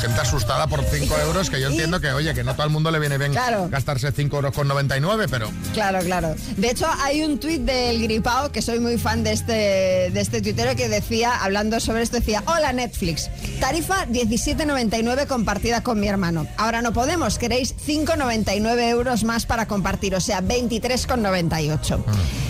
Gente 0.00 0.20
asustada 0.20 0.66
por 0.66 0.82
5 0.82 1.14
euros, 1.26 1.50
que 1.50 1.60
yo 1.60 1.68
entiendo 1.68 2.00
que, 2.00 2.10
oye, 2.12 2.32
que 2.34 2.42
no 2.44 2.54
todo 2.54 2.64
el 2.66 2.72
mundo 2.72 2.90
le 2.90 2.98
viene 2.98 3.18
bien 3.18 3.32
Claro. 3.32 3.68
gastarse 3.70 4.10
5 4.12 4.36
euros 4.36 4.54
con 4.54 4.66
99, 4.68 5.26
pero 5.30 5.50
Claro, 5.74 5.98
claro. 6.00 6.34
De 6.56 6.70
hecho, 6.70 6.86
hay 7.02 7.22
un 7.22 7.38
tuit 7.38 7.60
del 7.62 8.00
Gripao, 8.02 8.50
que 8.50 8.62
soy 8.62 8.80
muy 8.80 8.96
fan 8.98 9.22
de 9.24 9.32
este, 9.32 9.52
de 9.52 10.20
este 10.20 10.40
tuitero, 10.40 10.74
que 10.76 10.88
decía, 10.88 11.42
hablando 11.42 11.78
sobre 11.80 12.02
esto, 12.02 12.16
decía, 12.16 12.42
hola 12.46 12.72
Netflix, 12.72 13.30
tarifa 13.60 14.06
17,99 14.06 15.26
compartida 15.26 15.82
con 15.82 16.00
mi 16.00 16.08
hermano. 16.08 16.46
Ahora 16.56 16.80
no 16.82 16.92
podemos, 16.92 17.38
queréis 17.38 17.74
5,99 17.86 18.88
euros 18.88 19.24
más 19.24 19.44
para 19.46 19.66
compartir, 19.66 20.14
o 20.14 20.20
sea, 20.20 20.40
23,98. 20.42 22.02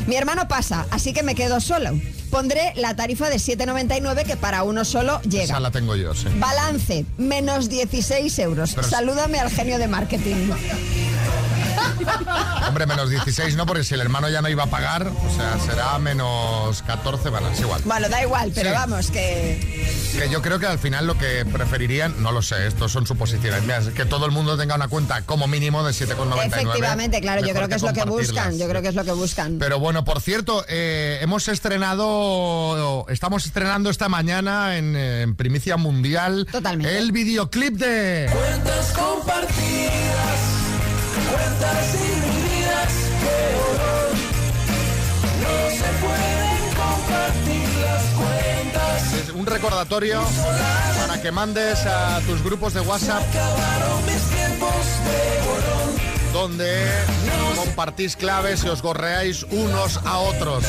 Mi 0.07 0.17
hermano 0.17 0.47
pasa, 0.49 0.87
así 0.91 1.13
que 1.13 1.23
me 1.23 1.35
quedo 1.35 1.61
solo. 1.61 1.91
Pondré 2.31 2.73
la 2.77 2.95
tarifa 2.95 3.29
de 3.29 3.37
7,99 3.37 4.25
que 4.25 4.37
para 4.37 4.63
uno 4.63 4.85
solo 4.85 5.21
llega. 5.23 5.45
esa 5.45 5.61
la 5.61 5.71
tengo 5.71 5.97
yo, 5.97 6.15
sí. 6.15 6.29
Balance, 6.37 7.05
menos 7.19 7.69
16 7.69 8.39
euros. 8.39 8.73
Pero- 8.75 8.89
Salúdame 8.89 9.39
al 9.41 9.51
genio 9.51 9.79
de 9.79 9.89
marketing. 9.89 10.51
Hombre, 12.69 12.87
menos 12.87 13.11
16 13.11 13.57
no, 13.57 13.67
porque 13.67 13.85
si 13.85 13.95
el 13.95 14.01
hermano 14.01 14.29
ya 14.29 14.43
no 14.43 14.49
iba 14.49 14.65
a 14.65 14.67
pagar, 14.67 15.07
o 15.09 15.35
sea, 15.37 15.59
será 15.59 15.99
menos 15.99 16.83
14, 16.83 17.29
bueno, 17.31 17.49
es 17.49 17.61
igual. 17.61 17.81
Bueno, 17.85 18.09
da 18.09 18.23
igual, 18.23 18.53
pero 18.55 18.71
Sí. 18.71 18.75
vamos, 18.77 19.11
que... 19.11 19.91
Que 20.11 20.29
yo 20.29 20.43
creo 20.43 20.59
que 20.59 20.67
al 20.67 20.79
final 20.79 21.07
lo 21.07 21.17
que 21.17 21.45
preferirían, 21.47 22.21
no 22.23 22.33
lo 22.33 22.43
sé, 22.43 22.67
estos 22.67 22.91
son 22.93 23.07
suposiciones 23.07 23.63
mías, 23.65 23.87
que 23.95 24.05
todo 24.05 24.27
el 24.27 24.33
mundo 24.33 24.57
tenga 24.59 24.75
una 24.75 24.89
cuenta 24.89 25.23
como 25.23 25.47
mínimo 25.47 25.85
de 25.85 25.93
7,99. 25.93 26.47
Efectivamente, 26.47 27.21
claro, 27.21 27.47
yo 27.47 27.55
creo 27.55 27.69
que 27.69 27.77
es 27.77 27.83
lo 27.83 27.93
que 27.93 28.05
buscan, 28.05 28.59
yo 28.59 28.69
creo 28.69 28.83
que 28.83 28.89
es 28.89 28.95
lo 28.95 29.05
que 29.05 29.13
buscan. 29.13 29.59
Pero 29.59 29.79
bueno, 29.79 30.05
por 30.05 30.21
cierto, 30.21 30.65
eh, 30.69 31.19
hemos 31.23 31.47
estrenado, 31.49 33.07
estamos 33.09 33.47
estrenando 33.47 33.91
esta 33.91 34.09
mañana 34.09 34.77
en, 34.79 34.97
en 34.97 35.35
primicia 35.37 35.77
mundial 35.77 36.47
el 36.85 37.13
videoclip 37.13 37.75
de... 37.77 38.29
Cuentas 38.33 38.93
recordatorio 49.61 50.23
para 51.07 51.21
que 51.21 51.31
mandes 51.31 51.85
a 51.85 52.19
tus 52.27 52.43
grupos 52.43 52.73
de 52.73 52.81
WhatsApp 52.81 53.23
donde 56.33 56.87
compartís 57.57 58.17
claves 58.17 58.65
y 58.65 58.69
os 58.69 58.83
gorreáis 58.83 59.45
unos 59.51 59.99
a 60.05 60.19
otros. 60.19 60.65
¿eh? 60.65 60.69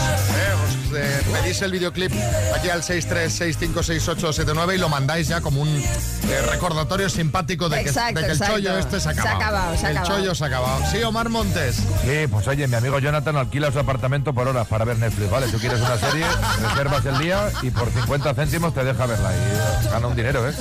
Os 0.89 0.97
eh, 0.97 1.21
pedís 1.31 1.61
el 1.61 1.71
videoclip 1.71 2.11
aquí 2.55 2.69
al 2.69 2.81
636568879 2.83 4.75
y 4.75 4.77
lo 4.77 4.89
mandáis 4.89 5.27
ya 5.27 5.41
como 5.41 5.61
un 5.61 5.69
eh, 5.69 6.41
recordatorio 6.51 7.09
simpático 7.09 7.69
de 7.69 7.83
que, 7.83 7.89
Exacto, 7.89 8.19
de 8.19 8.25
que 8.25 8.31
el 8.31 8.37
exacto. 8.37 8.53
chollo 8.55 8.77
este 8.77 8.99
se 8.99 9.09
ha 9.09 9.13
Se 9.13 9.19
ha 9.19 9.23
acabado. 9.23 9.41
acabado, 9.41 9.77
se 9.77 9.85
ha 9.85 9.91
el 9.91 9.97
acabado. 9.97 10.19
chollo 10.21 10.35
se 10.35 10.43
ha 10.43 10.47
acabado. 10.47 10.81
Sí, 10.91 11.03
Omar 11.03 11.29
Montes. 11.29 11.75
Sí, 12.03 12.27
pues 12.29 12.47
oye, 12.47 12.67
mi 12.67 12.75
amigo 12.75 12.99
Jonathan 12.99 13.35
alquila 13.37 13.71
su 13.71 13.79
apartamento 13.79 14.33
por 14.33 14.47
horas 14.47 14.67
para 14.67 14.85
ver 14.85 14.97
Netflix, 14.97 15.29
¿vale? 15.31 15.47
Tú 15.47 15.59
quieres 15.59 15.79
una 15.79 15.97
serie, 15.97 16.25
reservas 16.69 17.05
el 17.05 17.17
día 17.19 17.49
y 17.61 17.69
por 17.71 17.89
50 17.91 18.33
céntimos 18.33 18.73
te 18.73 18.83
deja 18.83 19.05
verla 19.05 19.31
y 19.33 19.87
gana 19.89 20.07
un 20.07 20.15
dinero, 20.15 20.47
¿eh? 20.49 20.53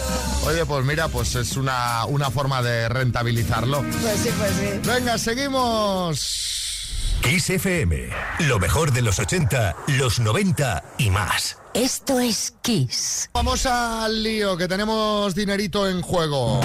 Oye, 0.47 0.65
pues 0.67 0.85
mira, 0.85 1.09
pues 1.09 1.35
es 1.35 1.57
una, 1.57 2.05
una 2.07 2.31
forma 2.31 2.63
de 2.63 2.89
rentabilizarlo. 2.89 3.83
Pues 3.83 4.19
sí, 4.23 4.31
pues 4.39 4.51
sí. 4.53 4.81
Venga, 4.93 5.19
seguimos. 5.19 7.17
Kiss 7.23 7.51
FM. 7.51 8.09
Lo 8.41 8.59
mejor 8.59 8.93
de 8.93 9.03
los 9.03 9.21
80, 9.21 9.77
los 9.99 10.19
90 10.19 10.83
y 10.99 11.11
más. 11.11 11.59
Esto 11.75 12.19
es 12.19 12.55
Kiss. 12.61 13.31
Vamos 13.33 13.67
al 13.67 14.21
lío, 14.21 14.57
que 14.57 14.67
tenemos 14.67 15.33
dinerito 15.37 15.89
en 15.89 16.03
juego. 16.03 16.61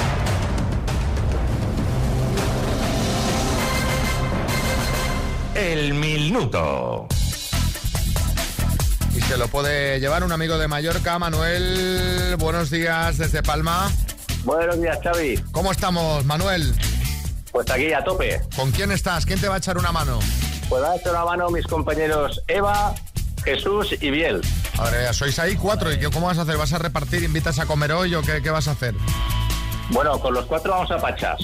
El 5.53 5.93
minuto. 5.93 7.07
Y 9.15 9.21
se 9.21 9.37
lo 9.37 9.47
puede 9.49 9.99
llevar 9.99 10.23
un 10.23 10.31
amigo 10.31 10.57
de 10.57 10.67
Mallorca, 10.67 11.19
Manuel. 11.19 12.35
Buenos 12.39 12.71
días 12.71 13.19
desde 13.19 13.43
Palma. 13.43 13.91
Buenos 14.43 14.81
días, 14.81 14.97
Xavi. 15.03 15.37
¿Cómo 15.51 15.71
estamos, 15.71 16.25
Manuel? 16.25 16.73
Pues 17.55 17.71
aquí 17.71 17.93
a 17.93 18.03
tope. 18.03 18.41
¿Con 18.53 18.69
quién 18.71 18.91
estás? 18.91 19.25
¿Quién 19.25 19.39
te 19.39 19.47
va 19.47 19.55
a 19.55 19.57
echar 19.59 19.77
una 19.77 19.93
mano? 19.93 20.19
Pues 20.67 20.83
va 20.83 20.91
a 20.91 20.95
echar 20.97 21.13
una 21.13 21.23
mano 21.23 21.49
mis 21.49 21.65
compañeros 21.65 22.41
Eva, 22.49 22.93
Jesús 23.45 23.95
y 24.01 24.11
Biel. 24.11 24.41
Ahora 24.77 25.03
ya 25.03 25.13
sois 25.13 25.39
ahí 25.39 25.55
cuatro. 25.55 25.89
¿Y 25.89 25.97
qué, 25.97 26.09
cómo 26.09 26.27
vas 26.27 26.37
a 26.37 26.41
hacer? 26.41 26.57
¿Vas 26.57 26.73
a 26.73 26.79
repartir? 26.79 27.23
¿Invitas 27.23 27.57
a 27.59 27.65
comer 27.65 27.93
hoy 27.93 28.13
o 28.13 28.21
qué, 28.23 28.41
qué 28.41 28.49
vas 28.49 28.67
a 28.67 28.71
hacer? 28.71 28.93
Bueno, 29.91 30.19
con 30.19 30.33
los 30.33 30.43
cuatro 30.47 30.73
vamos 30.73 30.91
a 30.91 30.97
Pachas. 30.97 31.39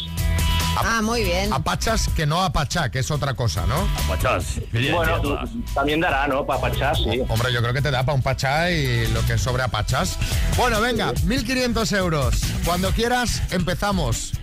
Ah, 0.76 1.00
muy 1.02 1.24
bien. 1.24 1.54
A 1.54 1.60
Pachas 1.64 2.10
que 2.10 2.26
no 2.26 2.44
a 2.44 2.52
Pachá, 2.52 2.92
que 2.92 3.00
es 3.00 3.10
otra 3.10 3.34
cosa, 3.34 3.66
¿no? 3.66 3.88
Pachas. 4.10 4.60
Bueno, 4.92 5.40
también 5.74 6.02
dará, 6.02 6.28
¿no? 6.28 6.46
Para 6.46 6.60
Pachas, 6.60 6.98
sí. 6.98 7.22
Hombre, 7.30 7.54
yo 7.54 7.62
creo 7.62 7.74
que 7.74 7.82
te 7.82 7.90
da 7.90 8.04
para 8.04 8.18
un 8.18 8.22
Pachá 8.22 8.70
y 8.70 9.08
lo 9.14 9.26
que 9.26 9.38
sobre 9.38 9.64
a 9.64 9.70
Pachas. 9.70 10.18
Bueno, 10.58 10.82
venga, 10.82 11.14
1.500 11.14 11.98
euros. 11.98 12.42
Cuando 12.66 12.92
quieras, 12.92 13.44
empezamos. 13.54 14.34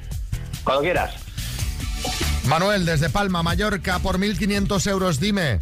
Cuando 0.65 0.81
quieras. 0.81 1.28
Manuel, 2.49 2.87
desde 2.87 3.11
Palma, 3.11 3.43
Mallorca, 3.43 3.99
por 3.99 4.19
1.500 4.19 4.91
euros, 4.91 5.21
dime, 5.21 5.61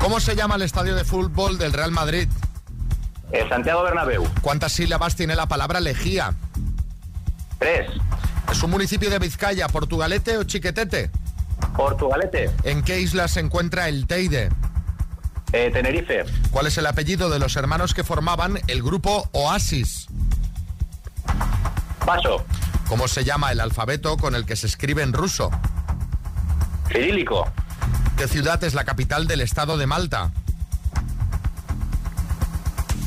¿cómo 0.00 0.18
se 0.18 0.34
llama 0.34 0.56
el 0.56 0.62
estadio 0.62 0.96
de 0.96 1.04
fútbol 1.04 1.58
del 1.58 1.72
Real 1.72 1.92
Madrid? 1.92 2.28
El 3.30 3.48
Santiago 3.48 3.84
Bernabéu. 3.84 4.26
¿Cuántas 4.42 4.72
sílabas 4.72 5.14
tiene 5.14 5.36
la 5.36 5.46
palabra 5.46 5.78
lejía? 5.78 6.34
Tres. 7.60 7.88
¿Es 8.50 8.60
un 8.64 8.72
municipio 8.72 9.10
de 9.10 9.20
Vizcaya, 9.20 9.68
Portugalete 9.68 10.36
o 10.36 10.42
Chiquetete? 10.42 11.08
Portugalete. 11.76 12.50
¿En 12.64 12.82
qué 12.82 13.00
isla 13.00 13.28
se 13.28 13.38
encuentra 13.38 13.88
el 13.88 14.08
Teide? 14.08 14.48
Eh, 15.52 15.70
Tenerife. 15.72 16.24
¿Cuál 16.50 16.66
es 16.66 16.76
el 16.76 16.86
apellido 16.86 17.30
de 17.30 17.38
los 17.38 17.54
hermanos 17.54 17.94
que 17.94 18.02
formaban 18.02 18.58
el 18.66 18.82
grupo 18.82 19.28
Oasis? 19.30 20.08
Paso. 22.04 22.44
¿Cómo 22.88 23.06
se 23.06 23.22
llama 23.22 23.52
el 23.52 23.60
alfabeto 23.60 24.16
con 24.16 24.34
el 24.34 24.44
que 24.44 24.56
se 24.56 24.66
escribe 24.66 25.04
en 25.04 25.12
ruso? 25.12 25.52
Cirílico. 26.88 27.50
¿Qué 28.16 28.28
ciudad 28.28 28.62
es 28.64 28.74
la 28.74 28.84
capital 28.84 29.26
del 29.26 29.40
estado 29.40 29.76
de 29.76 29.86
Malta? 29.86 30.30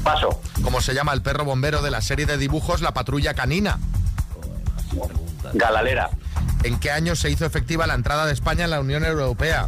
Paso. 0.04 0.42
¿Cómo 0.64 0.82
se 0.82 0.94
llama 0.94 1.14
el 1.14 1.22
perro 1.22 1.46
bombero 1.46 1.82
de 1.82 1.92
la 1.92 2.02
serie 2.02 2.26
de 2.26 2.38
dibujos 2.38 2.82
La 2.82 2.94
Patrulla 2.94 3.34
Canina? 3.34 3.80
Galalera. 5.54 6.10
¿En 6.64 6.80
qué 6.80 6.92
año 6.92 7.16
se 7.16 7.30
hizo 7.30 7.46
efectiva 7.46 7.88
la 7.88 7.94
entrada 7.94 8.26
de 8.26 8.34
España 8.34 8.66
en 8.66 8.72
la 8.72 8.80
Unión 8.80 9.06
Europea? 9.06 9.68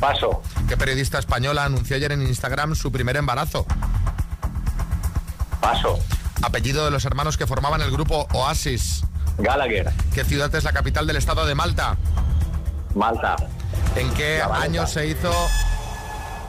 Paso. 0.00 0.42
¿Qué 0.68 0.76
periodista 0.76 1.18
española 1.18 1.64
anunció 1.64 1.96
ayer 1.96 2.12
en 2.12 2.22
Instagram 2.22 2.74
su 2.74 2.90
primer 2.92 3.16
embarazo? 3.16 3.66
Paso. 5.60 5.98
Apellido 6.42 6.84
de 6.84 6.90
los 6.90 7.04
hermanos 7.04 7.36
que 7.36 7.46
formaban 7.46 7.80
el 7.80 7.90
grupo 7.90 8.26
Oasis. 8.32 9.04
Gallagher. 9.38 9.90
¿Qué 10.14 10.24
ciudad 10.24 10.54
es 10.54 10.64
la 10.64 10.72
capital 10.72 11.06
del 11.06 11.16
estado 11.16 11.46
de 11.46 11.54
Malta? 11.54 11.96
Malta. 12.94 13.36
¿En 13.96 14.12
qué 14.14 14.40
año 14.42 14.86
se 14.86 15.06
hizo? 15.06 15.30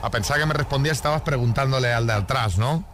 A 0.02 0.10
pensar 0.10 0.38
que 0.38 0.46
me 0.46 0.54
respondías, 0.54 0.96
estabas 0.96 1.22
preguntándole 1.22 1.92
al 1.92 2.06
de 2.06 2.12
atrás, 2.14 2.56
¿no? 2.58 2.84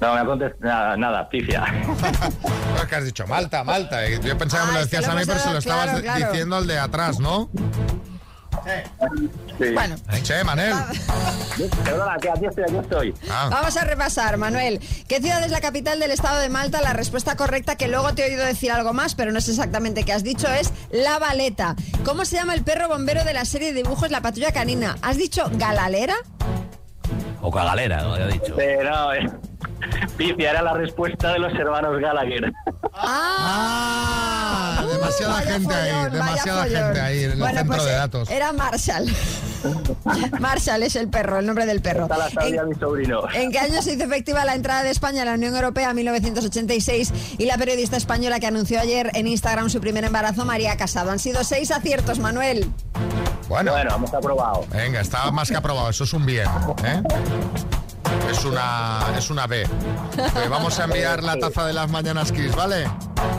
No, 0.00 0.14
me 0.14 0.20
ha 0.20 0.24
contestado 0.24 0.64
nada, 0.72 0.96
nada, 0.96 1.28
pifia. 1.28 1.64
Es 2.80 2.86
que 2.86 2.96
has 2.96 3.04
dicho 3.04 3.26
Malta, 3.26 3.62
Malta. 3.62 4.08
Yo 4.08 4.36
pensaba 4.38 4.62
que 4.64 4.68
me 4.68 4.72
lo 4.74 4.78
Ah, 4.80 4.82
decías 4.84 5.06
a 5.06 5.14
mí, 5.14 5.22
pero 5.26 5.38
se 5.38 5.52
lo 5.52 5.58
estabas 5.58 6.00
claro. 6.00 6.26
diciendo 6.30 6.56
al 6.56 6.66
de 6.66 6.78
atrás, 6.78 7.20
¿no? 7.20 7.50
Sí. 8.64 9.72
Bueno. 9.74 9.96
Che, 10.22 10.44
Manel. 10.44 10.74
Perdona, 11.84 12.16
que 12.18 12.30
aquí 12.30 12.46
estoy, 12.46 12.64
aquí 12.64 12.76
estoy. 12.76 13.14
Ah. 13.30 13.48
Vamos 13.50 13.76
a 13.76 13.84
repasar, 13.84 14.36
Manuel. 14.36 14.80
¿Qué 15.08 15.20
ciudad 15.20 15.42
es 15.44 15.50
la 15.50 15.60
capital 15.60 16.00
del 16.00 16.10
estado 16.10 16.40
de 16.40 16.48
Malta? 16.48 16.80
La 16.80 16.92
respuesta 16.92 17.36
correcta, 17.36 17.76
que 17.76 17.88
luego 17.88 18.14
te 18.14 18.26
he 18.26 18.30
oído 18.30 18.44
decir 18.44 18.72
algo 18.72 18.92
más, 18.92 19.14
pero 19.14 19.32
no 19.32 19.40
sé 19.40 19.50
exactamente 19.50 20.04
qué 20.04 20.12
has 20.12 20.22
dicho, 20.24 20.48
es 20.48 20.72
La 20.90 21.18
Valeta. 21.18 21.76
¿Cómo 22.04 22.24
se 22.24 22.36
llama 22.36 22.54
el 22.54 22.62
perro 22.62 22.88
bombero 22.88 23.24
de 23.24 23.34
la 23.34 23.44
serie 23.44 23.72
de 23.72 23.82
dibujos 23.82 24.10
La 24.10 24.20
Patrulla 24.20 24.52
Canina? 24.52 24.96
¿Has 25.02 25.16
dicho 25.16 25.50
Galalera? 25.54 26.16
O 27.42 27.50
cagalera, 27.50 28.02
¿no? 28.02 28.18
Ya 28.18 28.24
he 28.24 28.32
dicho. 28.32 28.56
No, 28.84 29.12
eh. 29.14 29.30
Pifia 30.16 30.50
era 30.50 30.62
la 30.62 30.74
respuesta 30.74 31.32
de 31.32 31.38
los 31.38 31.52
hermanos 31.54 31.98
Gallagher. 32.00 32.52
Ah, 32.92 34.84
demasiada 34.92 35.32
vaya 35.34 35.52
gente 35.52 35.74
ahí, 35.74 36.10
demasiada 36.10 36.62
follón. 36.64 36.82
gente 36.84 37.00
ahí 37.00 37.24
en 37.24 37.30
el 37.32 37.38
Bueno, 37.38 37.58
centro 37.58 37.76
pues, 37.76 37.86
de 37.88 37.92
datos. 37.92 38.30
Era 38.30 38.52
Marshall. 38.52 39.06
Marshall 40.40 40.82
es 40.82 40.96
el 40.96 41.08
perro, 41.08 41.38
el 41.38 41.46
nombre 41.46 41.66
del 41.66 41.80
perro. 41.80 42.08
La 42.08 42.28
¿En, 42.46 42.68
mi 42.68 42.74
sobrino. 42.74 43.22
en 43.34 43.50
qué 43.52 43.58
año 43.58 43.82
se 43.82 43.94
hizo 43.94 44.04
efectiva 44.04 44.44
la 44.44 44.54
entrada 44.54 44.82
de 44.82 44.90
España 44.90 45.22
a 45.22 45.24
la 45.26 45.34
Unión 45.34 45.54
Europea? 45.54 45.92
1986. 45.94 47.12
Y 47.38 47.44
la 47.46 47.56
periodista 47.58 47.96
española 47.96 48.40
que 48.40 48.46
anunció 48.46 48.80
ayer 48.80 49.10
en 49.14 49.26
Instagram 49.26 49.68
su 49.70 49.80
primer 49.80 50.04
embarazo, 50.04 50.44
María 50.44 50.76
Casado. 50.76 51.10
Han 51.10 51.18
sido 51.18 51.44
seis 51.44 51.70
aciertos, 51.70 52.18
Manuel. 52.18 52.70
Bueno, 53.48 53.72
Bueno, 53.72 53.94
hemos 53.96 54.14
aprobado. 54.14 54.64
venga, 54.72 55.00
está 55.00 55.30
más 55.32 55.48
que 55.50 55.56
aprobado, 55.56 55.90
eso 55.90 56.04
es 56.04 56.12
un 56.12 56.24
bien, 56.24 56.46
¿eh? 56.84 57.02
Es 58.30 58.44
una, 58.44 59.00
es 59.16 59.30
una 59.30 59.46
B. 59.46 59.66
Te 60.34 60.48
vamos 60.48 60.78
a 60.78 60.84
enviar 60.84 61.22
la 61.22 61.36
taza 61.36 61.66
de 61.66 61.72
las 61.72 61.90
mañanas 61.90 62.32
Kiss, 62.32 62.54
¿vale? 62.54 62.86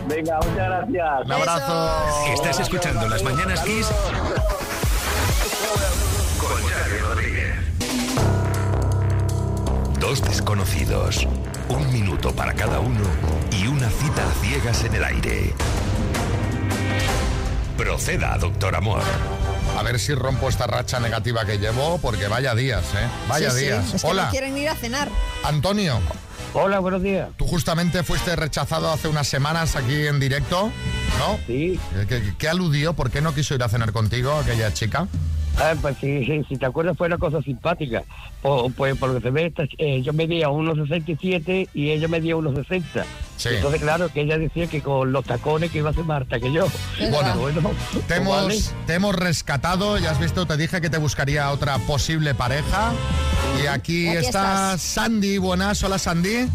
Venga, 0.07 0.37
muchas 0.37 0.55
gracias. 0.55 1.25
Un 1.25 1.31
abrazo. 1.31 1.91
Estás 2.33 2.59
escuchando 2.59 3.07
Las 3.07 3.23
Mañanas 3.23 3.61
Kiss 3.61 3.87
con 6.39 6.61
Xavi 6.63 6.97
Rodríguez. 7.01 7.55
Dos 9.99 10.21
desconocidos, 10.23 11.27
un 11.69 11.91
minuto 11.93 12.33
para 12.35 12.53
cada 12.53 12.79
uno 12.79 13.05
y 13.51 13.67
una 13.67 13.89
cita 13.89 14.23
a 14.27 14.31
ciegas 14.43 14.83
en 14.83 14.95
el 14.95 15.03
aire. 15.03 15.53
Proceda, 17.77 18.37
doctor 18.37 18.75
Amor. 18.75 19.01
A 19.77 19.83
ver 19.83 19.99
si 19.99 20.13
rompo 20.13 20.49
esta 20.49 20.67
racha 20.67 20.99
negativa 20.99 21.45
que 21.45 21.57
llevo, 21.57 21.97
porque 21.99 22.27
vaya 22.27 22.53
días, 22.53 22.83
¿eh? 22.95 23.07
Vaya 23.27 23.51
Sí, 23.51 23.59
sí, 23.59 23.65
días. 23.65 23.93
Es 23.93 24.01
que 24.01 24.07
Hola, 24.07 24.25
no 24.25 24.31
quieren 24.31 24.57
ir 24.57 24.69
a 24.69 24.75
cenar. 24.75 25.09
Antonio. 25.43 25.99
Hola, 26.53 26.79
buenos 26.79 27.01
días. 27.01 27.29
Tú 27.37 27.47
justamente 27.47 28.03
fuiste 28.03 28.35
rechazado 28.35 28.91
hace 28.91 29.07
unas 29.07 29.27
semanas 29.27 29.75
aquí 29.75 30.05
en 30.07 30.19
directo, 30.19 30.71
¿no? 31.17 31.39
Sí. 31.47 31.79
¿Qué, 32.07 32.33
qué 32.37 32.49
aludió? 32.49 32.93
¿Por 32.93 33.09
qué 33.09 33.21
no 33.21 33.33
quiso 33.33 33.55
ir 33.55 33.63
a 33.63 33.69
cenar 33.69 33.91
contigo 33.93 34.33
aquella 34.33 34.73
chica? 34.73 35.07
Ah, 35.57 35.73
pues 35.79 35.97
sí, 36.01 36.25
sí, 36.25 36.43
si 36.49 36.57
te 36.57 36.65
acuerdas 36.65 36.97
fue 36.97 37.07
una 37.07 37.17
cosa 37.17 37.41
simpática. 37.41 38.03
Po- 38.41 38.69
pues 38.75 38.97
por 38.97 39.09
lo 39.09 39.15
que 39.15 39.21
se 39.21 39.29
ve, 39.31 39.45
esta- 39.47 39.65
eh, 39.77 40.01
yo 40.01 40.11
medía 40.13 40.49
1,67 40.49 41.67
y 41.73 41.91
ella 41.91 42.07
medía 42.07 42.35
1,60. 42.35 43.05
Sí. 43.37 43.49
Entonces, 43.55 43.81
claro, 43.81 44.09
que 44.09 44.21
ella 44.21 44.37
decía 44.37 44.67
que 44.67 44.81
con 44.81 45.11
los 45.11 45.25
tacones 45.25 45.69
que 45.71 45.79
iba 45.79 45.89
a 45.89 45.93
ser 45.93 46.03
más 46.05 46.21
alta 46.21 46.39
que 46.39 46.51
yo. 46.51 46.67
Bueno, 47.11 47.35
bueno 47.37 47.71
Te 48.07 48.15
hemos, 48.15 48.43
vale. 48.43 48.59
te 48.87 48.93
hemos 48.95 49.15
rescatado, 49.15 49.97
ya 49.99 50.11
has 50.11 50.19
visto, 50.19 50.45
te 50.45 50.57
dije 50.57 50.81
que 50.81 50.89
te 50.89 50.97
buscaría 50.97 51.51
otra 51.51 51.77
posible 51.79 52.33
pareja. 52.33 52.91
Y 53.61 53.67
aquí, 53.67 54.07
Aquí 54.07 54.17
está 54.17 54.27
estás. 54.73 54.81
Sandy, 54.81 55.37
buenas, 55.37 55.83
hola 55.83 55.97
Sandy. 55.99 56.47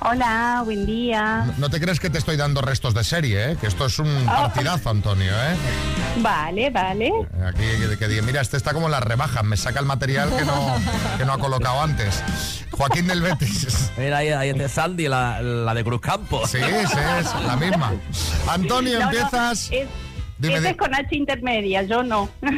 Hola, 0.00 0.62
buen 0.64 0.86
día. 0.86 1.52
No 1.58 1.68
te 1.70 1.80
crees 1.80 1.98
que 1.98 2.08
te 2.08 2.18
estoy 2.18 2.36
dando 2.36 2.60
restos 2.60 2.94
de 2.94 3.02
serie, 3.02 3.52
¿eh? 3.52 3.56
que 3.60 3.66
esto 3.66 3.86
es 3.86 3.98
un 3.98 4.24
partidazo, 4.26 4.90
Antonio. 4.90 5.32
¿eh? 5.32 5.56
Vale, 6.20 6.70
vale. 6.70 7.10
Aquí 7.44 7.64
que, 7.80 7.98
que 7.98 8.06
diga, 8.08 8.22
mira, 8.22 8.40
este 8.40 8.56
está 8.56 8.72
como 8.72 8.88
las 8.88 9.02
rebajas, 9.02 9.42
me 9.44 9.56
saca 9.56 9.80
el 9.80 9.86
material 9.86 10.30
que 10.36 10.44
no, 10.44 10.76
que 11.18 11.24
no 11.24 11.32
ha 11.32 11.38
colocado 11.38 11.82
antes. 11.82 12.22
Joaquín 12.70 13.08
del 13.08 13.22
Betis. 13.22 13.90
Mira, 13.98 14.18
ahí, 14.18 14.28
ahí 14.28 14.50
está 14.50 14.68
Sandy, 14.68 15.08
la, 15.08 15.42
la 15.42 15.74
de 15.74 15.82
Cruz 15.82 16.00
Campo. 16.00 16.46
Sí, 16.46 16.58
sí, 16.58 16.98
es 17.20 17.44
la 17.44 17.56
misma. 17.56 17.92
Antonio, 18.48 19.00
No, 19.00 19.06
no, 19.06 19.10
empiezas. 19.10 19.68
es, 19.72 19.88
Dime, 20.38 20.54
ese 20.54 20.62
di- 20.62 20.68
es 20.70 20.76
con 20.76 20.94
H 20.94 21.08
intermedia, 21.16 21.82
yo 21.82 22.02
no. 22.04 22.28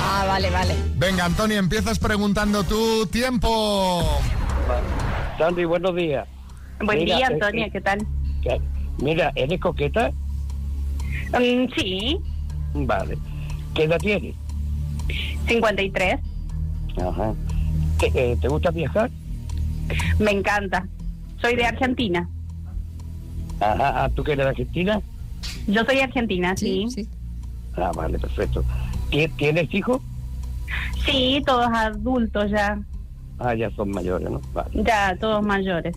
Ah, 0.00 0.24
vale, 0.26 0.48
vale. 0.50 0.74
Venga, 0.94 1.24
Antonio, 1.24 1.58
empiezas 1.58 1.98
preguntando 1.98 2.62
tu 2.62 3.04
tiempo. 3.06 4.20
Sandy, 5.36 5.64
buenos 5.64 5.94
días. 5.96 6.26
Buen 6.84 6.98
Mira, 7.00 7.16
día, 7.16 7.26
Antonia, 7.26 7.66
eh, 7.66 7.70
¿qué 7.70 7.80
tal? 7.80 8.06
Mira, 9.02 9.32
¿eres 9.34 9.60
coqueta? 9.60 10.10
Mm, 11.32 11.66
sí, 11.76 12.18
Vale. 12.74 13.16
¿Qué 13.74 13.84
edad 13.84 13.98
tienes? 13.98 14.34
53. 15.46 16.20
Ajá. 17.00 17.34
¿Te, 17.98 18.06
eh, 18.14 18.36
¿te 18.40 18.48
gusta 18.48 18.70
viajar? 18.70 19.10
Me 20.18 20.32
encanta. 20.32 20.86
Soy 21.40 21.54
de 21.56 21.64
Argentina. 21.64 22.28
Ajá, 23.60 24.04
ah, 24.04 24.08
¿tú 24.14 24.22
que 24.24 24.32
eres 24.32 24.44
de 24.46 24.50
Argentina? 24.50 25.00
Yo 25.66 25.84
soy 25.84 26.00
argentina, 26.00 26.56
sí. 26.56 26.86
Ah, 27.76 27.92
vale, 27.94 28.18
perfecto. 28.18 28.64
¿Tie- 29.10 29.30
¿Tienes 29.36 29.72
hijos? 29.72 30.00
Sí, 31.04 31.42
todos 31.46 31.68
adultos 31.72 32.50
ya. 32.50 32.78
Ah, 33.38 33.54
ya 33.54 33.70
son 33.70 33.90
mayores, 33.90 34.28
¿no? 34.30 34.40
Vale. 34.52 34.70
Ya, 34.84 35.16
todos 35.20 35.44
mayores. 35.44 35.96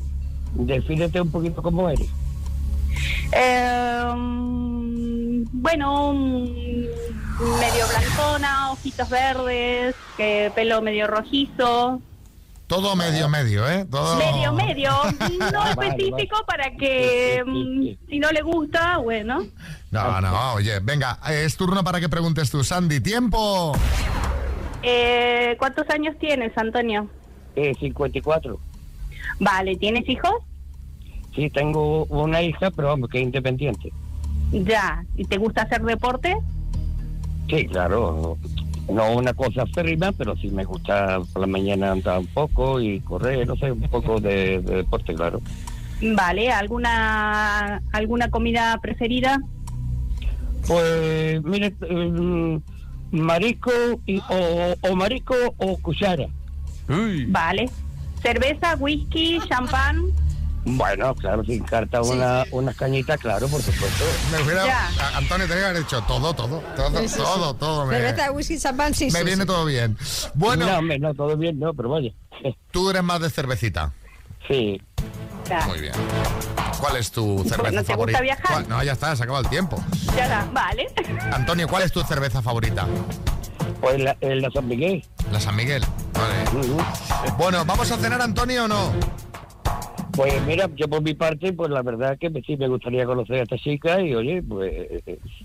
Defínete 0.54 1.22
un 1.22 1.32
poquito 1.32 1.62
cómo 1.62 1.90
eres. 1.90 2.10
Eh, 3.32 4.04
bueno, 5.52 6.14
medio 6.14 7.88
blancona, 7.88 8.72
ojitos 8.72 9.10
verdes, 9.10 9.96
que 10.18 10.52
pelo 10.54 10.82
medio 10.82 11.08
rojizo. 11.08 12.02
Todo 12.68 12.96
medio, 12.96 13.28
medio, 13.28 13.68
¿eh? 13.70 13.86
Todo... 13.90 14.16
Medio, 14.18 14.54
medio. 14.54 14.92
No 15.52 15.68
específico 15.68 16.38
para 16.48 16.72
que 16.78 17.44
mm, 17.46 18.10
si 18.10 18.20
no 18.20 18.32
le 18.32 18.42
gusta, 18.42 18.98
bueno. 18.98 19.46
No, 19.92 20.22
no, 20.22 20.54
oye, 20.54 20.80
venga, 20.80 21.20
es 21.30 21.58
turno 21.58 21.84
para 21.84 22.00
que 22.00 22.08
preguntes 22.08 22.50
tú, 22.50 22.64
Sandy. 22.64 23.02
¡Tiempo! 23.02 23.74
Eh, 24.84 25.56
¿Cuántos 25.60 25.90
años 25.90 26.16
tienes, 26.20 26.58
Antonio? 26.58 27.10
Eh, 27.56 27.74
54. 27.80 28.58
Vale, 29.40 29.76
¿tienes 29.78 30.08
hijos? 30.08 30.34
Sí, 31.36 31.50
tengo 31.50 32.06
una 32.06 32.42
hija, 32.42 32.72
pero 32.72 32.90
vamos, 32.90 33.10
que 33.10 33.20
es 33.20 33.24
independiente. 33.24 33.92
Ya. 34.52 35.04
¿Y 35.16 35.26
te 35.26 35.38
gusta 35.38 35.64
hacer 35.64 35.82
deporte? 35.84 36.36
Sí, 37.50 37.66
claro. 37.68 38.38
No 38.90 39.14
una 39.14 39.34
cosa 39.34 39.66
férrima, 39.68 40.12
pero 40.12 40.36
sí 40.36 40.50
me 40.50 40.66
gusta 40.66 41.20
por 41.32 41.42
la 41.42 41.48
mañana 41.48 41.92
andar 41.92 42.20
un 42.20 42.28
poco 42.28 42.82
y 42.82 43.00
correr, 43.00 43.48
no 43.48 43.56
sé, 43.56 43.72
un 43.72 43.82
poco 43.82 44.20
de, 44.20 44.62
de 44.62 44.78
deporte, 44.78 45.14
claro. 45.14 45.42
Vale, 46.02 46.52
¿alguna 46.52 47.82
alguna 47.92 48.30
comida 48.30 48.78
preferida? 48.82 49.40
Pues, 50.68 51.44
mire, 51.44 51.74
eh, 51.82 52.60
marisco 53.12 53.72
y, 54.06 54.18
o, 54.18 54.76
o 54.82 54.96
marisco 54.96 55.36
o 55.58 55.78
cuchara. 55.78 56.28
Vale. 57.28 57.70
¿Cerveza, 58.22 58.76
whisky, 58.80 59.40
champán? 59.50 60.02
Bueno, 60.64 61.16
claro, 61.16 61.44
sin 61.44 61.64
carta 61.64 62.04
una, 62.04 62.44
unas 62.52 62.76
cañitas, 62.76 63.20
claro, 63.20 63.48
por 63.48 63.62
supuesto. 63.64 64.04
Me 64.32 64.44
hubiera- 64.44 64.88
a- 64.90 65.18
Antonio, 65.18 65.48
tenía 65.48 65.64
que 65.64 65.70
haber 65.70 65.80
dicho 65.84 66.02
todo, 66.04 66.34
todo, 66.36 66.60
todo, 66.76 67.00
Sí, 67.02 67.08
sí, 67.08 67.16
sí. 67.16 67.18
todo, 67.18 67.56
todo. 67.56 67.86
Me, 67.88 67.96
Cerveza 67.96 68.24
de 68.26 68.30
whisky, 68.30 68.60
champán, 68.60 68.94
sí, 68.94 69.06
me 69.06 69.20
sí, 69.20 69.26
viene 69.26 69.42
sí. 69.42 69.48
todo 69.48 69.66
bien. 69.66 69.98
Bueno, 70.36 70.68
No, 70.68 70.78
hombre, 70.78 71.00
no, 71.00 71.14
todo 71.16 71.36
bien, 71.36 71.58
no, 71.60 71.74
pero 71.74 71.90
vaya. 71.90 72.12
tú 72.70 72.92
eres 72.92 73.02
más 73.04 73.20
de 73.22 73.32
cervecita. 73.32 73.92
Sí. 74.48 74.80
Ya. 75.50 75.66
Muy 75.66 75.80
bien. 75.82 75.94
¿Cuál 76.80 76.98
es 76.98 77.12
tu 77.12 77.40
cerveza 77.44 77.58
¿no 77.58 77.64
te 77.72 77.78
gusta 77.78 77.94
favorita? 77.94 78.22
viajar? 78.22 78.46
¿Cuál? 78.48 78.70
No, 78.70 78.84
ya 78.84 78.92
está, 78.94 79.16
se 79.16 79.24
acaba 79.24 79.40
el 79.40 79.50
tiempo. 79.50 79.84
Ya 80.16 80.24
está, 80.26 80.48
vale. 80.54 80.88
Antonio, 81.34 81.68
¿cuál 81.68 81.84
es 81.84 81.92
tu 81.92 82.02
cerveza 82.04 82.42
favorita? 82.44 82.86
Pues 83.82 84.00
la, 84.00 84.16
eh, 84.22 84.36
la 84.36 84.50
San 84.52 84.68
Miguel. 84.68 85.04
La 85.32 85.40
San 85.40 85.56
Miguel. 85.56 85.84
Bueno, 87.38 87.64
¿vamos 87.66 87.92
a 87.92 87.98
cenar, 87.98 88.22
Antonio, 88.22 88.66
o 88.66 88.68
no? 88.68 88.92
Pues 90.14 90.46
mira, 90.46 90.70
yo 90.76 90.90
por 90.90 91.02
mi 91.02 91.14
parte, 91.14 91.54
pues 91.54 91.70
la 91.70 91.82
verdad 91.82 92.18
que 92.20 92.30
sí 92.46 92.58
me 92.58 92.68
gustaría 92.68 93.06
conocer 93.06 93.38
a 93.40 93.44
esta 93.44 93.58
chica 93.58 94.02
y 94.02 94.14
oye, 94.14 94.44
pues 94.44 94.74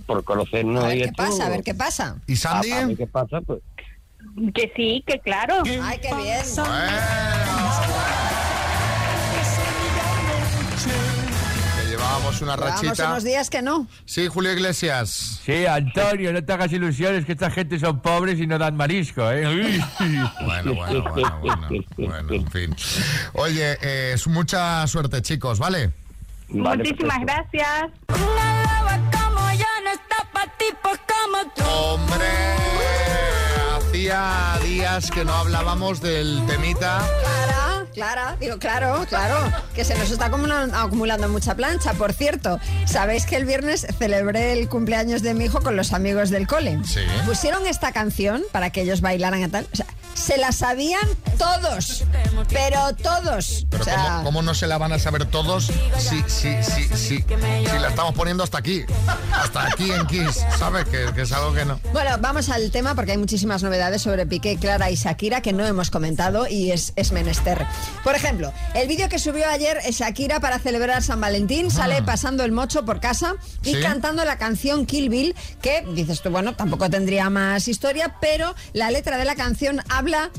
por 0.06 0.24
conocernos 0.24 0.84
A 0.84 0.88
ver 0.88 0.96
y 0.96 1.00
qué 1.02 1.06
esto, 1.06 1.22
pasa, 1.22 1.46
a 1.46 1.48
ver 1.50 1.62
qué 1.62 1.74
pasa. 1.74 2.16
¿Y 2.26 2.36
Sandy? 2.36 2.72
a 2.72 2.86
ver 2.86 2.96
qué 2.96 3.06
pasa, 3.06 3.40
pues. 3.42 3.60
Que 4.54 4.72
sí, 4.74 5.04
que 5.06 5.20
claro. 5.20 5.62
Ay, 5.82 5.98
qué 5.98 6.14
bien. 6.14 6.42
Llevamos 12.30 12.42
una 12.42 12.56
Llevamos 12.56 12.82
rachita. 12.82 13.08
unos 13.10 13.24
días 13.24 13.50
que 13.50 13.62
no. 13.62 13.86
Sí, 14.04 14.26
Julio 14.28 14.52
Iglesias. 14.52 15.40
Sí, 15.44 15.66
Antonio, 15.66 16.32
no 16.32 16.44
te 16.44 16.52
hagas 16.52 16.72
ilusiones 16.72 17.24
que 17.24 17.32
esta 17.32 17.50
gente 17.50 17.78
son 17.78 18.00
pobres 18.00 18.38
y 18.40 18.46
no 18.46 18.58
dan 18.58 18.76
marisco, 18.76 19.30
¿eh? 19.30 19.46
Bueno, 20.44 20.74
bueno, 20.74 20.74
bueno, 20.74 21.40
bueno, 21.40 21.68
bueno, 21.96 22.32
en 22.34 22.50
fin. 22.50 22.76
Oye, 23.34 23.78
eh, 23.80 24.12
es 24.14 24.26
mucha 24.26 24.86
suerte, 24.86 25.22
chicos, 25.22 25.58
¿vale? 25.58 25.92
Muchísimas 26.48 27.20
gracias. 27.20 27.90
Como 28.06 29.52
yo 29.52 29.66
no 29.84 29.90
está 29.90 30.16
pa' 30.32 30.46
tipos 30.58 30.98
como 31.06 31.52
tú. 31.54 31.64
Hombre, 31.64 32.26
hacía 33.76 34.58
días 34.64 35.10
que 35.10 35.24
no 35.24 35.32
hablábamos 35.34 36.00
del 36.00 36.44
temita. 36.46 36.98
Clara, 37.20 37.65
Clara, 37.96 38.36
digo, 38.38 38.58
claro, 38.58 39.06
claro, 39.08 39.50
que 39.74 39.82
se 39.82 39.96
nos 39.96 40.10
está 40.10 40.26
acumula- 40.26 40.68
acumulando 40.82 41.30
mucha 41.30 41.54
plancha. 41.54 41.94
Por 41.94 42.12
cierto, 42.12 42.60
sabéis 42.84 43.24
que 43.24 43.36
el 43.36 43.46
viernes 43.46 43.86
celebré 43.98 44.52
el 44.52 44.68
cumpleaños 44.68 45.22
de 45.22 45.32
mi 45.32 45.46
hijo 45.46 45.62
con 45.62 45.76
los 45.76 45.94
amigos 45.94 46.28
del 46.28 46.46
cole. 46.46 46.78
Sí. 46.84 47.00
Pusieron 47.24 47.66
esta 47.66 47.92
canción 47.92 48.42
para 48.52 48.68
que 48.68 48.82
ellos 48.82 49.00
bailaran 49.00 49.42
y 49.42 49.48
tal. 49.48 49.66
O 49.72 49.76
sea, 49.76 49.86
se 50.12 50.36
la 50.36 50.52
sabían 50.52 51.00
todos, 51.38 52.04
pero 52.50 52.94
todos. 52.96 53.66
Pero 53.70 53.82
o 53.82 53.84
sea, 53.84 53.96
¿cómo, 53.96 54.24
cómo 54.24 54.42
no 54.42 54.54
se 54.54 54.66
la 54.66 54.76
van 54.76 54.92
a 54.92 54.98
saber 54.98 55.24
todos 55.24 55.66
si, 55.98 56.22
si, 56.26 56.62
si, 56.62 56.84
si, 56.96 57.22
si 57.22 57.24
la 57.80 57.88
estamos 57.88 58.14
poniendo 58.14 58.42
hasta 58.44 58.58
aquí? 58.58 58.84
Hasta 59.32 59.66
aquí 59.68 59.90
en 59.90 60.06
Kiss, 60.06 60.44
¿sabes? 60.58 60.84
Que, 60.86 61.12
que 61.14 61.22
es 61.22 61.32
algo 61.32 61.54
que 61.54 61.64
no... 61.64 61.80
Bueno, 61.92 62.10
vamos 62.20 62.48
al 62.50 62.70
tema 62.70 62.94
porque 62.94 63.12
hay 63.12 63.18
muchísimas 63.18 63.62
novedades 63.62 64.02
sobre 64.02 64.26
Piqué, 64.26 64.56
Clara 64.58 64.90
y 64.90 64.96
Shakira 64.96 65.40
que 65.40 65.52
no 65.54 65.66
hemos 65.66 65.90
comentado 65.90 66.46
y 66.46 66.72
es, 66.72 66.92
es 66.96 67.12
menester. 67.12 67.66
Por 68.04 68.14
ejemplo, 68.14 68.52
el 68.74 68.86
vídeo 68.88 69.08
que 69.08 69.18
subió 69.18 69.48
ayer 69.48 69.78
Shakira 69.90 70.38
para 70.40 70.58
celebrar 70.58 71.02
San 71.02 71.20
Valentín 71.20 71.70
sale 71.70 72.02
pasando 72.02 72.44
el 72.44 72.52
mocho 72.52 72.84
por 72.84 73.00
casa 73.00 73.34
y 73.64 73.74
Sí. 73.74 73.80
cantando 73.82 74.24
la 74.24 74.38
canción 74.38 74.86
Kill 74.86 75.08
Bill, 75.08 75.34
que 75.60 75.84
dices 75.94 76.22
tú, 76.22 76.30
bueno, 76.30 76.54
tampoco 76.54 76.88
tendría 76.88 77.28
más 77.30 77.66
historia, 77.68 78.16
pero 78.20 78.54
la 78.72 78.90
letra 78.90 79.16
de 79.18 79.24
la 79.24 79.34
canción 79.34 79.82
habla 79.88 80.30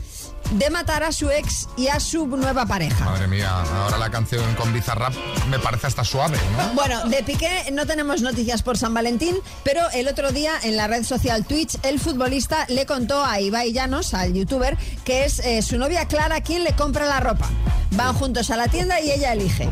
de 0.52 0.70
matar 0.70 1.04
a 1.04 1.12
su 1.12 1.30
ex 1.30 1.68
y 1.78 1.88
a 1.88 2.00
su 2.00 2.28
nueva 2.28 2.66
pareja. 2.66 3.06
Madre 3.06 3.28
mía, 3.28 3.64
ahora 3.84 3.98
la 3.98 4.10
canción 4.10 4.56
con 4.56 4.74
Bizarrap 4.74 5.14
me 5.50 5.60
parece 5.60 5.88
hasta 5.88 6.04
suave, 6.04 6.38
¿no? 6.58 6.74
Bueno, 6.74 7.06
de 7.10 7.24
Piqué 7.24 7.70
no 7.72 7.86
tenemos 7.86 8.22
noticias 8.22 8.64
por 8.64 8.78
San 8.78 8.94
Valentín, 8.94 9.36
pero 9.64 9.82
el 9.94 10.08
otro 10.08 10.32
día 10.32 10.54
en 10.64 10.78
la 10.78 10.88
red 10.88 11.04
social 11.04 11.46
Twitch 11.46 11.78
el 11.84 12.00
futbolista 12.00 12.66
le 12.70 12.86
contó 12.86 13.24
a 13.24 13.40
Ibai 13.40 13.74
Llanos, 13.74 14.14
al 14.14 14.34
youtuber, 14.34 14.78
que 15.04 15.26
es 15.26 15.40
eh, 15.40 15.62
su 15.62 15.78
novia 15.78 16.08
Clara 16.08 16.42
quien 16.42 16.64
le 16.64 16.76
compra 16.76 17.06
la 17.06 17.20
ropa. 17.20 17.50
Van 17.92 18.14
juntos 18.14 18.50
a 18.52 18.58
la 18.58 18.68
tienda 18.68 19.00
y 19.00 19.12
ella 19.12 19.34
elige. 19.34 19.70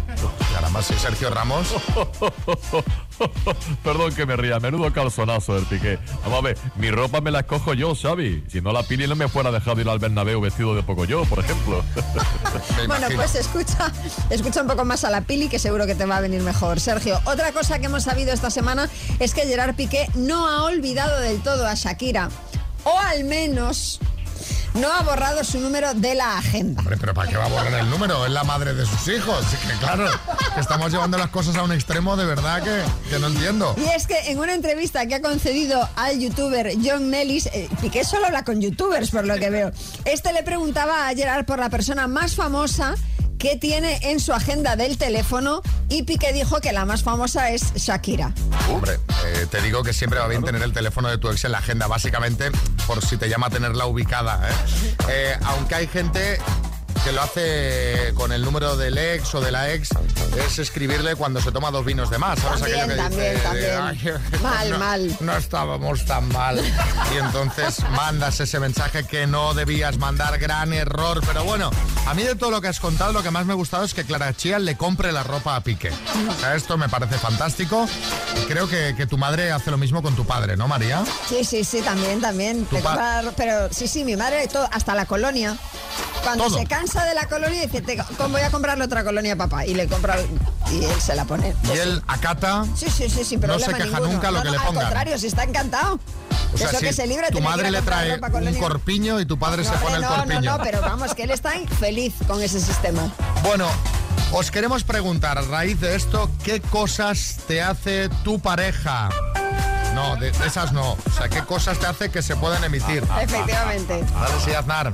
Caramba, 0.53 0.81
sí, 0.81 0.93
Sergio 0.97 1.29
Ramos. 1.29 1.67
Perdón 3.83 4.13
que 4.13 4.25
me 4.25 4.35
ría, 4.35 4.59
menudo 4.59 4.91
calzonazo 4.91 5.55
del 5.55 5.65
piqué. 5.65 5.99
Vamos 6.23 6.39
a 6.39 6.41
ver, 6.41 6.57
mi 6.75 6.91
ropa 6.91 7.21
me 7.21 7.31
la 7.31 7.39
escojo 7.39 7.73
yo, 7.73 7.95
Xavi. 7.95 8.43
Si 8.47 8.61
no, 8.61 8.71
la 8.71 8.83
Pili 8.83 9.07
no 9.07 9.15
me 9.15 9.27
fuera 9.27 9.51
dejado 9.51 9.81
ir 9.81 9.89
al 9.89 9.99
Bernabéu 9.99 10.41
vestido 10.41 10.75
de 10.75 10.83
poco 10.83 11.05
yo, 11.05 11.25
por 11.25 11.39
ejemplo. 11.39 11.83
Bueno, 12.87 13.07
pues 13.15 13.35
escucha, 13.35 13.91
escucha 14.29 14.61
un 14.61 14.67
poco 14.67 14.85
más 14.85 15.03
a 15.03 15.09
la 15.09 15.21
Pili 15.21 15.49
que 15.49 15.59
seguro 15.59 15.85
que 15.85 15.95
te 15.95 16.05
va 16.05 16.17
a 16.17 16.21
venir 16.21 16.41
mejor. 16.41 16.79
Sergio, 16.79 17.19
otra 17.25 17.51
cosa 17.51 17.79
que 17.79 17.87
hemos 17.87 18.03
sabido 18.03 18.31
esta 18.31 18.49
semana 18.49 18.89
es 19.19 19.33
que 19.33 19.41
Gerard 19.41 19.75
Piqué 19.75 20.07
no 20.15 20.47
ha 20.47 20.63
olvidado 20.63 21.19
del 21.19 21.41
todo 21.41 21.65
a 21.67 21.73
Shakira. 21.73 22.29
O 22.83 22.97
al 22.99 23.23
menos 23.23 23.99
no 24.75 24.91
ha 24.91 25.01
borrado 25.01 25.43
su 25.43 25.59
número 25.59 25.93
de 25.93 26.15
la 26.15 26.37
agenda. 26.37 26.81
Hombre, 26.81 26.97
pero 26.99 27.13
¿para 27.13 27.29
qué 27.29 27.37
va 27.37 27.45
a 27.45 27.49
borrar 27.49 27.73
el 27.73 27.89
número? 27.89 28.25
Es 28.25 28.31
la 28.31 28.43
madre 28.43 28.73
de 28.73 28.85
sus 28.85 29.07
hijos. 29.07 29.45
Así 29.45 29.57
que 29.67 29.73
claro, 29.79 30.09
estamos 30.57 30.91
llevando 30.91 31.17
las 31.17 31.29
cosas 31.29 31.55
a 31.55 31.63
un 31.63 31.71
extremo 31.71 32.15
de 32.15 32.25
verdad 32.25 32.61
que, 32.61 32.81
que 33.09 33.19
no 33.19 33.27
entiendo. 33.27 33.75
Y 33.77 33.89
es 33.95 34.07
que 34.07 34.31
en 34.31 34.39
una 34.39 34.53
entrevista 34.53 35.05
que 35.05 35.15
ha 35.15 35.21
concedido 35.21 35.87
al 35.95 36.19
youtuber 36.19 36.73
John 36.83 37.09
Nellis, 37.09 37.47
eh, 37.47 37.69
Piqué 37.81 38.03
solo 38.03 38.27
habla 38.27 38.43
con 38.43 38.61
youtubers 38.61 39.09
por 39.11 39.25
lo 39.25 39.35
que 39.35 39.49
veo, 39.49 39.71
este 40.05 40.33
le 40.33 40.43
preguntaba 40.43 41.07
a 41.07 41.15
Gerard 41.15 41.45
por 41.45 41.59
la 41.59 41.69
persona 41.69 42.07
más 42.07 42.35
famosa 42.35 42.95
que 43.37 43.57
tiene 43.57 43.99
en 44.01 44.19
su 44.19 44.33
agenda 44.33 44.75
del 44.75 44.97
teléfono 44.97 45.61
y 45.89 46.03
Piqué 46.03 46.33
dijo 46.33 46.59
que 46.61 46.71
la 46.71 46.85
más 46.85 47.03
famosa 47.03 47.51
es 47.51 47.73
Shakira. 47.75 48.33
Hombre, 48.69 48.93
eh, 49.25 49.45
te 49.49 49.61
digo 49.61 49.83
que 49.83 49.93
siempre 49.93 50.19
va 50.19 50.27
bien 50.27 50.43
tener 50.43 50.61
el 50.61 50.73
teléfono 50.73 51.09
de 51.09 51.17
tu 51.17 51.29
ex 51.29 51.45
en 51.45 51.51
la 51.51 51.59
agenda, 51.59 51.87
básicamente 51.87 52.51
por 52.87 53.03
si 53.03 53.17
te 53.17 53.29
llama 53.29 53.47
a 53.47 53.49
tenerla 53.49 53.85
ubicada. 53.85 54.49
¿eh? 54.49 54.53
Eh, 55.09 55.37
aunque 55.45 55.75
hay 55.75 55.87
gente 55.87 56.39
que 57.03 57.11
lo 57.11 57.21
hace 57.21 58.11
con 58.15 58.31
el 58.31 58.43
número 58.43 58.75
del 58.77 58.97
ex 58.97 59.33
o 59.35 59.41
de 59.41 59.51
la 59.51 59.71
ex, 59.71 59.89
es 60.47 60.59
escribirle 60.59 61.15
cuando 61.15 61.41
se 61.41 61.51
toma 61.51 61.69
dos 61.71 61.85
vinos 61.85 62.09
de 62.09 62.17
más. 62.17 62.39
¿Sabes 62.39 62.61
También, 62.61 62.81
aquello 62.81 62.95
que 62.95 63.01
también, 63.03 63.33
dice, 63.33 63.43
también. 63.43 63.81
"Ay, 63.81 64.39
Mal, 64.43 64.69
no, 64.71 64.77
mal. 64.79 65.17
No 65.19 65.37
estábamos 65.37 66.05
tan 66.05 66.27
mal. 66.29 66.59
Y 67.13 67.17
entonces 67.17 67.79
mandas 67.91 68.39
ese 68.39 68.59
mensaje 68.59 69.05
que 69.05 69.27
no 69.27 69.53
debías 69.53 69.97
mandar, 69.97 70.37
gran 70.39 70.73
error. 70.73 71.21
Pero 71.25 71.43
bueno, 71.43 71.69
a 72.07 72.13
mí 72.13 72.23
de 72.23 72.35
todo 72.35 72.51
lo 72.51 72.61
que 72.61 72.67
has 72.67 72.79
contado, 72.79 73.11
lo 73.13 73.23
que 73.23 73.31
más 73.31 73.45
me 73.45 73.53
ha 73.53 73.55
gustado 73.55 73.83
es 73.83 73.93
que 73.93 74.03
Clara 74.03 74.33
Chía 74.33 74.59
le 74.59 74.75
compre 74.77 75.11
la 75.11 75.23
ropa 75.23 75.55
a 75.55 75.61
Piqué. 75.61 75.91
O 76.29 76.39
sea, 76.39 76.55
esto 76.55 76.77
me 76.77 76.89
parece 76.89 77.17
fantástico. 77.17 77.87
Creo 78.47 78.67
que, 78.67 78.93
que 78.97 79.05
tu 79.07 79.17
madre 79.17 79.51
hace 79.51 79.71
lo 79.71 79.77
mismo 79.77 80.01
con 80.01 80.15
tu 80.15 80.25
padre, 80.25 80.57
¿no, 80.57 80.67
María? 80.67 81.03
Sí, 81.29 81.43
sí, 81.43 81.63
sí, 81.63 81.81
también, 81.81 82.19
también. 82.21 82.67
Pero 83.37 83.69
sí, 83.71 83.87
sí, 83.87 84.03
mi 84.03 84.15
madre, 84.15 84.47
todo, 84.47 84.67
hasta 84.71 84.95
la 84.95 85.05
colonia. 85.05 85.55
Cuando 86.25 86.45
Todo. 86.45 86.57
se 86.57 86.65
cansa 86.65 87.05
de 87.05 87.13
la 87.13 87.27
colonia, 87.27 87.61
dice, 87.61 87.81
"Te- 87.81 87.97
¿cómo 88.17 88.29
voy 88.29 88.41
a 88.41 88.49
comprarle 88.49 88.83
otra 88.83 89.03
colonia 89.03 89.33
a 89.33 89.35
papá? 89.35 89.65
Y 89.65 89.75
le 89.75 89.87
compra, 89.87 90.17
y 90.71 90.83
él 90.83 90.99
se 91.01 91.15
la 91.15 91.23
pone. 91.25 91.53
Y 91.71 91.77
él 91.77 92.01
acata. 92.07 92.65
Sí, 92.75 92.87
sí, 92.89 93.09
sí, 93.09 93.23
sin 93.23 93.39
No 93.41 93.59
se 93.59 93.65
queja 93.73 93.85
ninguno. 93.85 94.07
nunca 94.07 94.31
lo 94.31 94.39
No, 94.39 94.43
que 94.43 94.47
no, 94.49 94.51
le 94.53 94.57
Al 94.59 94.65
pongan. 94.65 94.83
contrario, 94.85 95.17
si 95.19 95.27
está 95.27 95.43
encantado. 95.43 95.99
O 96.53 96.57
sea, 96.57 96.69
Eso 96.69 96.79
si 96.79 96.85
que 96.85 96.93
se 96.93 97.05
libre, 97.05 97.27
tu 97.31 97.41
madre 97.41 97.69
le 97.69 97.81
trae 97.83 98.19
un 98.19 98.55
corpiño 98.59 99.19
y 99.19 99.25
tu 99.25 99.37
padre 99.37 99.63
se 99.63 99.71
pone 99.73 99.97
el 99.97 100.03
corpiño. 100.05 100.41
no, 100.41 100.57
no, 100.57 100.63
pero 100.63 100.81
vamos, 100.81 101.13
que 101.13 101.23
él 101.23 101.31
está 101.31 101.51
feliz 101.79 102.13
con 102.27 102.41
ese 102.41 102.59
sistema. 102.59 103.11
Bueno, 103.43 103.67
os 104.31 104.49
queremos 104.51 104.83
preguntar 104.83 105.37
a 105.37 105.41
raíz 105.41 105.79
de 105.79 105.95
esto, 105.95 106.29
¿qué 106.43 106.59
cosas 106.61 107.37
te 107.47 107.61
hace 107.61 108.09
tu 108.23 108.39
pareja? 108.39 109.09
No, 109.93 110.15
de, 110.15 110.31
de 110.31 110.47
esas 110.47 110.71
no. 110.73 110.93
O 110.93 110.97
sea, 111.15 111.29
¿qué 111.29 111.41
cosas 111.43 111.77
te 111.77 111.85
hace 111.87 112.09
que 112.09 112.21
se 112.21 112.35
pueden 112.35 112.63
emitir? 112.63 113.03
Efectivamente. 113.21 114.03
Dale, 114.13 114.33
sí, 114.43 114.51
Aznar. 114.53 114.93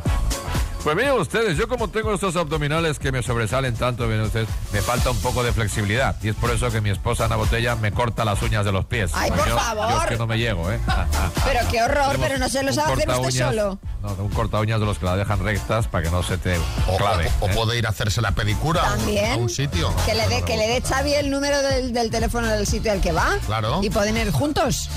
Pues 0.83 0.95
miren 0.95 1.11
ustedes, 1.13 1.55
yo 1.59 1.67
como 1.67 1.89
tengo 1.89 2.11
estos 2.11 2.35
abdominales 2.35 2.97
que 2.97 3.11
me 3.11 3.21
sobresalen 3.21 3.75
tanto, 3.75 4.05
miren 4.07 4.21
ustedes, 4.23 4.47
me 4.73 4.81
falta 4.81 5.11
un 5.11 5.17
poco 5.17 5.43
de 5.43 5.53
flexibilidad. 5.53 6.15
Y 6.23 6.29
es 6.29 6.35
por 6.35 6.49
eso 6.49 6.71
que 6.71 6.81
mi 6.81 6.89
esposa 6.89 7.25
Ana 7.25 7.35
Botella 7.35 7.75
me 7.75 7.91
corta 7.91 8.25
las 8.25 8.41
uñas 8.41 8.65
de 8.65 8.71
los 8.71 8.85
pies. 8.85 9.11
Ay, 9.13 9.29
Pues 9.29 9.41
por 9.41 9.49
yo, 9.49 9.59
favor. 9.59 9.89
Yo 9.91 10.01
es 10.01 10.07
que 10.07 10.17
no 10.17 10.25
me 10.25 10.39
llego, 10.39 10.71
¿eh? 10.71 10.79
Ah, 10.87 11.05
ah, 11.13 11.29
ah. 11.35 11.41
Pero 11.45 11.59
qué 11.69 11.83
horror, 11.83 12.05
Tenemos 12.13 12.27
pero 12.27 12.39
no 12.39 12.49
se 12.49 12.63
lo 12.63 12.69
un 12.69 12.73
sabe 12.75 12.93
hacer 12.93 13.09
usted 13.09 13.23
uñas- 13.27 13.49
solo. 13.49 13.79
No, 14.01 14.09
un 14.23 14.29
corta 14.29 14.59
uñas 14.59 14.79
de 14.79 14.85
los 14.87 14.97
que 14.97 15.05
la 15.05 15.15
dejan 15.17 15.43
rectas 15.43 15.87
para 15.87 16.03
que 16.03 16.09
no 16.09 16.23
se 16.23 16.39
te 16.39 16.57
O, 16.87 16.97
clave. 16.97 17.31
o- 17.41 17.45
o 17.45 17.49
¿eh? 17.49 17.53
puede 17.53 17.77
ir 17.77 17.85
a 17.85 17.89
hacerse 17.91 18.19
la 18.19 18.31
pedicura 18.31 18.81
También. 18.81 19.33
a 19.33 19.35
un 19.37 19.49
sitio. 19.49 19.93
Que 20.07 20.15
le 20.15 20.27
dé 20.29 20.41
que 20.41 20.57
le 20.57 20.67
dé 20.67 20.81
Xavi 20.81 21.13
el 21.13 21.29
número 21.29 21.61
del, 21.61 21.93
del 21.93 22.09
teléfono 22.09 22.47
del 22.47 22.65
sitio 22.65 22.91
al 22.91 23.01
que 23.01 23.11
va. 23.11 23.37
Claro. 23.45 23.81
Y 23.83 23.91
pueden 23.91 24.17
ir 24.17 24.31
juntos. 24.31 24.89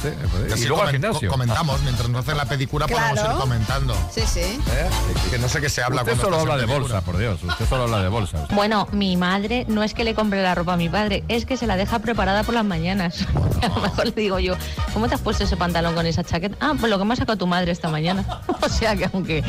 Que 0.00 0.14
Y 0.48 0.52
así 0.52 0.66
luego 0.66 0.84
al 0.84 0.90
gimnasio. 0.92 1.28
co- 1.28 1.32
comentamos, 1.34 1.82
mientras 1.82 2.08
nos 2.08 2.20
hacen 2.24 2.36
la 2.36 2.44
pedicura 2.44 2.86
podemos 2.86 3.12
Claro. 3.18 3.32
ir 3.34 3.40
comentando. 3.40 3.96
Sí, 4.14 4.22
sí. 4.32 4.40
¿Eh? 4.40 4.88
Que 5.32 5.38
no 5.38 5.48
sé 5.48 5.62
qué 5.62 5.70
se 5.70 5.82
habla 5.82 6.02
Usted 6.02 6.12
cuando 6.12 6.24
solo 6.24 6.40
habla 6.40 6.58
de 6.58 6.66
bolsa, 6.66 7.00
por 7.00 7.16
Dios. 7.16 7.42
Usted 7.42 7.64
solo 7.66 7.84
habla 7.84 8.02
de 8.02 8.08
bolsa. 8.10 8.46
Bueno, 8.50 8.86
mi 8.92 9.16
madre 9.16 9.64
no 9.66 9.82
es 9.82 9.94
que 9.94 10.04
le 10.04 10.14
compre 10.14 10.42
la 10.42 10.54
ropa 10.54 10.74
a 10.74 10.76
mi 10.76 10.90
padre, 10.90 11.24
es 11.28 11.46
que 11.46 11.56
se 11.56 11.66
la 11.66 11.78
deja 11.78 12.00
preparada 12.00 12.42
por 12.42 12.54
las 12.54 12.66
mañanas. 12.66 13.26
A 13.62 13.68
lo 13.68 13.80
mejor 13.80 14.04
le 14.04 14.12
digo 14.12 14.38
yo, 14.40 14.56
¿cómo 14.92 15.08
te 15.08 15.14
has 15.14 15.22
puesto 15.22 15.44
ese 15.44 15.56
pantalón 15.56 15.94
con 15.94 16.04
esa 16.04 16.22
chaqueta? 16.22 16.58
Ah, 16.60 16.74
pues 16.78 16.90
lo 16.90 16.98
que 16.98 17.06
me 17.06 17.14
ha 17.14 17.16
sacado 17.16 17.38
tu 17.38 17.46
madre 17.46 17.72
esta 17.72 17.88
mañana. 17.88 18.42
o 18.60 18.68
sea 18.68 18.94
que 18.94 19.08
aunque, 19.10 19.42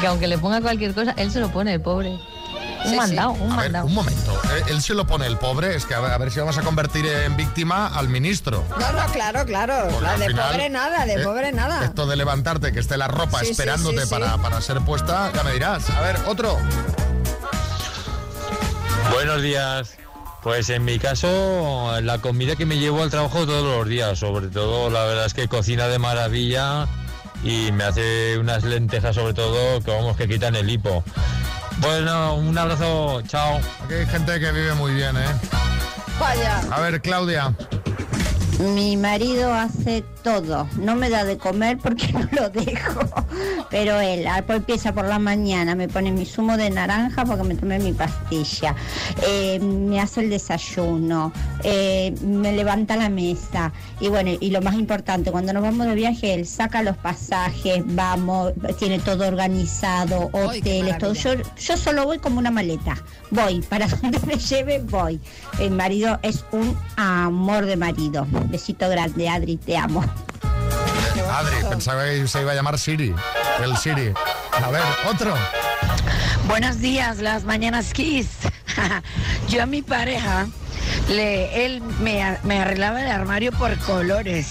que 0.00 0.06
aunque 0.08 0.26
le 0.26 0.38
ponga 0.38 0.60
cualquier 0.60 0.92
cosa, 0.92 1.14
él 1.16 1.30
se 1.30 1.38
lo 1.38 1.50
pone, 1.50 1.74
el 1.74 1.80
pobre. 1.80 2.18
Un 2.84 2.90
Sí, 2.90 2.96
mandado, 2.96 3.34
sí. 3.34 3.40
un 3.42 3.52
A 3.52 3.56
ver, 3.62 3.82
un 3.82 3.94
momento. 3.94 4.32
Eh, 4.56 4.62
Él 4.68 4.82
se 4.82 4.94
lo 4.94 5.06
pone 5.06 5.26
el 5.26 5.36
pobre. 5.38 5.74
Es 5.74 5.84
que 5.86 5.94
a 5.94 6.00
ver, 6.00 6.12
a 6.12 6.18
ver 6.18 6.30
si 6.30 6.38
vamos 6.40 6.56
a 6.58 6.62
convertir 6.62 7.06
en 7.06 7.36
víctima 7.36 7.88
al 7.88 8.08
ministro. 8.08 8.64
No, 8.78 8.92
no, 8.92 9.12
claro, 9.12 9.44
claro. 9.44 9.88
Porque 9.90 10.18
de 10.18 10.26
final, 10.28 10.50
pobre 10.52 10.70
nada, 10.70 11.04
de 11.06 11.14
eh, 11.14 11.24
pobre 11.24 11.52
nada. 11.52 11.84
Esto 11.84 12.06
de 12.06 12.16
levantarte, 12.16 12.72
que 12.72 12.80
esté 12.80 12.96
la 12.96 13.08
ropa 13.08 13.40
Sí, 13.40 13.50
esperándote 13.50 13.98
sí, 13.98 14.04
sí. 14.04 14.10
Para, 14.10 14.36
para 14.38 14.60
ser 14.60 14.80
puesta, 14.82 15.30
ya 15.34 15.42
me 15.42 15.52
dirás. 15.52 15.88
A 15.90 16.00
ver, 16.00 16.16
otro. 16.26 16.58
Buenos 19.12 19.42
días. 19.42 19.90
Pues 20.42 20.70
en 20.70 20.84
mi 20.84 20.98
caso, 21.00 22.00
la 22.02 22.18
comida 22.18 22.54
que 22.54 22.66
me 22.66 22.78
llevo 22.78 23.02
al 23.02 23.10
trabajo 23.10 23.46
todos 23.46 23.64
los 23.78 23.88
días, 23.88 24.18
sobre 24.18 24.46
todo 24.46 24.90
la 24.90 25.04
verdad 25.04 25.26
es 25.26 25.34
que 25.34 25.48
cocina 25.48 25.88
de 25.88 25.98
maravilla 25.98 26.86
y 27.42 27.72
me 27.72 27.82
hace 27.84 28.38
unas 28.38 28.62
lentejas 28.62 29.16
sobre 29.16 29.34
todo 29.34 29.80
que 29.80 29.90
vamos 29.90 30.16
que 30.16 30.28
quitan 30.28 30.54
el 30.54 30.70
hipo. 30.70 31.02
Bueno, 31.80 32.36
un 32.36 32.56
abrazo, 32.56 33.22
chao. 33.22 33.60
Aquí 33.84 33.94
hay 33.94 34.06
gente 34.06 34.40
que 34.40 34.52
vive 34.52 34.74
muy 34.74 34.94
bien, 34.94 35.16
¿eh? 35.16 35.28
Vaya. 36.18 36.60
A 36.70 36.80
ver, 36.80 37.00
Claudia. 37.02 37.54
Mi 38.58 38.96
marido 38.96 39.52
hace 39.52 40.02
todo. 40.26 40.66
No 40.80 40.96
me 40.96 41.08
da 41.08 41.22
de 41.22 41.38
comer 41.38 41.78
porque 41.78 42.12
no 42.12 42.28
lo 42.32 42.50
dejo. 42.50 43.00
pero 43.70 44.00
él 44.00 44.26
ah, 44.26 44.42
pues 44.44 44.58
empieza 44.58 44.92
por 44.92 45.04
la 45.04 45.20
mañana, 45.20 45.76
me 45.76 45.86
pone 45.86 46.10
mi 46.10 46.26
zumo 46.26 46.56
de 46.56 46.68
naranja 46.68 47.24
porque 47.24 47.44
me 47.44 47.54
tomé 47.54 47.78
mi 47.78 47.92
pastilla, 47.92 48.74
eh, 49.24 49.60
me 49.60 50.00
hace 50.00 50.22
el 50.22 50.30
desayuno, 50.30 51.32
eh, 51.62 52.12
me 52.22 52.52
levanta 52.52 52.96
la 52.96 53.08
mesa 53.08 53.72
y 54.00 54.08
bueno, 54.08 54.32
y 54.40 54.50
lo 54.50 54.60
más 54.62 54.74
importante, 54.74 55.30
cuando 55.30 55.52
nos 55.52 55.62
vamos 55.62 55.86
de 55.86 55.94
viaje, 55.94 56.34
él 56.34 56.44
saca 56.44 56.82
los 56.82 56.96
pasajes, 56.96 57.84
vamos, 57.86 58.52
tiene 58.80 58.98
todo 58.98 59.28
organizado, 59.28 60.28
hoteles, 60.32 60.98
todo. 60.98 61.12
Yo, 61.12 61.34
yo 61.56 61.76
solo 61.76 62.04
voy 62.04 62.18
como 62.18 62.40
una 62.40 62.50
maleta, 62.50 62.96
voy, 63.30 63.60
para 63.60 63.86
donde 64.02 64.18
me 64.26 64.38
lleve, 64.38 64.80
voy. 64.80 65.20
El 65.60 65.70
marido 65.70 66.18
es 66.22 66.44
un 66.50 66.76
amor 66.96 67.64
de 67.64 67.76
marido. 67.76 68.26
Besito 68.48 68.88
grande, 68.88 69.28
Adri, 69.28 69.56
te 69.56 69.76
amo. 69.76 70.02
Pensaba 71.68 72.04
que 72.04 72.26
se 72.26 72.40
iba 72.40 72.52
a 72.52 72.54
llamar 72.54 72.78
Siri. 72.78 73.14
El 73.62 73.76
Siri. 73.76 74.14
A 74.52 74.70
ver, 74.70 74.82
otro. 75.06 75.34
Buenos 76.48 76.80
días, 76.80 77.18
las 77.18 77.44
mañanas 77.44 77.92
Kiss. 77.92 78.28
Yo 79.48 79.62
a 79.62 79.66
mi 79.66 79.82
pareja, 79.82 80.46
le, 81.10 81.66
él 81.66 81.82
me, 82.00 82.38
me 82.42 82.60
arreglaba 82.60 83.02
el 83.02 83.10
armario 83.10 83.52
por 83.52 83.76
colores. 83.80 84.48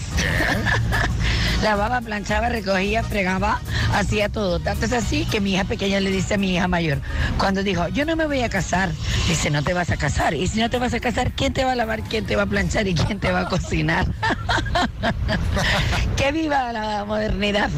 Lavaba, 1.64 2.02
planchaba, 2.02 2.50
recogía, 2.50 3.02
fregaba, 3.02 3.62
hacía 3.92 4.30
todo. 4.30 4.60
Tanto 4.60 4.86
es 4.86 4.94
así 4.94 5.26
que 5.26 5.42
mi 5.42 5.56
hija 5.56 5.64
pequeña 5.64 6.00
le 6.00 6.12
dice 6.12 6.36
a 6.36 6.38
mi 6.38 6.54
hija 6.54 6.68
mayor, 6.68 7.02
cuando 7.40 7.64
dijo, 7.64 7.88
yo 7.88 8.06
no 8.06 8.16
me 8.16 8.28
voy 8.28 8.42
a 8.42 8.50
casar, 8.50 8.92
dice, 9.28 9.50
no 9.50 9.64
te 9.64 9.74
vas 9.74 9.90
a 9.90 9.98
casar. 9.98 10.36
Y 10.36 10.48
si 10.48 10.60
no 10.60 10.70
te 10.70 10.78
vas 10.78 10.94
a 10.94 11.00
casar, 11.00 11.32
¿quién 11.32 11.52
te 11.52 11.66
va 11.66 11.72
a 11.72 11.76
lavar, 11.76 12.04
quién 12.04 12.28
te 12.28 12.36
va 12.36 12.44
a 12.44 12.46
planchar 12.46 12.88
y 12.88 12.94
quién 12.94 13.20
te 13.20 13.32
va 13.32 13.42
a 13.42 13.50
cocinar? 13.50 14.06
que 16.18 16.32
viva 16.32 16.72
la 16.74 17.06
modernidad. 17.06 17.70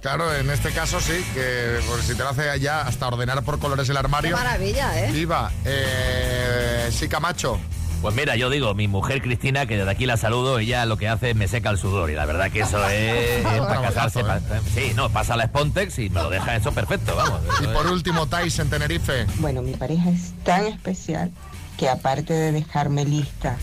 Claro, 0.00 0.32
en 0.34 0.48
este 0.50 0.70
caso 0.70 1.00
sí, 1.00 1.24
que 1.34 1.80
por 1.88 2.00
si 2.02 2.14
te 2.14 2.22
lo 2.22 2.28
hace 2.28 2.48
allá 2.48 2.82
hasta 2.82 3.08
ordenar 3.08 3.42
por 3.42 3.58
colores 3.58 3.88
el 3.88 3.96
armario. 3.96 4.30
Qué 4.36 4.42
maravilla, 4.44 5.00
¿eh? 5.06 5.10
Viva. 5.12 5.50
Eh, 5.64 6.88
sí, 6.92 7.08
Camacho. 7.08 7.58
Pues 8.00 8.14
mira, 8.14 8.36
yo 8.36 8.48
digo, 8.48 8.74
mi 8.74 8.86
mujer 8.86 9.20
Cristina, 9.20 9.66
que 9.66 9.76
desde 9.76 9.90
aquí 9.90 10.06
la 10.06 10.16
saludo, 10.16 10.60
ella 10.60 10.86
lo 10.86 10.96
que 10.98 11.08
hace 11.08 11.30
es 11.30 11.36
me 11.36 11.48
seca 11.48 11.70
el 11.70 11.78
sudor 11.78 12.10
y 12.10 12.14
la 12.14 12.26
verdad 12.26 12.48
que 12.52 12.60
eso 12.60 12.78
es, 12.88 13.44
es 13.44 13.60
para 13.60 13.82
casarse. 13.82 14.22
pa- 14.22 14.38
sí, 14.72 14.92
no, 14.94 15.10
pasa 15.10 15.34
la 15.36 15.46
Spontex 15.46 15.98
y 15.98 16.08
me 16.08 16.22
lo 16.22 16.30
deja 16.30 16.54
eso 16.54 16.70
perfecto, 16.70 17.16
vamos. 17.16 17.40
Y 17.60 17.66
por 17.66 17.88
último, 17.88 18.28
Tais 18.28 18.56
en 18.60 18.70
Tenerife. 18.70 19.26
Bueno, 19.38 19.62
mi 19.62 19.72
pareja 19.74 20.10
es 20.10 20.32
tan 20.44 20.66
especial 20.66 21.32
que 21.76 21.88
aparte 21.88 22.34
de 22.34 22.52
dejarme 22.52 23.04
lista 23.04 23.56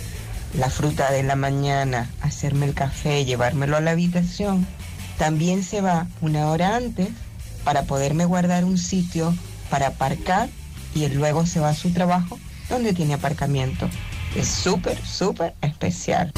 la 0.57 0.69
fruta 0.69 1.11
de 1.11 1.23
la 1.23 1.35
mañana, 1.35 2.09
hacerme 2.21 2.65
el 2.65 2.73
café, 2.73 3.25
llevármelo 3.25 3.77
a 3.77 3.81
la 3.81 3.91
habitación, 3.91 4.65
también 5.17 5.63
se 5.63 5.81
va 5.81 6.07
una 6.21 6.47
hora 6.47 6.75
antes 6.75 7.09
para 7.63 7.83
poderme 7.83 8.25
guardar 8.25 8.63
un 8.65 8.77
sitio 8.77 9.35
para 9.69 9.87
aparcar 9.87 10.49
y 10.93 11.03
él 11.05 11.15
luego 11.15 11.45
se 11.45 11.59
va 11.59 11.69
a 11.69 11.75
su 11.75 11.91
trabajo 11.91 12.39
donde 12.69 12.93
tiene 12.93 13.13
aparcamiento. 13.15 13.89
Es 14.35 14.47
súper, 14.47 14.97
súper 15.05 15.55
especial. 15.61 16.31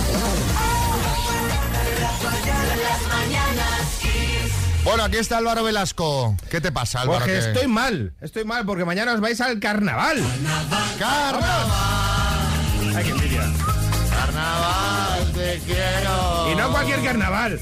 Bueno, 4.84 5.03
aquí 5.03 5.18
está 5.18 5.38
Álvaro 5.38 5.63
Velasco. 5.63 6.36
¿Qué 6.49 6.61
te 6.61 6.72
pasa, 6.72 7.01
Álvaro? 7.01 7.20
Porque 7.20 7.34
¿Qué- 7.34 7.39
estoy 7.39 7.68
mal, 7.68 8.13
estoy 8.22 8.45
mal, 8.45 8.65
porque 8.65 8.86
mañana 8.86 9.13
os 9.13 9.20
vais 9.20 9.39
al 9.41 9.59
carnaval. 9.59 10.24
¡Carnaval! 10.97 11.68
¡Ay, 12.95 13.03
qué 13.03 13.09
envidia! 13.09 13.26
¡Carnaval, 14.38 15.33
te 15.33 15.59
quiero! 15.65 16.51
Y 16.51 16.55
no 16.55 16.71
cualquier 16.71 17.03
carnaval. 17.03 17.59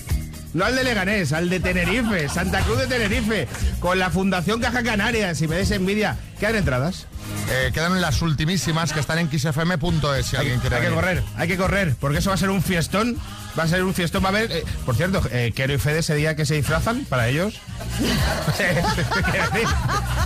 No 0.53 0.65
al 0.65 0.75
de 0.75 0.83
Leganés, 0.83 1.31
al 1.31 1.49
de 1.49 1.61
Tenerife, 1.61 2.27
Santa 2.27 2.59
Cruz 2.61 2.79
de 2.79 2.87
Tenerife, 2.87 3.47
con 3.79 3.97
la 3.97 4.09
Fundación 4.09 4.59
Caja 4.59 4.83
Canarias. 4.83 5.37
Si 5.37 5.47
me 5.47 5.55
des 5.55 5.71
envidia, 5.71 6.17
¿quedan 6.37 6.57
entradas? 6.57 7.07
Eh, 7.49 7.71
quedan 7.73 8.01
las 8.01 8.21
ultimísimas 8.23 8.91
que 8.91 8.99
están 8.99 9.19
en 9.19 9.29
xfm.es 9.29 10.25
si 10.25 10.35
alguien 10.35 10.59
quiere 10.59 10.77
Hay 10.77 10.81
que 10.87 10.89
correr, 10.93 11.23
hay 11.37 11.47
que 11.47 11.57
correr, 11.57 11.95
porque 11.99 12.17
eso 12.19 12.29
va 12.31 12.35
a 12.35 12.37
ser 12.39 12.49
un 12.49 12.61
fiestón. 12.63 13.17
Va 13.57 13.63
a 13.63 13.67
ser 13.69 13.83
un 13.85 13.93
fiestón, 13.93 14.21
va 14.21 14.27
a 14.27 14.29
haber. 14.31 14.51
eh, 14.51 14.63
por 14.85 14.97
cierto, 14.97 15.21
eh, 15.31 15.53
Quero 15.55 15.71
y 15.73 15.77
Fede 15.77 15.99
ese 15.99 16.13
día 16.15 16.35
que 16.35 16.45
se 16.45 16.55
disfrazan 16.55 17.05
para 17.05 17.27
ellos. 17.29 17.53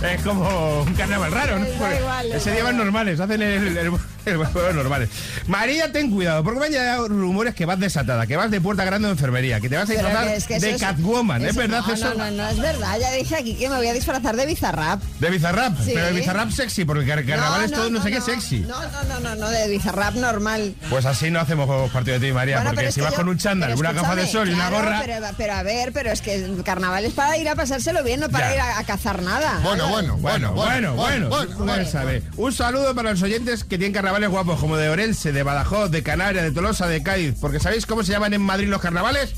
Es 0.02 0.22
como 0.22 0.82
un 0.82 0.94
carnaval 0.94 1.30
raro, 1.30 1.58
¿no? 1.58 1.66
Porque 1.78 1.98
igual, 2.00 2.32
ese 2.32 2.52
día 2.52 2.64
van 2.64 2.76
normales, 2.78 3.20
hacen 3.20 3.42
el, 3.42 3.68
el, 3.68 3.76
el- 3.76 3.92
el 4.26 4.36
juego 4.36 4.72
normales. 4.74 5.08
María, 5.46 5.92
ten 5.92 6.10
cuidado, 6.10 6.42
porque 6.44 6.60
me 6.60 6.66
han 6.66 6.72
llegado 6.72 7.08
rumores 7.08 7.54
que 7.54 7.64
vas 7.66 7.78
desatada, 7.80 8.26
que 8.26 8.36
vas 8.36 8.50
de 8.50 8.60
puerta 8.60 8.84
grande 8.84 9.08
de 9.08 9.12
enfermería, 9.12 9.60
que 9.60 9.68
te 9.68 9.76
vas 9.76 9.88
a 9.88 9.92
disfrazar 9.92 10.28
es 10.28 10.46
que 10.46 10.58
de 10.58 10.70
es- 10.72 10.80
Catwoman. 10.80 11.42
¿Es 11.42 11.50
eso- 11.50 11.60
verdad 11.60 11.82
no, 11.86 11.92
eso? 11.94 12.14
No, 12.14 12.24
no, 12.24 12.30
no, 12.30 12.48
es 12.48 12.58
verdad. 12.58 12.98
Ya 13.00 13.10
dije 13.12 13.36
aquí 13.36 13.54
que 13.56 13.68
me 13.68 13.76
voy 13.76 13.86
a 13.88 13.92
disfrazar 13.94 14.36
de 14.36 14.46
bizarrap. 14.46 15.02
De 15.20 15.30
Bizarrap, 15.30 15.76
Sí. 15.84 15.92
pero 15.94 16.06
de 16.06 16.12
Bizarrap 16.12 16.50
sexy, 16.50 16.84
porque 16.90 17.06
car- 17.06 17.24
carnaval 17.24 17.64
es 17.64 17.70
todo 17.72 17.84
no, 17.90 17.98
no, 17.98 18.02
sé 18.02 18.10
no, 18.10 18.16
qué 18.16 18.22
sexy. 18.22 18.58
No, 18.60 18.80
no, 18.82 19.02
no, 19.04 19.20
no, 19.20 19.34
no, 19.36 19.48
de 19.48 19.68
bizarrap 19.68 20.14
normal. 20.16 20.74
Pues 20.90 21.06
así 21.06 21.30
no 21.30 21.38
hacemos 21.40 21.66
juegos 21.66 21.90
partido 21.92 22.18
de 22.18 22.26
ti, 22.26 22.32
María, 22.32 22.56
Bueno, 22.56 22.72
porque 22.74 22.90
si 22.92 23.00
vas 23.00 23.12
yo- 23.12 23.16
con 23.18 23.28
un 23.28 23.38
chándal, 23.38 23.74
una 23.76 23.92
gafa 23.92 24.16
de 24.16 24.26
sol 24.26 24.48
y 24.50 24.54
una 24.54 24.70
gorra. 24.70 25.02
Pero, 25.04 25.26
pero 25.36 25.52
a 25.54 25.62
ver, 25.62 25.92
pero 25.92 26.10
es 26.10 26.20
que 26.20 26.34
el 26.34 26.62
carnaval 26.64 27.04
es 27.04 27.12
para 27.12 27.36
ir 27.36 27.48
a 27.48 27.54
pasárselo 27.54 28.02
bien, 28.02 28.20
no 28.20 28.28
para 28.28 28.48
Ya. 28.50 28.54
ir 28.54 28.60
a, 28.60 28.78
a 28.80 28.84
cazar 28.84 29.22
nada. 29.22 29.60
Bueno, 29.62 29.88
bueno, 29.88 30.16
Bueno, 30.16 30.52
bueno, 30.54 30.94
bueno, 30.94 31.28
tú 31.56 31.64
no 31.64 31.84
sabes. 31.86 32.24
Un 32.36 32.52
saludo 32.52 32.94
para 32.94 33.10
los 33.12 33.22
oyentes 33.22 33.64
que 33.64 33.78
tienen 33.78 33.92
carnavales 33.92 34.28
guapos 34.30 34.58
como 34.58 34.76
de 34.76 34.88
Orense, 34.88 35.32
de 35.32 35.42
Badajoz, 35.42 35.90
de 35.90 36.02
Canarias, 36.02 36.44
de 36.44 36.50
Tolosa, 36.52 36.86
de 36.88 37.02
Cádiz. 37.02 37.34
Porque 37.40 37.60
¿sabéis 37.60 37.86
cómo 37.86 38.02
se 38.02 38.12
llaman 38.12 38.34
en 38.34 38.42
Madrid 38.42 38.68
los 38.68 38.80
carnavales? 38.80 39.34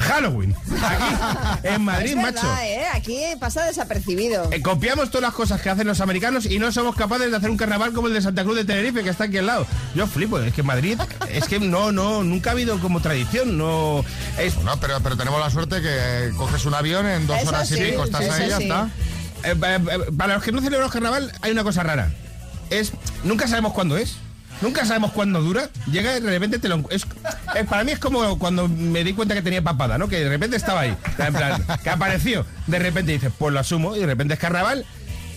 Halloween. 0.00 0.56
Aquí, 0.82 1.66
en 1.68 1.82
Madrid, 1.82 2.10
es 2.10 2.16
verdad, 2.16 2.42
macho. 2.42 2.62
¿eh? 2.62 2.84
Aquí 2.94 3.20
pasa 3.38 3.64
desapercibido. 3.64 4.48
Eh, 4.50 4.62
copiamos 4.62 5.10
todas 5.10 5.22
las 5.22 5.34
cosas 5.34 5.60
que 5.60 5.70
hacen 5.70 5.86
los 5.86 6.00
americanos 6.00 6.46
y 6.46 6.58
no 6.58 6.72
somos 6.72 6.96
capaces 6.96 7.30
de 7.30 7.36
hacer 7.36 7.50
un 7.50 7.56
carnaval 7.56 7.92
como 7.92 8.08
el 8.08 8.14
de 8.14 8.22
Santa 8.22 8.42
Cruz 8.42 8.56
de 8.56 8.64
Tenerife, 8.64 9.02
que 9.04 9.10
está 9.10 9.24
aquí 9.24 9.38
al 9.38 9.46
lado. 9.46 9.66
Yo 9.94 10.06
flipo, 10.06 10.38
es 10.38 10.54
que 10.54 10.62
Madrid, 10.62 10.98
es 11.30 11.46
que 11.46 11.60
no, 11.60 11.92
no, 11.92 12.24
nunca 12.24 12.50
ha 12.50 12.52
habido 12.54 12.78
como 12.80 13.00
tradición, 13.00 13.58
no. 13.58 14.04
Es... 14.38 14.56
No, 14.58 14.80
pero, 14.80 15.00
pero 15.00 15.16
tenemos 15.16 15.38
la 15.38 15.50
suerte 15.50 15.80
que 15.82 16.32
coges 16.36 16.64
un 16.64 16.74
avión 16.74 17.06
en 17.06 17.26
dos 17.26 17.38
Eso 17.38 17.48
horas 17.50 17.70
y 17.70 17.76
pico, 17.76 18.04
estás 18.04 18.28
ahí 18.30 18.48
ya 18.48 18.56
sí. 18.56 18.62
está. 18.64 18.88
Eh, 19.44 19.54
eh, 19.62 19.78
eh, 19.90 20.12
para 20.16 20.34
los 20.34 20.42
que 20.42 20.52
no 20.52 20.60
celebramos 20.60 20.92
carnaval, 20.92 21.32
hay 21.42 21.52
una 21.52 21.62
cosa 21.64 21.82
rara. 21.82 22.10
Es. 22.70 22.92
Nunca 23.24 23.48
sabemos 23.48 23.72
cuándo 23.72 23.96
es. 23.96 24.16
Nunca 24.60 24.84
sabemos 24.84 25.12
cuándo 25.12 25.40
dura. 25.42 25.68
Llega 25.90 26.16
y 26.16 26.20
de 26.20 26.28
repente 26.30 26.58
te 26.58 26.68
lo. 26.68 26.78
encu- 26.78 26.88
Es, 26.90 27.06
eh, 27.54 27.64
para 27.64 27.82
mí 27.84 27.92
es 27.92 27.98
como 27.98 28.38
cuando 28.38 28.68
me 28.68 29.02
di 29.04 29.14
cuenta 29.14 29.34
que 29.34 29.42
tenía 29.42 29.62
papada, 29.62 29.96
¿no? 29.98 30.08
Que 30.08 30.20
de 30.20 30.28
repente 30.28 30.56
estaba 30.56 30.80
ahí. 30.80 30.96
Que 31.82 31.90
apareció. 31.90 32.44
De 32.66 32.78
repente 32.78 33.12
dices, 33.12 33.32
pues 33.38 33.52
lo 33.54 33.60
asumo. 33.60 33.96
Y 33.96 34.00
de 34.00 34.06
repente 34.06 34.34
es 34.34 34.40
carnaval. 34.40 34.84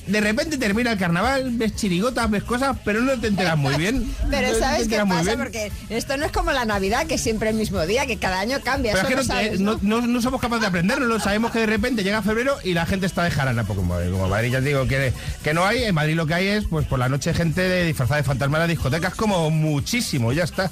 De 0.08 0.20
repente 0.20 0.58
termina 0.58 0.92
el 0.92 0.98
carnaval, 1.00 1.52
ves 1.54 1.76
chirigotas, 1.76 2.30
ves 2.30 2.44
cosas, 2.44 2.76
pero 2.84 3.02
no 3.02 3.18
te 3.20 3.28
enteras 3.28 3.58
muy 3.58 3.76
bien. 3.76 4.14
Pero 4.30 4.50
No 4.52 4.60
¿sabes 4.60 4.88
qué 4.88 4.98
pasa? 5.08 5.38
Porque 5.38 5.72
esto 5.90 6.18
no 6.18 6.26
es 6.26 6.32
como 6.32 6.52
la 6.52 6.66
Navidad, 6.66 7.06
que 7.08 7.18
siempre 7.18 7.50
el 7.50 7.56
mismo 7.56 7.86
día, 7.86 8.06
que 8.06 8.18
cada 8.18 8.40
año 8.42 8.60
cambia. 8.64 8.94
Pero 8.94 9.04
es 9.08 9.10
que 9.10 9.16
no, 9.16 9.24
sabes, 9.24 9.60
¿no? 9.62 9.80
no- 9.82 10.02
no- 10.02 10.08
no 10.08 10.22
somos 10.22 10.42
capaces 10.42 10.62
de 10.62 10.68
aprenderlo, 10.68 11.20
sabemos 11.20 11.52
que 11.52 11.60
de 11.60 11.66
repente 11.68 12.04
llega 12.04 12.22
febrero 12.22 12.58
y 12.64 12.74
la 12.74 12.86
gente 12.86 13.06
está 13.06 13.24
de 13.24 13.32
jarana, 13.32 13.64
porque 13.64 13.82
como, 13.84 14.28
Madrid 14.28 14.52
ya 14.52 14.60
te 14.60 14.66
digo 14.68 14.88
que, 14.88 15.14
que 15.44 15.54
no 15.54 15.66
hay, 15.66 15.84
en 15.84 15.96
Madrid 15.96 16.16
lo 16.16 16.26
que 16.28 16.34
hay 16.34 16.48
es 16.48 16.66
pues 16.66 16.86
por 16.86 17.00
la 17.00 17.08
noche 17.10 17.34
gente 17.34 17.62
de 17.62 17.86
disfrazada 17.86 18.18
de 18.18 18.24
fantasma 18.24 18.58
en 18.58 18.62
las 18.64 18.70
discotecas 18.70 19.16
como 19.16 19.50
muchísimo, 19.52 20.34
ya 20.34 20.44
está. 20.44 20.70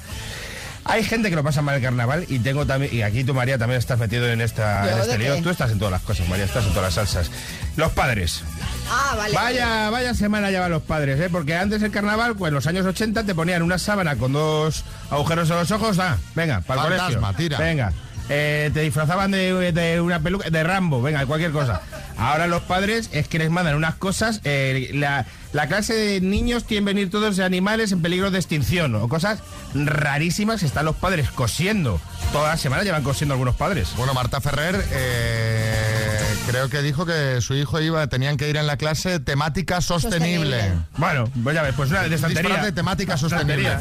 Hay 0.84 1.04
gente 1.04 1.30
que 1.30 1.36
lo 1.36 1.44
pasa 1.44 1.62
mal 1.62 1.76
el 1.76 1.82
carnaval 1.82 2.24
y 2.28 2.40
tengo 2.40 2.66
también, 2.66 2.92
y 2.92 3.02
aquí 3.02 3.22
tú 3.22 3.34
María 3.34 3.56
también 3.56 3.78
estás 3.78 3.98
metido 3.98 4.28
en, 4.28 4.40
esta, 4.40 4.84
¿Yo 4.84 4.90
en 4.96 4.98
este 5.02 5.18
lío, 5.18 5.42
tú 5.42 5.50
estás 5.50 5.70
en 5.70 5.78
todas 5.78 5.92
las 5.92 6.02
cosas, 6.02 6.28
María, 6.28 6.44
estás 6.44 6.64
en 6.64 6.70
todas 6.70 6.94
las 6.94 6.94
salsas. 6.94 7.30
Los 7.76 7.92
padres. 7.92 8.42
Ah, 8.90 9.14
vale. 9.16 9.34
Vaya, 9.34 9.90
vaya 9.90 10.12
semana 10.14 10.50
llevan 10.50 10.70
los 10.70 10.82
padres, 10.82 11.20
¿eh? 11.20 11.28
Porque 11.30 11.54
antes 11.56 11.82
el 11.82 11.90
carnaval, 11.92 12.34
pues 12.36 12.50
en 12.50 12.54
los 12.54 12.66
años 12.66 12.84
80 12.84 13.24
te 13.24 13.34
ponían 13.34 13.62
una 13.62 13.78
sábana 13.78 14.16
con 14.16 14.32
dos 14.32 14.84
agujeros 15.10 15.48
en 15.50 15.56
los 15.56 15.70
ojos, 15.70 15.98
ah, 16.00 16.16
venga, 16.34 16.60
para 16.62 16.82
el 16.82 16.88
Fantasma, 16.98 17.28
colegio. 17.28 17.36
tira. 17.36 17.58
Venga. 17.58 17.92
Eh, 18.34 18.70
te 18.72 18.80
disfrazaban 18.80 19.30
de, 19.30 19.72
de 19.72 20.00
una 20.00 20.20
peluca, 20.20 20.48
de 20.48 20.62
Rambo, 20.64 21.02
venga, 21.02 21.20
de 21.20 21.26
cualquier 21.26 21.52
cosa. 21.52 21.82
Ahora 22.16 22.46
los 22.46 22.62
padres 22.62 23.10
es 23.12 23.28
que 23.28 23.38
les 23.38 23.50
mandan 23.50 23.74
unas 23.74 23.94
cosas, 23.96 24.40
eh, 24.44 24.90
la, 24.94 25.26
la 25.52 25.66
clase 25.66 25.92
de 25.92 26.20
niños 26.22 26.64
tienen 26.64 26.86
venir 26.86 27.10
todos 27.10 27.36
de 27.36 27.44
animales 27.44 27.92
en 27.92 28.00
peligro 28.00 28.30
de 28.30 28.38
extinción 28.38 28.94
o 28.94 29.06
cosas 29.08 29.40
rarísimas. 29.74 30.62
Están 30.62 30.86
los 30.86 30.96
padres 30.96 31.30
cosiendo. 31.30 32.00
Toda 32.32 32.48
la 32.48 32.56
semana 32.56 32.84
llevan 32.84 33.02
cosiendo 33.02 33.34
algunos 33.34 33.54
padres. 33.56 33.90
Bueno, 33.96 34.14
Marta 34.14 34.40
Ferrer 34.40 34.82
eh, 34.92 36.34
creo 36.48 36.70
que 36.70 36.80
dijo 36.80 37.04
que 37.04 37.40
su 37.42 37.54
hijo 37.54 37.80
iba, 37.80 38.06
tenían 38.06 38.38
que 38.38 38.48
ir 38.48 38.56
en 38.56 38.66
la 38.66 38.78
clase 38.78 39.20
temática 39.20 39.82
sostenible. 39.82 40.72
Bueno, 40.96 41.28
pues 41.42 41.54
ya 41.54 41.62
ves, 41.62 41.74
pues 41.76 41.90
una 41.90 42.02
de 42.02 42.08
Disfraz 42.08 42.30
estantería. 42.32 42.64
de 42.64 42.72
temática 42.72 43.16
sostenible. 43.18 43.68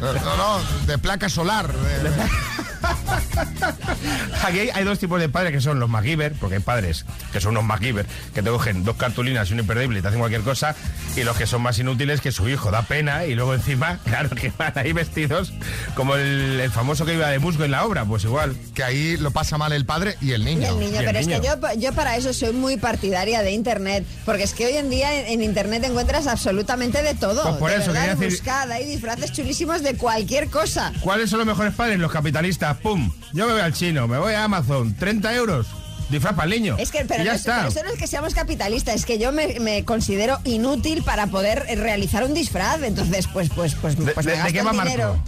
No, 0.00 0.36
no, 0.36 0.60
de 0.86 0.98
placa 0.98 1.28
solar. 1.28 1.72
de- 1.72 2.10
Aquí 4.44 4.58
hay, 4.60 4.70
hay 4.72 4.84
dos 4.84 4.98
tipos 4.98 5.20
de 5.20 5.28
padres 5.28 5.52
que 5.52 5.60
son 5.60 5.78
los 5.80 5.88
MacGyver, 5.88 6.32
porque 6.34 6.56
hay 6.56 6.62
padres 6.62 7.04
que 7.32 7.40
son 7.40 7.52
unos 7.52 7.64
MacGyver, 7.64 8.06
que 8.34 8.42
te 8.42 8.50
cogen 8.50 8.84
dos 8.84 8.96
cartulinas 8.96 9.50
y 9.50 9.52
un 9.54 9.60
imperdible 9.60 9.98
y 9.98 10.02
te 10.02 10.08
hacen 10.08 10.20
cualquier 10.20 10.42
cosa, 10.42 10.74
y 11.16 11.22
los 11.24 11.36
que 11.36 11.46
son 11.46 11.62
más 11.62 11.78
inútiles 11.78 12.20
que 12.20 12.32
su 12.32 12.48
hijo, 12.48 12.70
da 12.70 12.82
pena, 12.82 13.26
y 13.26 13.34
luego 13.34 13.54
encima, 13.54 13.98
claro, 14.04 14.30
que 14.30 14.52
van 14.56 14.72
ahí 14.76 14.92
vestidos 14.92 15.52
como 15.94 16.16
el, 16.16 16.60
el 16.60 16.70
famoso 16.70 17.04
que 17.04 17.14
iba 17.14 17.28
de 17.28 17.38
musgo 17.38 17.64
en 17.64 17.70
la 17.72 17.84
obra, 17.84 18.04
pues 18.04 18.24
igual. 18.24 18.56
Que 18.74 18.82
ahí 18.84 19.16
lo 19.16 19.30
pasa 19.30 19.58
mal 19.58 19.72
el 19.72 19.84
padre 19.84 20.16
y 20.20 20.32
el 20.32 20.42
Y 20.42 20.44
niño. 20.56 20.68
el 20.70 20.78
niño, 20.80 21.00
pero 21.04 21.18
es 21.18 21.26
que 21.28 21.40
yo, 21.40 21.54
yo 21.78 21.92
para 21.92 22.16
eso 22.16 22.32
soy 22.32 22.52
muy 22.52 22.76
partidaria 22.76 23.42
de 23.42 23.52
Internet, 23.52 24.04
porque 24.24 24.44
es 24.44 24.54
que 24.54 24.66
hoy 24.66 24.76
en 24.76 24.90
día 24.90 25.14
en, 25.20 25.26
en 25.26 25.42
Internet 25.42 25.84
encuentras 25.84 26.26
absolutamente 26.26 27.02
de 27.02 27.14
todo. 27.14 27.42
Pues 27.42 27.56
por 27.56 27.70
de 27.70 27.76
eso 27.76 27.92
verdad, 27.92 28.16
decir- 28.16 28.50
hay 28.70 28.84
disfraces 28.86 29.32
chulísimos 29.32 29.82
de 29.82 29.94
cualquier 29.96 30.48
cosa. 30.48 30.92
¿Cuáles 31.00 31.30
son 31.30 31.38
los 31.40 31.46
mejores 31.46 31.74
padres? 31.74 31.98
Los 31.98 32.10
capitalistas, 32.12 32.69
¡pum! 32.78 33.10
Yo 33.32 33.46
me 33.46 33.52
voy 33.52 33.62
al 33.62 33.72
chino, 33.72 34.06
me 34.08 34.18
voy 34.18 34.34
a 34.34 34.44
Amazon, 34.44 34.94
30 34.94 35.34
euros, 35.34 35.66
disfraz 36.08 36.34
para 36.34 36.44
el 36.44 36.50
niño. 36.60 36.76
Es 36.78 36.90
que, 36.90 37.04
pero, 37.04 37.22
y 37.22 37.26
ya 37.26 37.32
no 37.32 37.36
está. 37.36 37.56
pero 37.58 37.68
eso 37.68 37.82
no 37.84 37.90
es 37.90 37.98
que 37.98 38.06
seamos 38.06 38.34
capitalistas, 38.34 38.94
es 38.96 39.04
que 39.06 39.18
yo 39.18 39.32
me, 39.32 39.58
me 39.60 39.84
considero 39.84 40.38
inútil 40.44 41.02
para 41.02 41.26
poder 41.28 41.64
realizar 41.78 42.24
un 42.24 42.34
disfraz. 42.34 42.82
Entonces, 42.82 43.26
pues, 43.32 43.48
pues, 43.50 43.74
pues, 43.74 43.96
¿De- 43.96 44.12
pues 44.12 44.26
de- 44.26 44.32
me 44.32 44.36
de 44.38 44.42
gasto 44.42 44.52
qué 44.52 44.58
el 44.60 44.66
va 44.66 44.72
Marco? 44.72 44.90
dinero. 44.90 45.22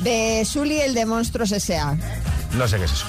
De 0.00 0.44
Sully, 0.44 0.80
el 0.80 0.94
de 0.94 1.06
Monstruos 1.06 1.52
S.A. 1.52 1.96
No 2.56 2.68
sé 2.68 2.78
qué 2.78 2.84
es 2.84 2.92
eso. 2.92 3.06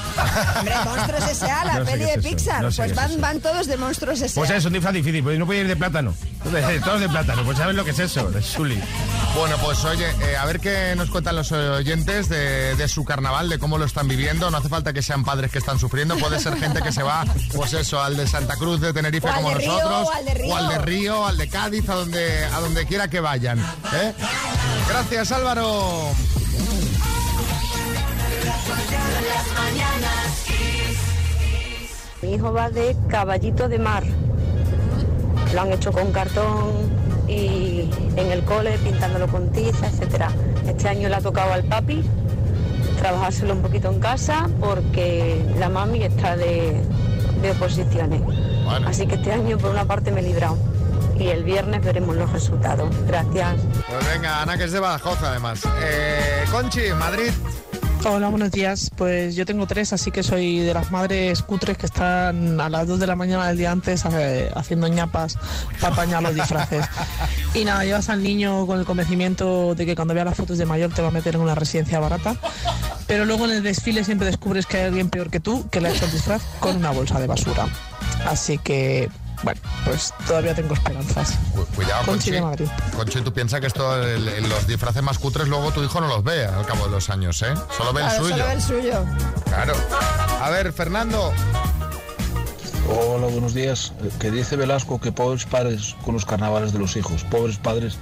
Hombre, 0.58 0.76
Monstruos 0.86 1.24
S.A., 1.30 1.66
la 1.66 1.74
No 1.80 1.86
sé 1.86 1.92
peli 1.92 2.06
de 2.06 2.14
es 2.14 2.24
Pixar. 2.26 2.62
no 2.64 2.72
sé 2.72 2.78
pues 2.82 2.92
es 2.92 2.98
van, 2.98 3.22
van 3.22 3.40
todos 3.42 3.68
de 3.68 3.78
Monstruos 3.78 4.22
S.A. 4.22 4.36
Pues 4.42 4.50
es 4.50 4.66
un 4.66 4.74
disfraz 4.74 4.94
difícil, 4.94 5.24
pues 5.24 5.38
no 5.38 5.46
puede 5.46 5.62
ir 5.62 5.68
de 5.68 5.76
plátano. 5.76 6.14
Entonces, 6.44 6.82
Todos 6.86 7.00
de 7.00 7.10
plátano, 7.10 7.44
pues 7.44 7.58
sabes 7.58 7.76
lo 7.76 7.84
que 7.86 7.92
es 7.92 8.00
eso, 8.00 8.30
de 8.32 8.42
Sully. 8.42 8.82
Bueno, 9.38 9.58
pues 9.64 9.84
oye, 9.86 10.08
eh, 10.22 10.38
a 10.38 10.46
ver 10.46 10.60
qué 10.60 10.94
nos 10.96 11.10
cuentan 11.10 11.36
los 11.36 11.52
oyentes 11.52 12.30
de, 12.30 12.76
de 12.76 12.88
su 12.88 13.04
carnaval, 13.04 13.50
de 13.50 13.60
cómo 13.60 13.78
lo 13.78 13.86
están 13.86 14.08
viviendo. 14.08 14.50
No 14.50 14.58
hace 14.58 14.70
falta 14.70 14.94
que 14.94 15.02
sean 15.02 15.24
padres 15.24 15.52
que 15.52 15.58
están 15.60 15.78
sufriendo, 15.80 16.16
puede 16.18 16.40
ser 16.40 16.58
gente 16.58 16.82
que 16.82 16.92
se 16.92 17.04
va, 17.04 17.26
pues 17.54 17.74
eso, 17.74 18.02
al 18.02 18.16
de 18.18 18.28
Santa 18.28 18.56
Cruz 18.56 18.80
de 18.82 18.94
Tenerife 18.94 19.28
como 19.28 19.50
de 19.50 19.56
Río, 19.56 19.72
nosotros, 19.74 20.08
o 20.08 20.12
al 20.14 20.26
de 20.26 20.34
Río. 20.34 20.54
o 20.54 20.56
al 20.58 20.70
de 20.70 20.78
Río, 20.80 21.26
al 21.26 21.38
de 21.38 21.50
Cádiz, 21.50 21.90
a 21.90 21.96
donde, 21.96 22.46
a 22.46 22.60
donde 22.62 22.86
quiera 22.86 23.08
que 23.10 23.20
vayan. 23.20 23.60
¿eh? 23.60 24.14
Gracias, 24.90 25.32
Álvaro. 25.32 26.12
Mi 32.22 32.34
hijo 32.34 32.52
va 32.54 32.70
de 32.70 32.96
caballito 33.08 33.68
de 33.68 33.80
mar. 33.80 34.04
Lo 35.54 35.62
han 35.62 35.72
hecho 35.72 35.92
con 35.92 36.12
cartón 36.12 36.72
y 37.28 37.90
en 38.16 38.32
el 38.32 38.44
cole 38.44 38.78
pintándolo 38.80 39.28
con 39.28 39.52
tiza, 39.52 39.88
etcétera. 39.88 40.30
Este 40.68 40.90
año 40.90 41.10
le 41.10 41.16
ha 41.16 41.22
tocado 41.22 41.54
al 41.54 41.64
papi 41.64 42.04
trabajárselo 43.00 43.54
un 43.54 43.62
poquito 43.62 43.92
en 43.92 44.00
casa 44.00 44.50
porque 44.60 45.46
la 45.60 45.70
mami 45.70 46.04
está 46.04 46.36
de, 46.36 46.82
de 47.42 47.52
oposiciones. 47.52 48.22
Así 48.86 49.06
que 49.06 49.16
este 49.16 49.32
año 49.32 49.58
por 49.58 49.70
una 49.72 49.86
parte 49.86 50.12
me 50.12 50.22
he 50.22 50.24
librado 50.24 50.58
y 51.18 51.28
el 51.28 51.44
viernes 51.44 51.84
veremos 51.84 52.16
los 52.16 52.32
resultados. 52.32 52.90
Gracias. 53.08 53.56
Pues 53.88 54.14
venga, 54.14 54.42
Ana, 54.42 54.58
que 54.58 54.64
es 54.66 54.72
de 54.72 54.80
Badajoz, 54.80 55.22
además. 55.22 55.62
Eh, 55.84 56.46
Conchi, 56.52 56.92
Madrid. 56.98 57.32
Hola, 58.08 58.30
buenos 58.30 58.52
días. 58.52 58.92
Pues 58.96 59.36
yo 59.36 59.48
tengo 59.48 59.66
tres, 59.66 59.92
así 59.92 60.12
que 60.12 60.22
soy 60.22 60.60
de 60.60 60.76
las 60.76 60.92
madres 60.92 61.42
cutres 61.42 61.76
que 61.76 61.88
están 61.88 62.62
a 62.62 62.70
las 62.70 62.88
2 62.88 63.00
de 63.00 63.08
la 63.08 63.16
mañana 63.16 63.48
del 63.48 63.58
día 63.58 63.72
antes 63.72 64.06
eh, 64.06 64.52
haciendo 64.54 64.88
ñapas 64.88 65.40
para 65.82 65.92
apañar 65.92 66.22
los 66.22 66.36
disfraces. 66.36 66.86
Y 67.56 67.66
nada, 67.66 67.84
llevas 67.84 68.10
al 68.10 68.22
niño 68.22 68.68
con 68.68 68.80
el 68.80 68.86
convencimiento 68.86 69.74
de 69.74 69.88
que 69.88 69.96
cuando 69.96 70.14
vea 70.14 70.24
las 70.24 70.38
fotos 70.38 70.60
de 70.60 70.68
mayor 70.68 70.94
te 70.94 71.02
va 71.02 71.08
a 71.08 71.12
meter 71.12 71.34
en 71.34 71.42
una 71.42 71.56
residencia 71.56 72.00
barata. 72.00 72.36
Pero 73.08 73.26
luego 73.26 73.46
en 73.46 73.52
el 73.52 73.64
desfile 73.64 74.04
siempre 74.04 74.28
descubres 74.28 74.68
que 74.68 74.78
hay 74.78 74.84
alguien 74.84 75.10
peor 75.10 75.32
que 75.32 75.40
tú 75.40 75.68
que 75.72 75.82
le 75.82 75.88
ha 75.88 75.92
hecho 75.92 76.06
el 76.06 76.12
disfraz 76.12 76.44
con 76.60 76.76
una 76.76 76.92
bolsa 76.92 77.20
de 77.20 77.26
basura. 77.26 77.68
Así 78.28 78.60
que, 78.60 79.10
bueno, 79.44 79.60
pues 79.86 80.14
todavía 80.28 80.56
tengo 80.56 80.74
esperanzas. 80.74 81.36
Cuidado, 81.76 82.06
Conchi 82.06 82.06
Conchi. 82.06 82.32
de 82.32 82.42
Madrid. 82.42 82.68
Conchi, 82.96 83.22
tú 83.22 83.34
piensas 83.34 83.60
que 83.62 83.68
esto, 83.68 84.02
el- 84.04 84.28
el- 84.28 84.50
los 84.50 84.66
disfraces 84.68 85.04
más 85.04 85.18
cutres, 85.20 85.48
luego 85.48 85.72
tu 85.72 85.84
hijo 85.84 86.02
no 86.02 86.08
los 86.08 86.24
ve 86.24 86.46
al 86.46 86.66
cabo 86.66 86.86
de 86.86 86.92
los 86.92 87.10
años, 87.10 87.42
¿eh? 87.42 87.54
Solo 87.78 87.94
ve 87.94 88.04
el 88.04 88.12
suyo. 88.12 88.30
solo 88.38 88.50
el 88.52 88.62
suyo. 88.62 89.06
Claro. 89.46 89.74
A 90.42 90.50
ver, 90.50 90.72
Fernando. 90.74 91.32
Hola, 92.88 93.28
buenos 93.28 93.54
días. 93.54 93.94
Que 94.20 94.30
dice 94.32 94.56
Velasco 94.56 95.00
que 95.00 95.12
pobres 95.12 95.46
padres 95.46 95.96
con 96.04 96.14
los 96.14 96.26
carnavales 96.26 96.72
de 96.72 96.80
los 96.80 96.96
hijos. 96.96 97.24
Pobres 97.24 97.58
padres. 97.58 97.98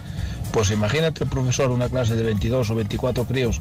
Pues 0.52 0.70
imagínate 0.72 1.24
el 1.24 1.30
profesor, 1.30 1.72
una 1.72 1.90
clase 1.90 2.16
de 2.16 2.24
22 2.24 2.70
o 2.70 2.76
24 2.76 3.24
críos, 3.26 3.60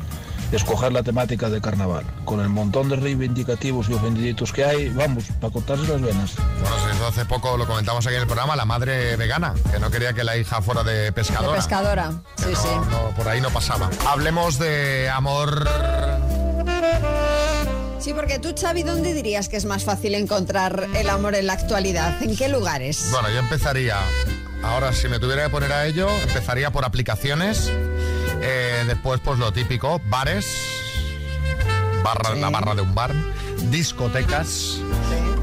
escoger 0.57 0.93
la 0.93 1.03
temática 1.03 1.49
de 1.49 1.61
carnaval. 1.61 2.05
Con 2.25 2.41
el 2.41 2.49
montón 2.49 2.89
de 2.89 2.97
reivindicativos 2.97 3.89
y 3.89 3.95
ofendiditos 3.95 4.53
que 4.53 4.65
hay, 4.65 4.89
vamos, 4.91 5.25
para 5.41 5.53
cortarse 5.53 5.87
las 5.89 6.01
venas. 6.01 6.33
Bueno, 6.61 6.77
se 6.89 6.95
hizo 6.97 7.07
hace 7.07 7.25
poco, 7.25 7.57
lo 7.57 7.67
comentamos 7.67 8.07
aquí 8.07 8.15
en 8.17 8.23
el 8.23 8.27
programa, 8.27 8.57
la 8.57 8.65
madre 8.65 9.17
vegana, 9.17 9.55
que 9.73 9.79
no 9.79 9.91
quería 9.91 10.13
que 10.13 10.25
la 10.25 10.37
hija 10.37 10.61
fuera 10.63 10.83
de 10.83 10.93
De 11.05 11.13
pescadora. 11.13 11.57
pescadora. 11.57 12.13
Sí, 12.37 12.51
no, 12.53 12.57
sí. 12.63 12.69
no, 12.91 13.11
por 13.17 13.29
ahí 13.29 13.41
no 13.41 13.51
pasaba. 13.51 13.91
Hablemos 14.07 14.59
de 14.59 15.09
amor. 15.11 15.69
Sí, 17.99 18.13
porque 18.15 18.39
tú, 18.41 18.53
Xavi, 18.61 18.83
¿dónde 18.83 19.15
dirías 19.15 19.49
que 19.49 19.57
es 19.57 19.65
más 19.65 19.85
fácil 19.85 20.15
encontrar 20.17 20.89
el 20.97 21.09
amor 21.09 21.37
en 21.37 21.47
la 21.47 21.53
actualidad? 21.53 22.21
¿En 22.23 22.37
qué 22.37 22.49
lugares? 22.49 23.09
Bueno, 23.13 23.31
yo 23.31 23.39
empezaría. 23.39 23.97
Ahora, 24.65 24.93
si 24.93 25.09
me 25.09 25.19
tuviera 25.21 25.45
que 25.45 25.51
poner 25.51 25.73
a 25.73 25.87
ello, 25.87 26.09
empezaría 26.23 26.71
por 26.73 26.85
aplicaciones. 26.85 27.71
Eh, 28.43 28.85
después, 28.87 29.21
pues 29.25 29.39
lo 29.39 29.53
típico, 29.53 30.01
bares. 30.07 30.47
Barra, 32.03 32.35
La 32.35 32.51
barra 32.51 32.75
de 32.75 32.83
un 32.83 32.95
bar. 32.95 33.13
Discotecas. 33.71 34.79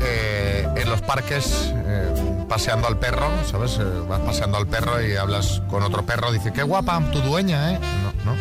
eh, 0.02 0.66
en 0.78 0.90
los 0.90 1.02
parques, 1.02 1.72
eh, 1.74 2.10
paseando 2.48 2.88
al 2.88 2.98
perro, 3.00 3.30
¿sabes? 3.50 3.78
Vas 4.08 4.22
paseando 4.22 4.58
al 4.58 4.66
perro 4.68 5.02
y 5.06 5.16
hablas 5.18 5.62
con 5.70 5.84
otro 5.84 6.06
perro. 6.06 6.32
Dice, 6.32 6.54
qué 6.54 6.64
guapa 6.64 7.02
tu 7.12 7.20
dueña, 7.22 7.74
¿eh? 7.74 7.80
No, 8.26 8.32
no. 8.34 8.38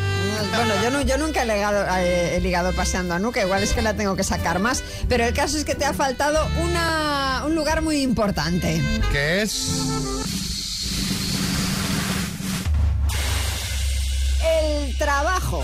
Bueno, 0.55 0.75
yo, 0.83 0.91
no- 0.91 1.03
yo 1.03 1.19
nunca 1.19 1.43
he 1.43 1.47
ligado, 1.47 1.85
eh, 1.99 2.37
he 2.37 2.41
ligado 2.41 2.73
paseando 2.73 3.15
a 3.15 3.19
Nuca, 3.19 3.43
igual 3.43 3.63
es 3.63 3.73
que 3.73 3.83
la 3.83 3.95
tengo 3.95 4.15
que 4.17 4.23
sacar 4.25 4.61
más, 4.61 4.83
pero 5.09 5.25
el 5.25 5.35
caso 5.35 5.57
es 5.59 5.65
que 5.65 5.75
te 5.75 5.85
ha 5.85 5.93
faltado 5.93 6.47
una, 6.63 7.43
un 7.45 7.55
lugar 7.57 7.83
muy 7.83 8.03
importante. 8.03 8.81
¿Qué 9.13 9.43
es? 9.43 9.69
Trabajo. 14.99 15.63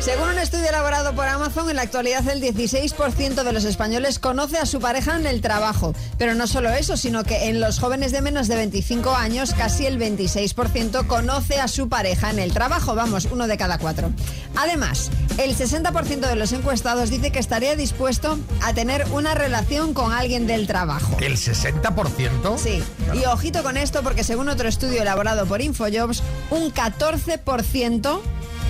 Según 0.00 0.28
un 0.28 0.38
estudio 0.38 0.68
elaborado 0.68 1.12
por 1.12 1.26
Amazon, 1.26 1.68
en 1.70 1.76
la 1.76 1.82
actualidad 1.82 2.26
el 2.28 2.40
16% 2.40 3.42
de 3.42 3.52
los 3.52 3.64
españoles 3.64 4.20
conoce 4.20 4.56
a 4.56 4.64
su 4.64 4.78
pareja 4.78 5.16
en 5.16 5.26
el 5.26 5.40
trabajo. 5.40 5.92
Pero 6.18 6.34
no 6.34 6.46
solo 6.46 6.70
eso, 6.70 6.96
sino 6.96 7.24
que 7.24 7.48
en 7.48 7.60
los 7.60 7.80
jóvenes 7.80 8.12
de 8.12 8.22
menos 8.22 8.46
de 8.46 8.54
25 8.54 9.14
años, 9.14 9.54
casi 9.54 9.86
el 9.86 9.98
26% 9.98 11.06
conoce 11.08 11.60
a 11.60 11.66
su 11.66 11.88
pareja 11.88 12.30
en 12.30 12.38
el 12.38 12.52
trabajo. 12.52 12.94
Vamos, 12.94 13.26
uno 13.30 13.48
de 13.48 13.56
cada 13.56 13.78
cuatro. 13.78 14.10
Además, 14.56 15.10
el 15.36 15.56
60% 15.56 16.28
de 16.28 16.36
los 16.36 16.52
encuestados 16.52 17.10
dice 17.10 17.32
que 17.32 17.40
estaría 17.40 17.74
dispuesto 17.74 18.38
a 18.62 18.72
tener 18.74 19.04
una 19.10 19.34
relación 19.34 19.94
con 19.94 20.12
alguien 20.12 20.46
del 20.46 20.68
trabajo. 20.68 21.16
¿El 21.20 21.36
60%? 21.36 22.56
Sí, 22.56 22.82
y 23.14 23.24
ojito 23.26 23.62
con 23.64 23.76
esto 23.76 24.02
porque 24.02 24.22
según 24.22 24.48
otro 24.48 24.68
estudio 24.68 25.02
elaborado 25.02 25.44
por 25.46 25.60
Infojobs, 25.60 26.22
un 26.50 26.72
14% 26.72 28.17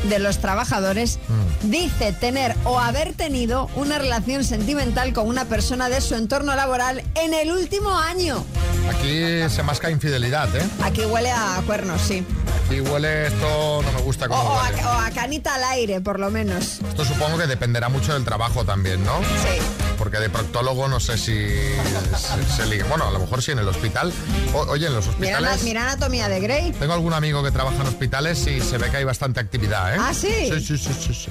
de 0.04 0.18
los 0.18 0.38
trabajadores 0.38 1.18
dice 1.62 2.12
tener 2.12 2.54
o 2.64 2.78
haber 2.78 3.14
tenido 3.14 3.68
una 3.76 3.98
relación 3.98 4.44
sentimental 4.44 5.12
con 5.12 5.26
una 5.26 5.44
persona 5.46 5.88
de 5.88 6.00
su 6.00 6.14
entorno 6.14 6.54
laboral 6.54 7.02
en 7.14 7.34
el 7.34 7.50
último 7.52 7.96
año. 7.96 8.44
Aquí 8.90 9.48
se 9.48 9.62
masca 9.62 9.90
infidelidad, 9.90 10.54
¿eh? 10.56 10.62
Aquí 10.82 11.04
huele 11.04 11.30
a 11.30 11.60
cuernos, 11.66 12.00
sí. 12.00 12.24
Aquí 12.68 12.80
huele 12.82 13.28
esto, 13.28 13.80
no 13.82 13.92
me 13.92 14.00
gusta 14.02 14.26
O, 14.26 14.28
cómo 14.28 14.42
o 14.42 14.62
huele. 14.62 14.80
a, 14.82 14.88
o 14.90 15.00
a 15.00 15.10
canita 15.10 15.54
al 15.54 15.64
aire, 15.64 16.02
por 16.02 16.20
lo 16.20 16.30
menos. 16.30 16.80
Esto 16.86 17.02
supongo 17.04 17.38
que 17.38 17.46
dependerá 17.46 17.88
mucho 17.88 18.12
del 18.12 18.24
trabajo 18.26 18.62
también, 18.64 19.02
¿no? 19.04 19.18
Sí. 19.20 19.58
Porque 19.96 20.18
de 20.18 20.28
proctólogo 20.28 20.86
no 20.86 21.00
sé 21.00 21.16
si 21.16 21.32
se, 21.34 22.56
se 22.56 22.66
liga. 22.66 22.84
Bueno, 22.88 23.08
a 23.08 23.10
lo 23.10 23.18
mejor 23.20 23.42
sí 23.42 23.52
en 23.52 23.58
el 23.58 23.68
hospital. 23.68 24.12
O- 24.54 24.66
oye, 24.70 24.86
en 24.86 24.94
los 24.94 25.06
Mira, 25.18 25.38
hospitales. 25.38 25.62
mira 25.64 25.82
Anatomía 25.82 26.28
de 26.28 26.40
Grey. 26.40 26.72
Tengo 26.72 26.92
algún 26.92 27.14
amigo 27.14 27.42
que 27.42 27.50
trabaja 27.50 27.76
en 27.80 27.88
hospitales 27.88 28.46
y 28.46 28.60
se 28.60 28.76
ve 28.76 28.90
que 28.90 28.98
hay 28.98 29.04
bastante 29.04 29.40
actividad, 29.40 29.94
¿eh? 29.94 29.98
¿Ah, 30.00 30.12
sí? 30.12 30.28
Sí, 30.28 30.60
sí, 30.60 30.76
sí, 30.78 30.92
sí, 30.94 31.14
sí. 31.14 31.30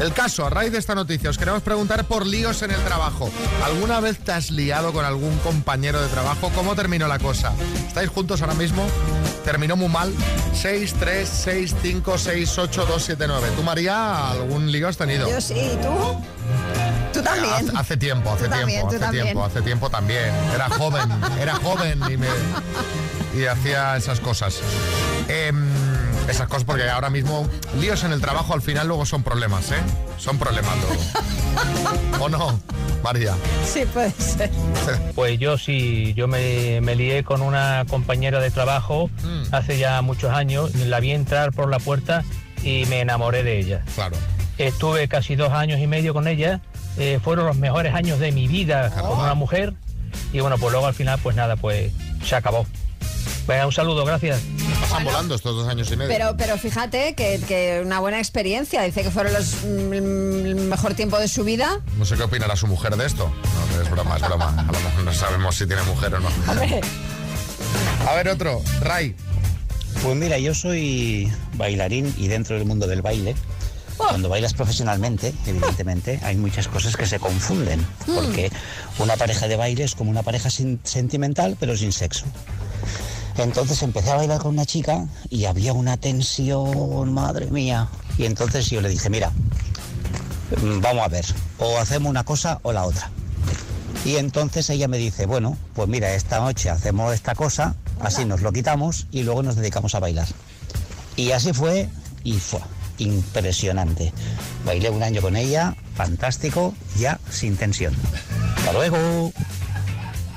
El 0.00 0.12
caso, 0.12 0.44
a 0.44 0.50
raíz 0.50 0.72
de 0.72 0.78
esta 0.78 0.94
noticia, 0.96 1.30
os 1.30 1.38
queremos 1.38 1.62
preguntar 1.62 2.04
por 2.06 2.26
líos 2.26 2.60
en 2.62 2.72
el 2.72 2.80
trabajo. 2.84 3.30
¿Alguna 3.64 4.00
vez 4.00 4.18
te 4.18 4.32
has 4.32 4.50
liado 4.50 4.92
con 4.92 5.04
algún 5.04 5.38
compañero 5.38 6.02
de 6.02 6.08
trabajo? 6.08 6.50
¿Cómo 6.54 6.74
terminó 6.74 7.06
la 7.06 7.18
cosa? 7.20 7.52
¿Estáis 7.86 8.10
juntos 8.10 8.42
ahora 8.42 8.54
mismo? 8.54 8.86
¿Terminó 9.44 9.76
muy 9.76 9.88
mal? 9.88 10.12
6, 10.52 10.94
3, 10.98 11.28
6, 11.28 11.74
5, 11.82 12.18
6, 12.18 12.58
8, 12.58 12.86
2, 12.86 13.02
7, 13.02 13.24
9. 13.28 13.48
¿Tú, 13.56 13.62
María, 13.62 14.30
algún 14.30 14.70
lío 14.70 14.88
has 14.88 14.96
tenido? 14.96 15.28
Yo 15.28 15.40
sí, 15.40 15.54
¿y 15.54 15.76
tú? 15.76 16.22
Tú 17.12 17.22
también. 17.22 17.76
Hace, 17.76 17.96
tiempo, 17.96 18.30
hace 18.30 18.44
Tú 18.44 18.50
tiempo, 18.50 18.58
también, 18.60 18.86
hace 18.86 18.98
también. 18.98 19.24
tiempo, 19.24 19.44
hace 19.44 19.62
tiempo 19.62 19.90
también. 19.90 20.34
Era 20.54 20.68
joven, 20.70 21.08
era 21.40 21.54
joven 21.56 22.00
y, 22.10 22.16
me, 22.16 22.28
y 23.34 23.46
hacía 23.46 23.96
esas 23.96 24.20
cosas. 24.20 24.60
Em, 25.28 25.66
esas 26.28 26.48
cosas, 26.48 26.64
porque 26.64 26.88
ahora 26.88 27.10
mismo 27.10 27.48
líos 27.80 28.04
en 28.04 28.12
el 28.12 28.20
trabajo 28.20 28.52
al 28.52 28.62
final 28.62 28.86
luego 28.88 29.06
son 29.06 29.22
problemas, 29.22 29.70
¿eh? 29.70 29.80
Son 30.18 30.38
problemas 30.38 30.74
luego. 30.78 32.24
¿O 32.24 32.28
no, 32.28 32.60
María? 33.02 33.34
Sí, 33.64 33.82
puede 33.92 34.10
ser. 34.12 34.50
Pues 35.14 35.38
yo 35.38 35.58
sí, 35.58 36.14
yo 36.14 36.28
me, 36.28 36.80
me 36.80 36.94
lié 36.94 37.24
con 37.24 37.42
una 37.42 37.84
compañera 37.88 38.40
de 38.40 38.50
trabajo 38.50 39.10
Mm. 39.22 39.54
hace 39.54 39.78
ya 39.78 40.00
muchos 40.02 40.32
años, 40.32 40.74
la 40.74 41.00
vi 41.00 41.10
entrar 41.12 41.52
por 41.52 41.68
la 41.68 41.78
puerta 41.78 42.22
y 42.62 42.84
me 42.86 43.00
enamoré 43.00 43.42
de 43.42 43.58
ella. 43.58 43.82
Claro. 43.94 44.16
Estuve 44.58 45.08
casi 45.08 45.36
dos 45.36 45.52
años 45.52 45.80
y 45.80 45.86
medio 45.86 46.12
con 46.14 46.26
ella, 46.28 46.60
eh, 46.98 47.20
fueron 47.22 47.46
los 47.46 47.56
mejores 47.56 47.94
años 47.94 48.18
de 48.18 48.32
mi 48.32 48.48
vida 48.48 48.90
con 48.90 49.18
una 49.20 49.34
mujer 49.34 49.74
y 50.32 50.40
bueno, 50.40 50.56
pues 50.58 50.72
luego 50.72 50.86
al 50.86 50.94
final 50.94 51.18
pues 51.22 51.36
nada, 51.36 51.56
pues 51.56 51.92
se 52.24 52.34
acabó. 52.36 52.66
Venga, 53.48 53.66
un 53.66 53.72
saludo, 53.72 54.04
gracias. 54.04 54.40
Pasan 54.82 55.04
volando 55.04 55.34
estos 55.34 55.56
dos 55.56 55.66
años 55.68 55.90
y 55.90 55.96
medio. 55.96 56.10
Pero, 56.12 56.36
pero 56.36 56.58
fíjate 56.58 57.14
que, 57.14 57.40
que 57.48 57.80
una 57.84 57.98
buena 57.98 58.18
experiencia. 58.18 58.82
Dice 58.82 59.02
que 59.02 59.10
fueron 59.10 59.32
los 59.32 59.54
mm, 59.64 59.92
el 59.94 60.54
mejor 60.56 60.92
tiempo 60.94 61.18
de 61.18 61.28
su 61.28 61.44
vida. 61.44 61.80
No 61.96 62.04
sé 62.04 62.16
qué 62.16 62.24
opinará 62.24 62.56
su 62.56 62.66
mujer 62.66 62.94
de 62.96 63.06
esto. 63.06 63.32
No, 63.74 63.82
es 63.82 63.90
broma, 63.90 64.16
es 64.16 64.22
broma. 64.22 64.48
A 64.50 64.70
lo 64.70 64.78
mejor 64.80 65.02
no 65.04 65.12
sabemos 65.14 65.56
si 65.56 65.66
tiene 65.66 65.82
mujer 65.84 66.14
o 66.14 66.20
no. 66.20 66.28
A 68.06 68.14
ver, 68.14 68.28
otro. 68.28 68.60
Ray. 68.80 69.16
Pues 70.02 70.14
mira, 70.14 70.38
yo 70.38 70.54
soy 70.54 71.32
bailarín 71.54 72.14
y 72.18 72.28
dentro 72.28 72.56
del 72.56 72.66
mundo 72.66 72.86
del 72.86 73.02
baile, 73.02 73.34
cuando 73.96 74.28
bailas 74.28 74.54
profesionalmente, 74.54 75.34
evidentemente, 75.46 76.20
hay 76.22 76.36
muchas 76.36 76.68
cosas 76.68 76.96
que 76.96 77.04
se 77.06 77.18
confunden, 77.18 77.84
porque 78.06 78.52
una 79.00 79.16
pareja 79.16 79.48
de 79.48 79.56
baile 79.56 79.82
es 79.84 79.96
como 79.96 80.10
una 80.10 80.22
pareja 80.22 80.50
sin- 80.50 80.78
sentimental, 80.84 81.56
pero 81.58 81.76
sin 81.76 81.90
sexo. 81.92 82.26
Entonces 83.38 83.82
empecé 83.82 84.10
a 84.10 84.16
bailar 84.16 84.40
con 84.40 84.52
una 84.52 84.66
chica 84.66 85.06
y 85.30 85.44
había 85.44 85.72
una 85.72 85.96
tensión, 85.96 87.12
madre 87.14 87.46
mía. 87.46 87.88
Y 88.18 88.24
entonces 88.24 88.68
yo 88.68 88.80
le 88.80 88.88
dije, 88.88 89.08
mira, 89.10 89.30
mm, 90.60 90.80
vamos 90.80 91.04
a 91.04 91.08
ver, 91.08 91.24
o 91.58 91.78
hacemos 91.78 92.10
una 92.10 92.24
cosa 92.24 92.58
o 92.62 92.72
la 92.72 92.84
otra. 92.84 93.10
Y 94.04 94.16
entonces 94.16 94.68
ella 94.70 94.88
me 94.88 94.98
dice, 94.98 95.26
bueno, 95.26 95.56
pues 95.74 95.88
mira, 95.88 96.14
esta 96.14 96.40
noche 96.40 96.68
hacemos 96.68 97.14
esta 97.14 97.34
cosa, 97.34 97.76
así 98.00 98.24
nos 98.24 98.42
lo 98.42 98.52
quitamos 98.52 99.06
y 99.12 99.22
luego 99.22 99.42
nos 99.42 99.54
dedicamos 99.54 99.94
a 99.94 100.00
bailar. 100.00 100.26
Y 101.14 101.30
así 101.30 101.52
fue 101.52 101.88
y 102.24 102.34
fue 102.34 102.60
impresionante. 102.98 104.12
Bailé 104.64 104.90
un 104.90 105.02
año 105.02 105.22
con 105.22 105.36
ella, 105.36 105.76
fantástico, 105.94 106.74
ya 106.96 107.20
sin 107.30 107.56
tensión. 107.56 107.94
Hasta 108.56 108.72
luego. 108.72 109.32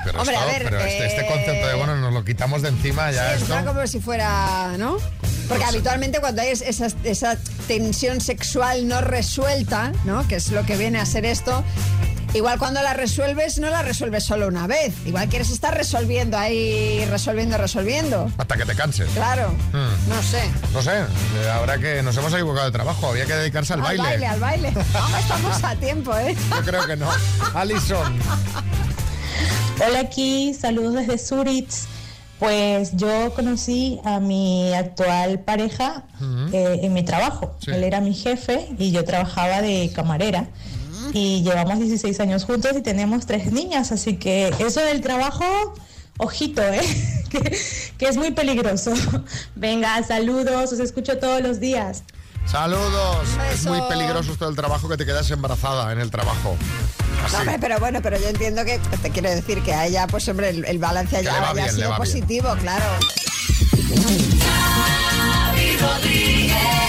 Pero, 0.03 0.19
Hombre, 0.19 0.35
esto- 0.35 0.47
a 0.47 0.51
ver, 0.51 0.63
pero 0.63 0.79
este, 0.79 1.05
este 1.07 1.21
eh, 1.21 1.27
concepto 1.27 1.67
de, 1.67 1.75
bueno, 1.75 1.95
nos 1.97 2.13
lo 2.13 2.23
quitamos 2.25 2.61
de 2.61 2.69
encima 2.69 3.11
ya 3.11 3.29
sí, 3.37 3.43
esto. 3.43 3.55
está 3.57 3.65
como 3.65 3.85
si 3.87 3.99
fuera, 3.99 4.73
¿no? 4.77 4.97
Porque 5.47 5.63
habitualmente 5.65 6.19
cuando 6.19 6.41
hay 6.41 6.49
es- 6.49 6.61
esa, 6.61 6.87
esa 7.03 7.37
tensión 7.67 8.21
sexual 8.21 8.87
no 8.87 9.01
resuelta, 9.01 9.91
¿no? 10.05 10.27
Que 10.27 10.35
es 10.35 10.49
lo 10.51 10.65
que 10.65 10.77
viene 10.77 10.99
a 10.99 11.05
ser 11.05 11.25
esto. 11.25 11.63
Igual 12.33 12.57
cuando 12.59 12.81
la 12.81 12.93
resuelves, 12.93 13.59
no 13.59 13.69
la 13.69 13.81
resuelves 13.81 14.23
solo 14.23 14.47
una 14.47 14.65
vez. 14.65 14.93
Igual 15.05 15.27
quieres 15.27 15.49
estar 15.49 15.75
resolviendo 15.75 16.37
ahí, 16.37 17.03
resolviendo, 17.09 17.57
resolviendo. 17.57 18.31
Hasta 18.37 18.55
que 18.55 18.63
te 18.63 18.73
canses. 18.73 19.09
Claro. 19.09 19.49
Hmm. 19.73 20.09
No 20.09 20.23
sé. 20.23 20.41
No 20.71 20.81
sé, 20.81 20.99
eh, 20.99 21.49
ahora 21.53 21.77
que 21.77 22.01
nos 22.01 22.15
hemos 22.15 22.31
equivocado 22.33 22.67
de 22.67 22.71
trabajo, 22.71 23.09
había 23.09 23.25
que 23.25 23.33
dedicarse 23.33 23.73
al, 23.73 23.85
Al 23.85 23.97
baile, 23.97 24.25
al 24.27 24.39
baile. 24.39 24.67
Aún 24.93 25.15
estamos 25.15 25.61
a 25.61 25.75
tiempo, 25.75 26.15
¿eh? 26.17 26.33
Yo 26.51 26.61
creo 26.63 26.87
que 26.87 26.95
no. 26.95 27.09
Alison. 27.53 28.17
Hola 29.83 30.01
aquí, 30.01 30.53
saludos 30.53 30.93
desde 30.93 31.17
Zurich. 31.17 31.71
Pues 32.37 32.95
yo 32.95 33.33
conocí 33.33 33.99
a 34.03 34.19
mi 34.19 34.71
actual 34.73 35.39
pareja 35.39 36.03
eh, 36.51 36.81
en 36.83 36.93
mi 36.93 37.03
trabajo. 37.03 37.57
Él 37.65 37.83
era 37.83 37.99
mi 37.99 38.13
jefe 38.13 38.67
y 38.77 38.91
yo 38.91 39.03
trabajaba 39.05 39.61
de 39.61 39.91
camarera. 39.95 40.47
Y 41.13 41.41
llevamos 41.41 41.79
16 41.79 42.19
años 42.19 42.45
juntos 42.45 42.73
y 42.77 42.81
tenemos 42.81 43.25
tres 43.25 43.51
niñas, 43.51 43.91
así 43.91 44.17
que 44.17 44.53
eso 44.59 44.81
del 44.81 45.01
trabajo, 45.01 45.45
ojito, 46.17 46.61
¿eh? 46.61 46.81
que, 47.29 47.57
que 47.97 48.07
es 48.07 48.17
muy 48.17 48.31
peligroso. 48.31 48.93
Venga, 49.55 50.01
saludos, 50.03 50.73
os 50.73 50.79
escucho 50.79 51.17
todos 51.17 51.41
los 51.41 51.59
días. 51.59 52.03
Saludos. 52.45 53.27
Es 53.51 53.65
muy 53.65 53.81
peligroso 53.89 54.31
esto 54.31 54.45
del 54.45 54.55
trabajo 54.55 54.89
que 54.89 54.97
te 54.97 55.05
quedas 55.05 55.29
embarazada 55.31 55.91
en 55.91 55.99
el 55.99 56.11
trabajo. 56.11 56.55
No, 57.21 57.27
Así. 57.27 57.35
hombre, 57.37 57.57
pero 57.59 57.79
bueno, 57.79 57.99
pero 58.01 58.17
yo 58.19 58.27
entiendo 58.29 58.65
que 58.65 58.79
te 59.01 59.09
quiero 59.11 59.29
decir 59.29 59.61
que 59.63 59.73
a 59.73 59.85
ella, 59.87 60.07
pues 60.07 60.27
hombre, 60.27 60.49
el, 60.49 60.65
el 60.65 60.79
balance 60.79 61.19
Que 61.21 61.27
va 61.27 61.37
haya 61.51 61.53
bien, 61.53 61.69
sido 61.75 61.87
bien. 61.89 61.97
positivo, 61.97 62.55
claro. 62.61 62.85
Rodríguez. 65.79 66.80